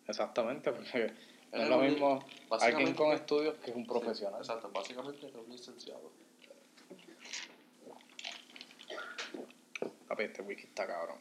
Exactamente, 0.07 0.73
porque 0.73 1.13
no 1.53 1.59
es 1.63 1.69
lo 1.69 1.79
mismo 1.79 2.25
alguien 2.61 2.95
con 2.95 3.13
estudios 3.13 3.57
que 3.59 3.73
un 3.73 3.87
profesional. 3.87 4.41
Exacto, 4.41 4.71
básicamente 4.73 5.27
eres 5.27 5.37
un 5.37 5.51
licenciado. 5.51 6.11
Papi, 10.09 10.25
este 10.25 10.43
wiki 10.43 10.65
está 10.65 10.87
cabrón. 10.87 11.19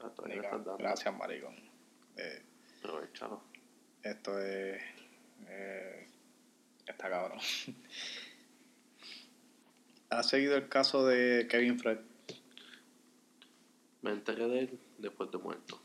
Ah, 0.00 0.12
Nica. 0.26 0.58
Gracias, 0.78 1.14
maricón. 1.16 1.54
Eh, 2.16 2.42
Aprovechalo. 2.78 3.42
esto 4.02 4.38
es... 4.40 4.80
eh, 5.48 6.06
está 6.86 7.10
cabrón. 7.10 7.38
¿Has 10.10 10.28
seguido 10.28 10.56
el 10.56 10.68
caso 10.68 11.06
de 11.06 11.46
Kevin 11.50 11.78
Fred? 11.78 11.98
Me 14.02 14.10
enteré 14.12 14.46
de 14.48 14.58
él 14.60 14.80
después 14.98 15.30
de 15.30 15.38
muerto. 15.38 15.80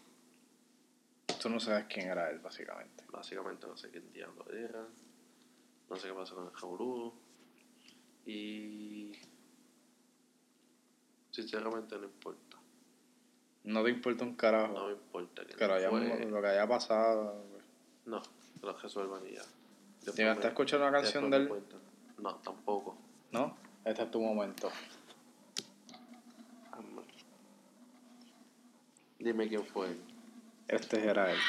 Tú 1.41 1.49
no 1.49 1.59
sabes 1.59 1.85
quién 1.89 2.07
era 2.09 2.29
él, 2.29 2.39
básicamente. 2.39 3.03
Básicamente 3.11 3.67
no 3.67 3.75
sé 3.75 3.89
quién 3.89 4.13
diablo 4.13 4.45
era. 4.51 4.87
No 5.89 5.95
sé 5.97 6.07
qué 6.07 6.13
pasó 6.13 6.35
con 6.35 6.45
el 6.45 6.51
Jaurú. 6.53 7.13
Y. 8.25 9.11
Sinceramente 11.33 11.97
no 11.97 12.03
importa. 12.05 12.57
No 13.63 13.83
te 13.83 13.89
importa 13.89 14.23
un 14.23 14.35
carajo. 14.35 14.73
No 14.73 14.85
me 14.85 14.93
importa 14.93 15.43
que 15.45 15.55
que 15.55 15.67
lo, 15.67 15.73
haya- 15.73 15.89
lo 15.89 16.41
que 16.41 16.47
haya 16.47 16.67
pasado. 16.67 17.43
No, 18.05 18.21
que 18.21 18.65
lo 18.67 18.77
resuelvan 18.77 19.25
y 19.27 19.33
ya. 19.33 19.41
¿Llegaste 20.13 20.41
me- 20.41 20.45
a 20.45 20.49
escuchar 20.49 20.79
una 20.81 20.91
canción 20.91 21.29
de 21.31 21.37
él? 21.37 21.49
No, 22.19 22.35
tampoco. 22.35 22.95
¿No? 23.31 23.57
Este 23.83 24.03
es 24.03 24.11
tu 24.11 24.21
momento. 24.21 24.69
Jamás. 26.71 27.05
Dime 29.17 29.47
quién 29.49 29.65
fue 29.65 29.87
él. 29.87 30.01
Este 30.67 31.03
era 31.07 31.31
él. 31.31 31.39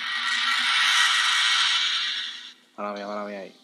Mala 2.78 2.92
mía, 2.94 3.06
mala 3.06 3.24
mía 3.24 3.40
ahí. 3.40 3.54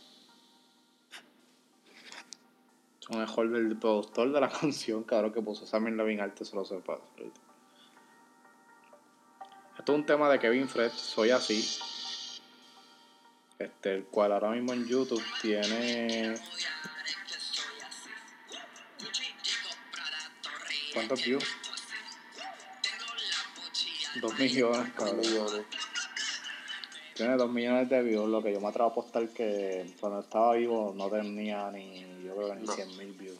Mejor 3.11 3.51
del 3.51 3.77
productor 3.77 4.33
de 4.33 4.41
la 4.41 4.49
canción, 4.61 5.03
cabrón, 5.03 5.33
que 5.33 5.43
puso 5.43 5.67
Sammy 5.67 5.91
Levin 5.91 6.21
Arte, 6.21 6.45
se 6.45 6.55
lo 6.55 6.65
sepa. 6.65 6.95
ahorita. 6.95 7.41
Esto 9.79 9.93
es 9.93 9.99
un 9.99 10.07
tema 10.07 10.29
de 10.29 10.39
Kevin 10.39 10.69
Fred, 10.69 10.93
Soy 10.93 11.31
Así. 11.31 11.67
Este, 13.59 13.95
el 13.95 14.05
cual 14.05 14.33
ahora 14.33 14.51
mismo 14.51 14.73
en 14.73 14.87
YouTube 14.87 15.23
tiene. 15.43 16.35
¿Cuántos 20.95 21.25
views? 21.25 21.45
Dos 24.21 24.39
millones, 24.39 24.93
cabrón. 24.95 25.67
Tiene 27.21 27.37
dos 27.37 27.51
millones 27.51 27.87
de 27.91 28.03
views, 28.03 28.31
lo 28.31 28.43
que 28.43 28.51
yo 28.51 28.63
me 28.63 28.69
atrevo 28.69 28.89
a 28.89 28.93
apostar 28.93 29.29
que 29.29 29.95
cuando 30.01 30.21
estaba 30.21 30.55
vivo 30.55 30.95
no 30.97 31.11
tenía 31.11 31.71
ni, 31.71 32.01
yo 32.25 32.35
creo 32.35 32.49
que 32.49 32.55
ni 32.55 32.67
No. 32.67 32.73
100 32.73 32.97
mil 32.97 33.13
views. 33.13 33.39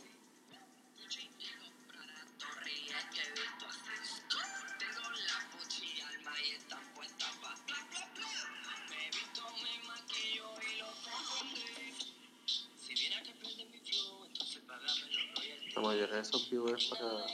La 15.75 15.81
mayoría 15.81 16.17
de 16.17 16.21
esos 16.21 16.51
views 16.51 16.73
es 16.73 16.85
para, 16.91 17.25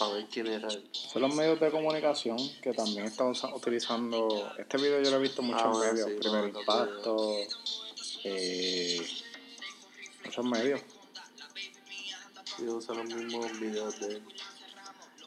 para 0.00 0.12
ver 0.14 0.26
quién 0.32 0.48
era 0.48 0.66
él. 0.66 0.82
Son 1.12 1.20
los 1.22 1.34
medios 1.34 1.60
de 1.60 1.70
comunicación 1.70 2.38
que 2.62 2.72
también 2.72 3.04
están 3.04 3.34
utilizando. 3.52 4.50
Este 4.58 4.78
video 4.78 5.02
yo 5.02 5.10
lo 5.10 5.16
he 5.18 5.20
visto 5.20 5.42
Ah, 5.42 5.44
en 5.44 5.70
bueno, 5.72 5.92
medios. 5.92 6.08
sí, 6.10 6.16
Primer 6.18 6.52
no, 6.52 6.60
Impacto. 6.60 7.36
eh, 8.24 9.06
muchos 10.24 10.44
medios. 10.46 10.80
Y 12.58 12.62
usan 12.64 12.96
los 12.98 13.14
mismos 13.14 13.60
videos 13.60 14.00
de 14.00 14.06
él. 14.06 14.22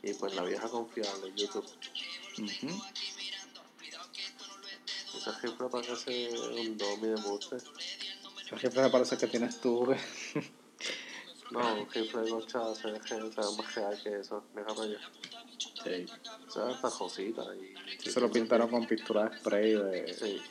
Y 0.02 0.14
pues 0.14 0.34
la 0.34 0.44
vieja 0.44 0.68
confiable, 0.70 1.34
YouTube. 1.36 1.66
Ujú. 2.38 2.82
Ese 5.18 5.32
jefe 5.34 5.64
parece 5.72 6.30
un 6.40 6.78
domi 6.78 7.08
de 7.08 7.16
buste. 7.22 7.58
Jefe 8.58 8.82
me 8.82 8.90
parece 8.90 9.18
que 9.18 9.28
tienes 9.28 9.60
tú. 9.62 9.96
No, 11.52 11.76
un 11.76 11.90
jefe 11.92 12.18
de 12.18 12.32
gocha 12.32 12.74
se 12.74 12.88
más 12.90 13.76
real 13.76 14.02
que 14.04 14.20
eso. 14.20 14.44
Mira 14.56 14.68
para 14.68 14.82
allá. 14.82 15.00
Sí. 15.86 16.06
Se 16.50 16.60
ve 16.60 16.74
hasta 16.74 16.90
josita 16.90 17.44
y... 17.56 18.10
Se 18.10 18.20
lo 18.20 18.32
pintaron 18.32 18.70
con 18.72 18.88
pintura 18.88 19.30
de 19.30 19.38
spray 19.38 19.74
de. 19.74 20.14
Sí. 20.14 20.42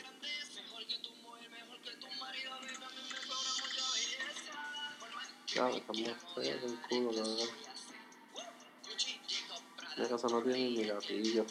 Claro, 5.52 5.76
está 5.76 5.92
muy 5.92 6.04
feo 6.04 6.66
el 6.66 6.80
culo, 6.88 7.12
la 7.12 7.22
verdad. 7.22 7.44
Mi 9.96 10.08
casa 10.08 10.28
no 10.28 10.42
tiene 10.42 10.58
ni 10.58 10.84
gatillo. 10.84 11.46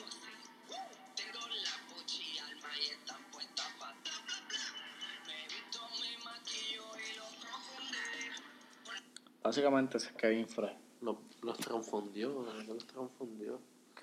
Básicamente 9.41 9.97
ese 9.97 10.07
es 10.07 10.13
Kevin 10.13 10.47
Fred. 10.47 10.71
Los, 11.01 11.17
los 11.41 11.57
confundió, 11.57 12.43
¿verdad? 12.43 12.75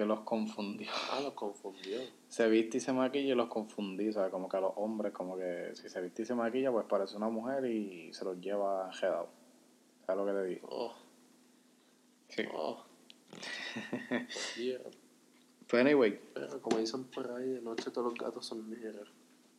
Que 0.00 0.06
los 0.06 0.20
confundió. 0.20 0.88
Ah, 1.12 1.20
los 1.22 1.34
confundió. 1.34 1.98
Se 2.28 2.48
viste 2.48 2.78
y 2.78 2.80
se 2.80 2.90
maquilla 2.90 3.32
y 3.32 3.36
los 3.36 3.48
confundí, 3.48 4.10
¿sabes? 4.14 4.30
Como 4.30 4.48
que 4.48 4.56
a 4.56 4.60
los 4.60 4.72
hombres, 4.76 5.12
como 5.12 5.36
que 5.36 5.72
si 5.74 5.90
se 5.90 6.00
viste 6.00 6.22
y 6.22 6.24
se 6.24 6.34
maquilla, 6.34 6.72
pues 6.72 6.86
parece 6.88 7.18
una 7.18 7.28
mujer 7.28 7.66
y 7.66 8.10
se 8.14 8.24
los 8.24 8.40
lleva 8.40 8.86
enredado. 8.86 9.28
¿Sabes 10.06 10.24
lo 10.24 10.26
que 10.26 10.32
te 10.40 10.46
digo? 10.46 10.68
Oh, 10.70 10.94
Sí. 12.28 12.44
oh. 12.54 12.82
Yeah. 14.56 14.80
Pues 15.68 15.82
anyway, 15.84 16.18
Pero 16.32 16.62
como 16.62 16.78
dicen 16.78 17.04
por 17.04 17.30
ahí, 17.32 17.48
de 17.48 17.60
noche 17.60 17.90
todos 17.90 18.10
los 18.10 18.14
gatos 18.14 18.46
son 18.46 18.70
negros. 18.70 19.06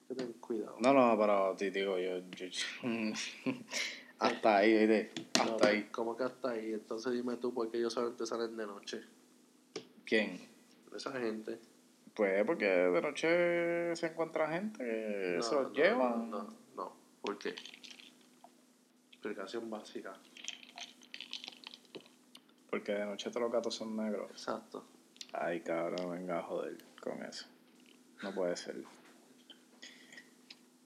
Que 0.07 0.15
ten 0.15 0.33
cuidado. 0.33 0.75
no, 0.79 0.91
no, 0.91 1.15
pero 1.19 1.55
te 1.55 1.69
digo, 1.69 1.99
yo, 1.99 2.17
yo, 2.31 2.47
hasta 4.17 4.57
ahí, 4.57 4.87
¿viste? 4.87 5.11
No, 5.37 5.51
Hasta 5.51 5.67
ahí. 5.67 5.83
¿Cómo 5.91 6.17
que 6.17 6.23
hasta 6.23 6.49
ahí? 6.49 6.73
Entonces 6.73 7.13
dime 7.13 7.35
tú 7.37 7.53
por 7.53 7.69
qué 7.69 7.77
ellos 7.77 7.93
solamente 7.93 8.25
salen 8.25 8.57
de 8.57 8.65
noche. 8.65 9.01
¿Quién? 10.11 10.37
Esa 10.93 11.09
gente. 11.13 11.57
Pues 12.13 12.43
porque 12.43 12.65
de 12.65 13.01
noche 13.01 13.95
se 13.95 14.07
encuentra 14.07 14.51
gente 14.51 14.83
que 14.83 15.35
No, 15.37 15.41
se 15.41 15.55
los 15.55 15.69
no, 15.69 15.73
llevan. 15.73 16.29
No, 16.29 16.43
no, 16.43 16.57
no. 16.75 16.97
¿Por 17.21 17.37
qué? 17.39 17.55
Explicación 19.13 19.69
básica. 19.69 20.11
Porque 22.69 22.91
de 22.91 23.05
noche 23.05 23.29
todos 23.29 23.43
los 23.43 23.53
gatos 23.53 23.73
son 23.73 23.95
negros. 23.95 24.29
Exacto. 24.31 24.85
Ay, 25.31 25.61
cabrón, 25.61 26.11
venga 26.11 26.39
a 26.39 26.43
joder 26.43 26.77
con 26.99 27.23
eso. 27.23 27.47
No 28.21 28.33
puede 28.35 28.57
ser. 28.57 28.83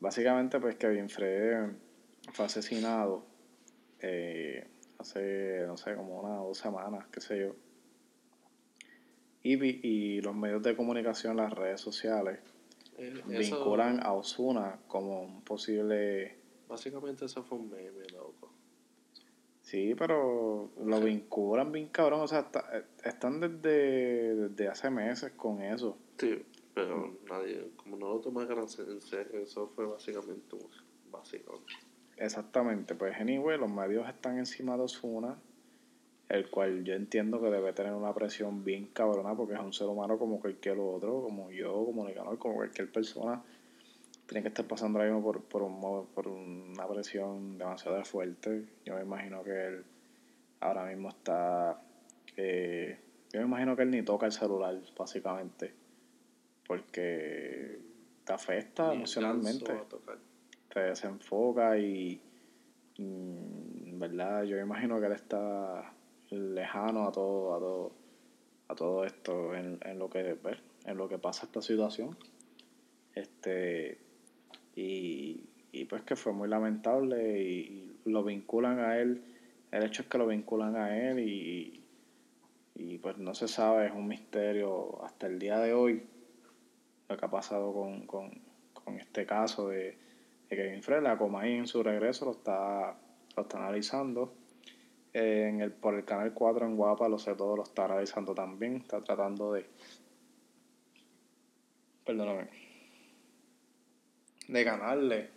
Básicamente, 0.02 0.60
pues 0.60 0.76
Kevin 0.76 1.10
Fred 1.10 1.72
fue 2.32 2.46
asesinado 2.46 3.26
eh, 4.02 4.68
hace, 5.00 5.64
no 5.66 5.78
sé, 5.78 5.96
como 5.96 6.22
una 6.22 6.44
o 6.44 6.50
dos 6.50 6.60
semanas, 6.60 7.08
qué 7.12 7.22
sé 7.22 7.40
yo. 7.40 7.65
Y, 9.48 9.54
y 9.88 10.22
los 10.22 10.36
medios 10.36 10.64
de 10.64 10.76
comunicación, 10.76 11.38
las 11.38 11.54
redes 11.54 11.80
sociales, 11.80 12.40
Eh, 12.98 13.14
eso- 13.30 13.58
vinculan 13.60 14.02
a 14.02 14.14
Osuna 14.14 14.80
como 14.88 15.22
un 15.22 15.42
posible... 15.44 16.36
Básicamente 16.68 17.26
eso 17.26 17.44
fue 17.44 17.60
un 17.60 17.70
meme, 17.70 18.06
loco. 18.12 18.52
Sí, 19.62 19.94
pero 19.96 20.72
lo 20.84 21.00
vinculan 21.00 21.72
bien 21.72 21.90
cabrón. 21.90 22.22
O 22.22 22.28
sea, 22.28 22.40
está- 22.40 22.68
eh, 22.74 22.86
están 23.04 23.40
desde, 23.40 24.36
desde 24.50 24.68
hace 24.68 24.90
meses 24.90 25.32
con 25.34 25.62
eso. 25.62 25.96
Sí, 26.18 26.44
pero 26.74 27.20
nadie, 27.30 27.70
como 27.76 27.98
no 27.98 28.10
lo 28.16 28.20
tomaron 28.22 28.60
en 28.62 29.02
serio, 29.02 29.40
eso 29.42 29.68
fue 29.76 29.86
básicamente 29.86 30.56
un 30.56 31.12
básico. 31.12 31.62
Exactamente, 32.18 32.96
pues 32.96 33.16
anyway, 33.20 33.60
los 33.60 33.70
medios 33.70 34.08
están 34.10 34.38
encima 34.40 34.76
de 34.78 34.84
Osuna, 34.84 35.38
el 36.30 36.50
cual 36.50 36.84
yo 36.84 36.94
entiendo 36.96 37.40
que 37.42 37.50
debe 37.50 37.74
tener 37.74 37.94
una 37.94 38.14
presión 38.14 38.64
bien 38.64 38.88
cabrona 38.88 39.36
porque 39.36 39.54
es 39.54 39.60
un 39.60 39.74
ser 39.74 39.88
humano 39.88 40.18
como 40.18 40.40
cualquier 40.40 40.80
otro, 40.80 41.22
como 41.22 41.52
yo, 41.52 41.86
como 41.86 42.06
Nicanor, 42.06 42.38
como 42.38 42.56
cualquier 42.56 42.92
persona. 42.92 43.42
Tiene 44.26 44.42
que 44.42 44.48
estar 44.48 44.66
pasando 44.66 44.98
ahora 45.00 45.12
mismo 45.12 45.24
por, 45.24 45.44
por, 45.44 45.62
un, 45.62 46.08
por 46.08 46.28
una 46.28 46.88
presión 46.88 47.58
demasiado 47.58 48.04
fuerte. 48.06 48.66
Yo 48.84 48.96
me 48.96 49.02
imagino 49.02 49.44
que 49.44 49.68
él 49.68 49.84
ahora 50.62 50.86
mismo 50.86 51.10
está... 51.10 51.80
eh, 52.38 52.98
yo 53.32 53.40
me 53.42 53.46
imagino 53.46 53.76
que 53.76 53.84
él 53.84 53.92
ni 53.92 54.02
toca 54.02 54.26
el 54.26 54.32
celular, 54.32 54.80
básicamente, 54.98 55.74
porque 56.66 57.80
te 58.24 58.34
afecta 58.34 58.94
emocionalmente 58.94 59.72
te 60.76 60.80
desenfoca 60.82 61.78
y, 61.78 62.22
y, 62.98 63.92
verdad 63.94 64.44
yo 64.44 64.58
me 64.58 64.64
imagino 64.64 65.00
que 65.00 65.06
él 65.06 65.14
está 65.14 65.95
lejano 66.36 67.08
a 67.08 67.12
todo, 67.12 67.56
a 67.56 67.60
todo, 67.60 67.92
a 68.68 68.76
todo 68.76 69.06
esto 69.06 69.56
en, 69.56 69.80
en 69.84 70.00
lo 70.00 70.10
que 70.10 70.36
pues, 70.36 70.58
en 70.86 70.98
lo 70.98 71.08
que 71.08 71.18
pasa 71.18 71.46
esta 71.46 71.62
situación. 71.62 72.18
Este 73.14 73.98
y, 74.76 75.50
y 75.72 75.86
pues 75.86 76.04
que 76.04 76.16
fue 76.16 76.34
muy 76.34 76.48
lamentable 76.48 77.42
y, 77.42 77.92
lo 78.06 78.24
vinculan 78.24 78.80
a 78.80 79.00
él. 79.00 79.24
El 79.72 79.84
hecho 79.84 80.04
es 80.04 80.08
que 80.08 80.20
lo 80.20 80.28
vinculan 80.28 80.76
a 80.76 80.96
él 80.96 81.20
y, 81.20 81.84
y 82.76 82.98
pues 83.00 83.18
no 83.18 83.34
se 83.34 83.48
sabe, 83.48 83.88
es 83.88 83.94
un 83.94 84.08
misterio 84.08 85.04
hasta 85.04 85.26
el 85.26 85.40
día 85.40 85.60
de 85.60 85.74
hoy 85.74 86.04
lo 87.10 87.18
que 87.18 87.26
ha 87.26 87.30
pasado 87.32 87.74
con, 87.74 88.06
con, 88.06 88.30
con 88.74 89.00
este 89.00 89.26
caso 89.26 89.70
de, 89.70 89.98
de 90.50 90.56
Kevin 90.56 90.84
Fred. 90.84 91.02
La 91.02 91.18
Comay 91.18 91.54
en 91.54 91.68
su 91.68 91.82
regreso 91.84 92.26
lo 92.26 92.32
está, 92.32 92.96
lo 93.36 93.44
está 93.44 93.58
analizando. 93.58 94.34
Eh, 95.18 95.48
en 95.48 95.62
el, 95.62 95.72
por 95.72 95.96
el 95.96 96.04
canal 96.04 96.34
4 96.34 96.66
en 96.66 96.76
Guapa, 96.76 97.08
lo 97.08 97.18
sé 97.18 97.36
todo, 97.36 97.56
lo 97.56 97.64
está 97.64 97.86
analizando 97.86 98.36
también. 98.36 98.76
Está 98.76 99.02
tratando 99.02 99.54
de. 99.54 99.66
Perdóname. 102.04 102.50
De 104.50 104.64
ganarle 104.66 105.30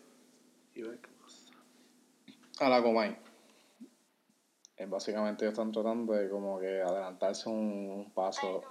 a 2.59 2.69
la 2.69 2.83
Comay. 2.83 3.17
Eh, 4.79 4.87
básicamente 4.87 5.45
ellos 5.45 5.53
están 5.53 5.71
tratando 5.71 6.13
de 6.13 6.29
como 6.29 6.59
que 6.59 6.83
adelantarse 6.83 7.49
un, 7.49 8.05
un 8.05 8.13
paso. 8.13 8.63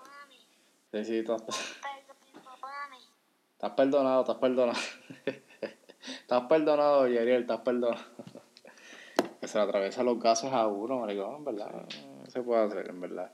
Sí, 0.92 1.06
sí, 1.06 1.24
Perdóname. 1.24 1.48
Estás 3.54 3.72
perdonado, 3.72 4.22
estás 4.22 4.36
perdonado. 4.36 4.80
estás 6.22 6.44
perdonado, 6.44 7.08
Yeriel, 7.08 7.42
estás 7.42 7.62
perdonado. 7.62 8.04
Que 9.48 9.52
se 9.54 9.58
le 9.60 9.64
atraviesa 9.64 10.04
los 10.04 10.20
gases 10.20 10.52
a 10.52 10.68
uno, 10.68 11.00
maricón, 11.00 11.36
en 11.36 11.46
verdad. 11.46 11.72
No 11.72 12.30
se 12.30 12.42
puede 12.42 12.66
hacer, 12.66 12.90
en 12.90 13.00
verdad. 13.00 13.32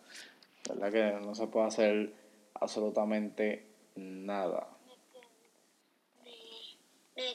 En 0.70 0.80
verdad 0.80 0.92
que 0.92 1.26
no 1.26 1.34
se 1.34 1.48
puede 1.48 1.66
hacer 1.66 2.14
absolutamente 2.54 3.66
nada. 3.96 4.68
Me, 6.24 6.32
me, 7.16 7.32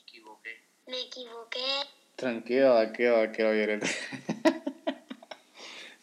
equivoqué. 0.00 0.50
Me 0.88 1.00
equivoqué. 1.02 1.60
Tranquilo, 2.16 2.74
tranquilo, 2.74 3.14
tranquilo, 3.30 3.86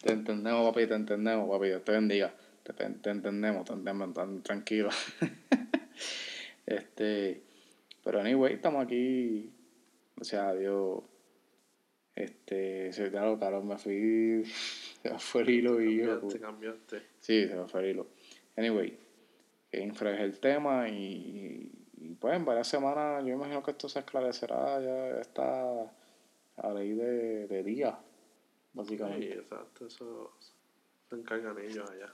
te 0.02 0.14
entendemos, 0.14 0.70
papi, 0.70 0.88
te 0.88 0.96
entendemos, 0.96 1.50
papi. 1.50 1.68
Dios 1.68 1.84
te 1.84 1.92
bendiga. 1.92 2.34
Te, 2.64 2.74
te 2.74 3.10
entendemos, 3.10 3.66
te 3.66 3.74
entendemos, 3.74 4.14
tan 4.14 4.42
tranquilo. 4.42 4.90
este, 6.66 7.44
pero 8.04 8.22
anyway, 8.22 8.54
estamos 8.54 8.86
aquí. 8.86 9.52
Gracias 10.16 10.42
a 10.42 10.54
Dios. 10.54 11.11
Este, 12.16 12.92
se 12.94 13.10
claro, 13.10 13.38
claro, 13.38 13.64
me 13.64 13.78
fui. 13.78 14.44
Se 14.46 15.12
me 15.12 15.20
fue 15.20 15.42
el 15.44 15.50
hilo 15.50 15.82
y 15.82 15.98
yo. 15.98 16.20
Cambiaste, 16.20 16.40
cambiaste. 16.40 17.02
Sí, 17.20 17.48
se 17.48 17.56
me 17.56 17.68
fue 17.68 17.82
el 17.82 17.90
hilo. 17.92 18.08
Anyway, 18.58 18.98
infra 19.72 20.14
es 20.14 20.20
el 20.22 20.40
tema 20.40 20.90
y, 20.90 21.72
y 21.98 22.16
pues 22.16 22.36
en 22.36 22.46
varias 22.46 22.68
semanas 22.68 23.24
yo 23.26 23.34
imagino 23.34 23.64
que 23.64 23.72
esto 23.72 23.88
se 23.88 24.00
esclarecerá, 24.00 24.82
ya 24.82 25.22
está 25.22 25.92
a 26.58 26.74
ley 26.74 26.94
de, 26.94 27.48
de 27.48 27.64
día, 27.64 27.98
Sí, 27.98 28.68
básicamente. 28.74 29.34
exacto, 29.34 29.88
eso 29.88 30.34
se 31.10 31.16
encargan 31.16 31.58
ellos 31.60 31.90
allá. 31.90 32.14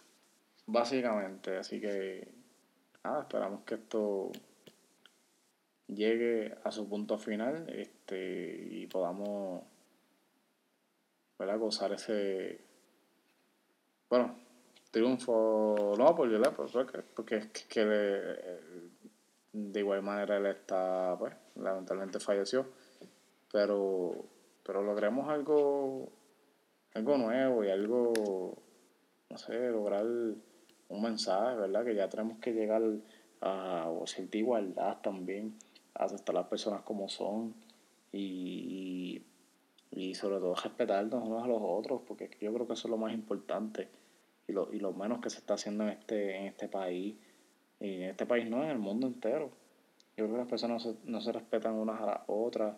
Básicamente, 0.68 1.58
así 1.58 1.82
que 1.82 2.28
nada, 3.04 3.22
esperamos 3.22 3.62
que 3.64 3.76
esto 3.76 4.32
llegue 5.88 6.54
a 6.64 6.72
su 6.72 6.88
punto 6.88 7.18
final 7.18 7.68
este 7.70 8.68
y 8.70 8.88
podamos 8.88 9.64
¿verdad? 11.40 11.58
gozar 11.60 11.94
ese 11.94 12.60
bueno 14.10 14.36
triunfo 14.92 15.94
no 15.98 16.16
por 16.16 16.30
¿verdad? 16.30 16.54
Por- 16.56 16.72
porque, 16.72 17.00
porque 17.16 17.36
es 17.38 17.48
que, 17.48 17.86
le- 17.86 18.58
de 19.54 19.80
igual 19.80 20.02
manera 20.04 20.38
él 20.38 20.46
está 20.48 21.16
pues 21.18 21.34
lamentablemente 21.56 22.20
falleció 22.20 22.68
pero 23.52 24.14
pero 24.64 24.82
logremos 24.82 25.30
algo 25.30 26.10
algo 26.94 27.18
nuevo 27.18 27.64
y 27.64 27.70
algo 27.70 28.58
no 29.30 29.38
sé, 29.38 29.70
lograr 29.70 30.06
un 30.06 31.02
mensaje, 31.02 31.56
¿verdad? 31.58 31.84
Que 31.84 31.96
ya 31.96 32.08
tenemos 32.08 32.40
que 32.40 32.54
llegar 32.54 32.82
a 33.42 33.92
cierta 34.06 34.38
igualdad 34.38 34.98
también, 35.02 35.54
aceptar 35.94 36.36
a 36.36 36.40
las 36.40 36.48
personas 36.48 36.82
como 36.84 37.10
son 37.10 37.54
y, 38.14 39.22
y 39.92 40.16
sobre 40.16 40.38
todo 40.38 40.56
respetarnos 40.56 41.24
unos 41.24 41.44
a 41.44 41.48
los 41.48 41.62
otros, 41.62 42.02
porque 42.08 42.30
yo 42.42 42.54
creo 42.54 42.68
que 42.68 42.74
eso 42.74 42.88
es 42.88 42.92
lo 42.92 42.98
más 42.98 43.14
importante 43.14 43.88
y 44.48 44.54
lo, 44.54 44.74
y 44.74 44.80
lo 44.80 44.94
menos 44.94 45.20
que 45.20 45.30
se 45.30 45.40
está 45.40 45.56
haciendo 45.56 45.84
en 45.84 45.92
este, 45.92 46.38
en 46.38 46.46
este 46.46 46.68
país, 46.68 47.16
y 47.80 47.96
en 47.96 48.04
este 48.04 48.26
país 48.26 48.50
no, 48.50 48.64
en 48.64 48.70
el 48.70 48.80
mundo 48.80 49.08
entero. 49.08 49.52
Yo 50.16 50.26
creo 50.26 50.32
que 50.32 50.38
las 50.38 50.48
personas 50.48 50.86
no 50.86 50.94
se, 50.94 51.00
no 51.06 51.22
se 51.22 51.32
respetan 51.32 51.74
unas 51.76 52.02
a 52.02 52.06
las 52.06 52.22
otras. 52.28 52.76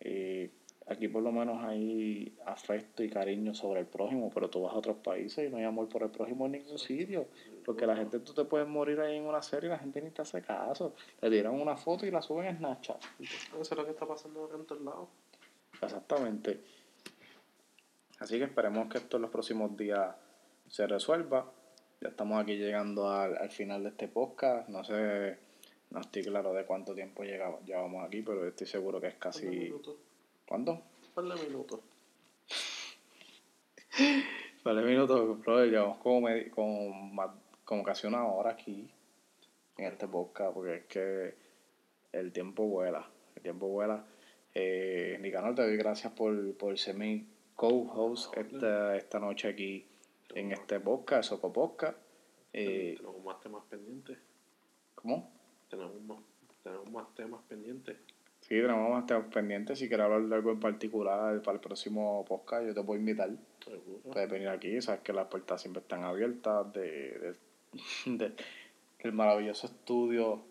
eh, 0.00 0.50
aquí 0.86 1.08
por 1.08 1.22
lo 1.22 1.32
menos 1.32 1.62
hay 1.64 2.36
afecto 2.44 3.02
y 3.02 3.08
cariño 3.08 3.54
sobre 3.54 3.80
el 3.80 3.86
prójimo, 3.86 4.30
pero 4.32 4.50
tú 4.50 4.62
vas 4.62 4.74
a 4.74 4.78
otros 4.78 4.96
países 4.98 5.46
y 5.46 5.50
no 5.50 5.58
hay 5.58 5.64
amor 5.64 5.88
por 5.88 6.02
el 6.02 6.10
prójimo 6.10 6.46
en 6.46 6.52
ningún 6.52 6.78
sitio. 6.78 7.26
Porque 7.64 7.86
la 7.86 7.96
gente, 7.96 8.18
tú 8.20 8.32
te 8.32 8.44
puedes 8.44 8.66
morir 8.66 9.00
ahí 9.00 9.16
en 9.16 9.26
una 9.26 9.42
serie 9.42 9.68
y 9.68 9.70
la 9.70 9.78
gente 9.78 10.00
ni 10.02 10.10
te 10.10 10.22
hace 10.22 10.42
caso. 10.42 10.94
Le 11.20 11.30
tiran 11.30 11.54
una 11.60 11.76
foto 11.76 12.06
y 12.06 12.10
la 12.10 12.22
suben 12.22 12.46
en 12.46 12.58
Snapchat. 12.58 13.00
Eso 13.20 13.60
es 13.60 13.76
lo 13.76 13.84
que 13.84 13.92
está 13.92 14.06
pasando 14.06 14.44
acá 14.44 14.56
en 14.56 14.66
todos 14.66 14.82
lados. 14.82 15.08
Exactamente. 15.82 16.60
Así 18.20 18.38
que 18.38 18.44
esperemos 18.44 18.88
que 18.88 18.98
esto 18.98 19.16
en 19.16 19.22
los 19.22 19.30
próximos 19.30 19.76
días 19.76 20.14
se 20.68 20.86
resuelva. 20.86 21.50
Ya 22.00 22.08
estamos 22.08 22.40
aquí 22.40 22.56
llegando 22.56 23.08
al, 23.10 23.36
al 23.36 23.50
final 23.50 23.82
de 23.82 23.90
este 23.90 24.08
podcast. 24.08 24.68
No 24.68 24.84
sé, 24.84 25.38
no 25.90 26.00
estoy 26.00 26.22
claro 26.22 26.52
de 26.52 26.64
cuánto 26.64 26.94
tiempo 26.94 27.22
llega, 27.24 27.58
llevamos 27.64 28.04
aquí, 28.06 28.22
pero 28.22 28.46
estoy 28.46 28.66
seguro 28.66 29.00
que 29.00 29.08
es 29.08 29.14
Un 29.14 29.20
par 29.20 29.32
de 29.32 29.40
casi... 29.40 29.46
minutos. 29.48 29.96
¿Cuánto? 30.46 30.72
Un 30.72 30.82
par 31.14 31.24
de 31.24 31.46
minutos. 31.48 31.80
Vale, 34.64 34.82
minutos, 34.82 35.40
brother, 35.40 35.70
llevamos 35.70 35.98
como, 35.98 36.28
medi- 36.28 36.50
como, 36.50 37.20
como 37.64 37.82
casi 37.82 38.06
una 38.06 38.24
hora 38.26 38.50
aquí 38.52 38.88
en 39.76 39.84
este 39.86 40.06
podcast, 40.06 40.54
porque 40.54 40.74
es 40.76 40.84
que 40.86 41.34
el 42.12 42.32
tiempo 42.32 42.64
vuela, 42.64 43.08
el 43.34 43.42
tiempo 43.42 43.66
vuela. 43.68 44.04
Eh, 44.54 45.18
Nicanor, 45.20 45.54
te 45.54 45.62
doy 45.62 45.76
gracias 45.76 46.12
por, 46.12 46.54
por 46.54 46.76
ser 46.78 46.96
mi 46.96 47.26
co-host 47.56 48.36
esta, 48.36 48.96
esta 48.96 49.18
noche 49.18 49.48
aquí 49.48 49.86
en 50.34 50.52
este 50.52 50.80
podcast, 50.80 51.30
Soco 51.30 51.52
Podcast. 51.52 51.96
Eh, 52.52 52.94
tenemos 52.98 53.24
más 53.24 53.40
temas 53.40 53.62
pendientes. 53.70 54.18
¿Cómo? 54.94 55.30
Tenemos 55.70 56.00
más, 56.02 56.18
tenemos 56.62 56.90
más 56.90 57.14
temas 57.14 57.40
pendientes. 57.48 57.96
Sí, 58.40 58.48
tenemos 58.56 58.90
más 58.90 59.06
temas 59.06 59.26
pendientes. 59.32 59.78
Si 59.78 59.88
quieres 59.88 60.04
hablar 60.04 60.22
de 60.22 60.34
algo 60.34 60.50
en 60.50 60.60
particular 60.60 61.40
para 61.42 61.54
el 61.54 61.60
próximo 61.60 62.24
podcast, 62.26 62.66
yo 62.66 62.74
te 62.74 62.82
puedo 62.82 62.98
invitar. 62.98 63.30
Seguro. 63.64 64.00
puedes 64.12 64.28
venir 64.28 64.48
aquí, 64.48 64.80
sabes 64.82 65.00
que 65.02 65.12
las 65.12 65.28
puertas 65.28 65.60
siempre 65.62 65.80
están 65.80 66.02
abiertas 66.02 66.72
de, 66.72 66.90
de, 67.18 67.34
de- 68.06 68.32
el 68.98 69.12
maravilloso 69.12 69.66
estudio 69.66 70.42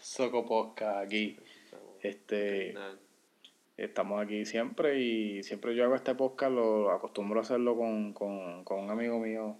Soco 0.00 0.46
Podcast 0.46 1.04
aquí. 1.06 1.36
Este, 2.02 2.74
estamos 3.76 4.22
aquí 4.22 4.44
siempre 4.44 5.00
y 5.00 5.42
siempre 5.42 5.74
yo 5.74 5.84
hago 5.84 5.94
este 5.94 6.14
podcast, 6.14 6.52
lo 6.52 6.90
acostumbro 6.90 7.40
a 7.40 7.42
hacerlo 7.42 7.76
con, 7.76 8.12
con, 8.12 8.64
con 8.64 8.80
un 8.80 8.90
amigo 8.90 9.18
mío, 9.18 9.56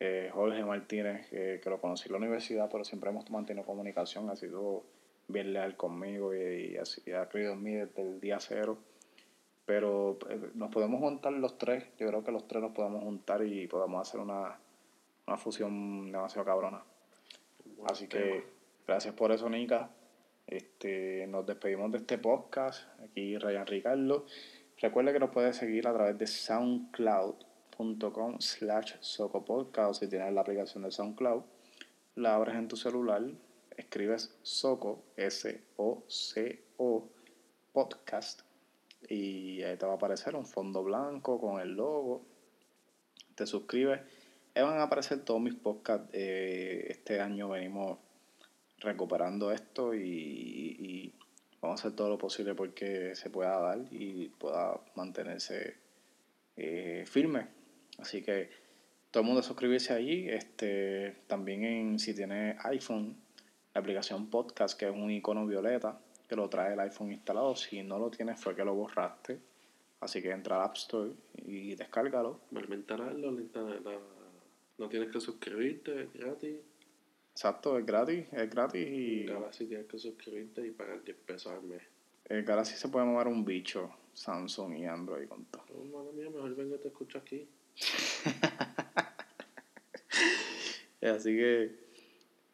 eh, 0.00 0.30
Jorge 0.32 0.64
Martínez, 0.64 1.28
que, 1.30 1.60
que 1.62 1.70
lo 1.70 1.80
conocí 1.80 2.08
en 2.08 2.12
la 2.12 2.18
universidad, 2.18 2.68
pero 2.70 2.84
siempre 2.84 3.10
hemos 3.10 3.30
mantenido 3.30 3.64
comunicación, 3.66 4.30
ha 4.30 4.36
sido 4.36 4.84
bien 5.28 5.52
leal 5.52 5.76
conmigo 5.76 6.34
y, 6.34 6.72
y 6.72 6.76
ha, 6.76 6.82
y 7.06 7.12
ha 7.12 7.28
creído 7.28 7.52
en 7.52 7.62
mí 7.62 7.72
desde 7.72 8.02
el 8.02 8.20
día 8.20 8.38
cero 8.40 8.78
pero 9.68 10.18
eh, 10.30 10.50
nos 10.54 10.70
podemos 10.70 10.98
juntar 10.98 11.30
los 11.34 11.58
tres, 11.58 11.84
yo 11.98 12.08
creo 12.08 12.24
que 12.24 12.32
los 12.32 12.48
tres 12.48 12.62
nos 12.62 12.72
podemos 12.72 13.02
juntar 13.02 13.44
y 13.44 13.66
podemos 13.66 14.00
hacer 14.00 14.18
una, 14.18 14.58
una 15.26 15.36
fusión 15.36 16.10
demasiado 16.10 16.46
cabrona. 16.46 16.82
Buen 17.76 17.92
Así 17.92 18.08
que 18.08 18.46
gracias 18.86 19.12
por 19.12 19.30
eso, 19.30 19.46
Nica. 19.50 19.90
Este, 20.48 21.26
nos 21.26 21.46
despedimos 21.46 21.92
de 21.92 21.98
este 21.98 22.16
podcast. 22.16 22.88
Aquí 23.02 23.36
Ryan 23.36 23.66
Ricardo. 23.66 24.24
Recuerda 24.78 25.12
que 25.12 25.18
nos 25.18 25.28
puedes 25.30 25.56
seguir 25.56 25.86
a 25.86 25.92
través 25.92 26.16
de 26.16 26.26
soundcloud.com 26.26 28.40
slash 28.40 28.94
socopodcast. 29.00 30.00
Si 30.00 30.08
tienes 30.08 30.32
la 30.32 30.40
aplicación 30.40 30.84
de 30.84 30.90
SoundCloud, 30.90 31.42
la 32.14 32.34
abres 32.34 32.56
en 32.56 32.66
tu 32.66 32.76
celular, 32.76 33.22
escribes 33.76 34.38
Soco, 34.42 35.04
S-O-C-O, 35.16 37.08
podcast, 37.72 38.40
y 39.06 39.62
ahí 39.62 39.76
te 39.76 39.84
va 39.84 39.92
a 39.92 39.96
aparecer 39.96 40.34
un 40.34 40.46
fondo 40.46 40.82
blanco 40.82 41.38
con 41.38 41.60
el 41.60 41.74
logo. 41.74 42.24
Te 43.34 43.46
suscribes. 43.46 44.00
Ahí 44.54 44.62
van 44.62 44.78
a 44.78 44.84
aparecer 44.84 45.22
todos 45.24 45.42
mis 45.42 45.54
podcasts. 45.54 46.08
Eh, 46.14 46.86
este 46.88 47.20
año 47.20 47.50
venimos 47.50 47.98
recuperando 48.80 49.52
esto 49.52 49.94
y, 49.94 50.00
y 50.00 51.14
vamos 51.60 51.80
a 51.80 51.88
hacer 51.88 51.96
todo 51.96 52.08
lo 52.08 52.18
posible 52.18 52.54
porque 52.54 53.14
se 53.14 53.30
pueda 53.30 53.58
dar 53.58 53.78
y 53.90 54.28
pueda 54.28 54.80
mantenerse 54.94 55.76
eh, 56.56 57.04
firme. 57.06 57.46
Así 57.98 58.22
que 58.22 58.50
todo 59.10 59.22
el 59.22 59.26
mundo 59.26 59.42
suscribirse 59.42 59.92
allí. 59.92 60.28
Este, 60.28 61.22
también 61.26 61.64
en, 61.64 61.98
si 61.98 62.14
tiene 62.14 62.56
iPhone, 62.64 63.16
la 63.74 63.80
aplicación 63.80 64.28
podcast, 64.28 64.78
que 64.78 64.86
es 64.86 64.94
un 64.94 65.10
icono 65.10 65.46
violeta, 65.46 66.00
que 66.28 66.36
lo 66.36 66.48
trae 66.48 66.74
el 66.74 66.80
iPhone 66.80 67.12
instalado. 67.12 67.56
Si 67.56 67.82
no 67.82 67.98
lo 67.98 68.10
tienes 68.10 68.40
fue 68.40 68.54
que 68.54 68.64
lo 68.64 68.74
borraste. 68.74 69.38
Así 70.00 70.22
que 70.22 70.30
entra 70.30 70.56
al 70.56 70.62
App 70.62 70.76
Store 70.76 71.10
y 71.34 71.74
descárgalo. 71.74 72.40
Instalarlo, 72.52 73.32
no 74.78 74.88
tienes 74.88 75.10
que 75.10 75.20
suscribirte, 75.20 76.02
es 76.02 76.12
gratis. 76.12 76.56
Exacto, 77.38 77.78
es 77.78 77.86
gratis, 77.86 78.26
es 78.32 78.50
gratis 78.50 78.84
y... 78.84 79.22
Galaxy 79.22 79.66
tienes 79.66 79.86
que 79.86 79.96
suscribirte 79.96 80.66
y 80.66 80.72
pagar 80.72 81.04
10 81.04 81.16
pesos 81.18 81.52
al 81.52 81.62
mes. 81.62 81.80
El 82.24 82.42
Galaxy 82.42 82.74
se 82.74 82.88
puede 82.88 83.06
mover 83.06 83.28
un 83.28 83.44
bicho, 83.44 83.94
Samsung 84.12 84.76
y 84.76 84.86
Android 84.86 85.28
con 85.28 85.44
todo. 85.44 85.62
Oh, 85.72 85.84
madre 85.84 86.14
mía, 86.14 86.30
mejor 86.30 86.56
vengo 86.56 86.74
y 86.74 86.78
te 86.80 86.88
escucho 86.88 87.18
aquí. 87.18 87.46
Así 91.00 91.36
que 91.36 91.78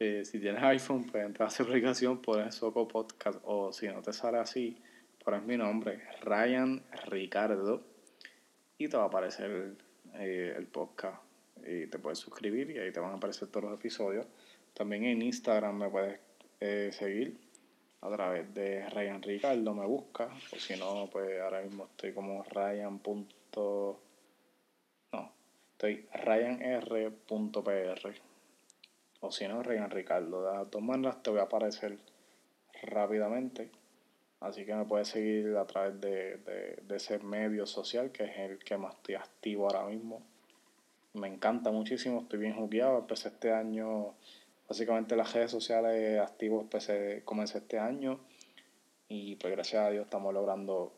eh, 0.01 0.23
si 0.27 0.39
tienes 0.39 0.63
iPhone, 0.63 1.07
pues 1.07 1.25
entras 1.25 1.51
a 1.51 1.55
esa 1.55 1.63
aplicación, 1.63 2.21
pones 2.21 2.55
Soco 2.55 2.87
Podcast 2.87 3.41
o 3.45 3.73
si 3.73 3.89
no 3.89 4.03
te 4.03 4.13
sale 4.13 4.37
así, 4.37 4.77
pones 5.25 5.45
mi 5.45 5.57
nombre, 5.57 6.03
Ryan 6.21 6.83
Ricardo, 7.07 7.83
y 8.77 8.89
te 8.89 8.99
va 8.99 9.05
a 9.05 9.07
aparecer 9.07 9.77
eh, 10.17 10.53
el 10.55 10.67
podcast. 10.67 11.23
Y 11.67 11.87
te 11.87 11.99
puedes 11.99 12.19
suscribir 12.19 12.71
y 12.71 12.81
ahí 12.81 12.93
te 12.93 13.01
van 13.01 13.13
a 13.13 13.15
aparecer 13.15 13.49
todos 13.49 13.65
los 13.65 13.79
episodios. 13.79 14.27
También 14.75 15.05
en 15.05 15.23
Instagram 15.23 15.79
me 15.79 15.89
puedes 15.89 16.21
eh, 16.61 16.91
seguir 16.93 17.45
a 18.05 18.11
través 18.11 18.53
de 18.53 18.87
Ryan 18.91 19.23
Ricardo, 19.23 19.75
me 19.75 19.87
busca. 19.87 20.29
O 20.53 20.57
si 20.57 20.77
no, 20.77 21.09
pues 21.11 21.41
ahora 21.41 21.63
mismo 21.63 21.87
estoy 21.87 22.13
como 22.13 22.43
Ryan. 22.43 23.01
No, 25.13 25.33
estoy 25.73 26.07
RyanR.pr. 26.13 28.15
O 29.21 29.31
si 29.31 29.49
no, 29.49 29.63
Ryan 29.63 29.91
Ricardo. 29.91 30.45
De 30.45 30.59
las 30.59 30.71
dos 30.71 30.83
maneras 30.83 31.23
te 31.23 31.31
voy 31.31 31.41
a 31.41 31.45
aparecer 31.45 31.97
rápidamente. 32.83 33.71
Así 34.41 34.67
que 34.67 34.75
me 34.75 34.85
puedes 34.85 35.09
seguir 35.09 35.57
a 35.57 35.67
través 35.67 35.99
de, 35.99 36.37
de, 36.83 36.97
ese 36.97 37.19
medio 37.21 37.65
social 37.65 38.13
que 38.13 38.25
es 38.25 38.37
el 38.37 38.59
que 38.59 38.77
más 38.77 38.97
estoy 38.97 39.15
activo 39.15 39.67
ahora 39.67 39.87
mismo. 39.87 40.21
Me 41.15 41.29
encanta 41.29 41.71
muchísimo, 41.71 42.21
estoy 42.21 42.41
bien 42.41 42.55
jugueado. 42.55 42.99
Empecé 42.99 43.29
este 43.29 43.51
año, 43.51 44.15
básicamente 44.69 45.17
las 45.17 45.33
redes 45.33 45.51
sociales 45.51 46.21
activos 46.21 46.63
empecé, 46.63 47.23
comencé 47.25 47.59
este 47.59 47.79
año. 47.79 48.21
Y 49.09 49.37
pues 49.37 49.53
gracias 49.53 49.87
a 49.87 49.91
Dios 49.91 50.05
estamos 50.05 50.33
logrando 50.33 50.93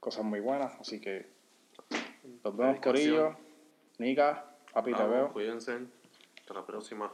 cosas 0.00 0.24
muy 0.24 0.40
buenas. 0.40 0.74
Así 0.80 1.00
que 1.00 1.26
nos 2.42 2.56
vemos, 2.56 2.80
Corillo. 2.80 3.36
Nica, 3.98 4.44
papi, 4.72 4.92
te 4.92 5.04
veo. 5.04 5.32
Cuídense. 5.32 5.78
Hasta 6.40 6.54
la 6.54 6.66
próxima. 6.66 7.12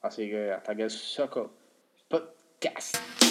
Así 0.00 0.30
que 0.30 0.52
hasta 0.52 0.74
que 0.74 0.82
el 0.84 0.90
Soco 0.90 1.52
Podcast. 2.08 3.29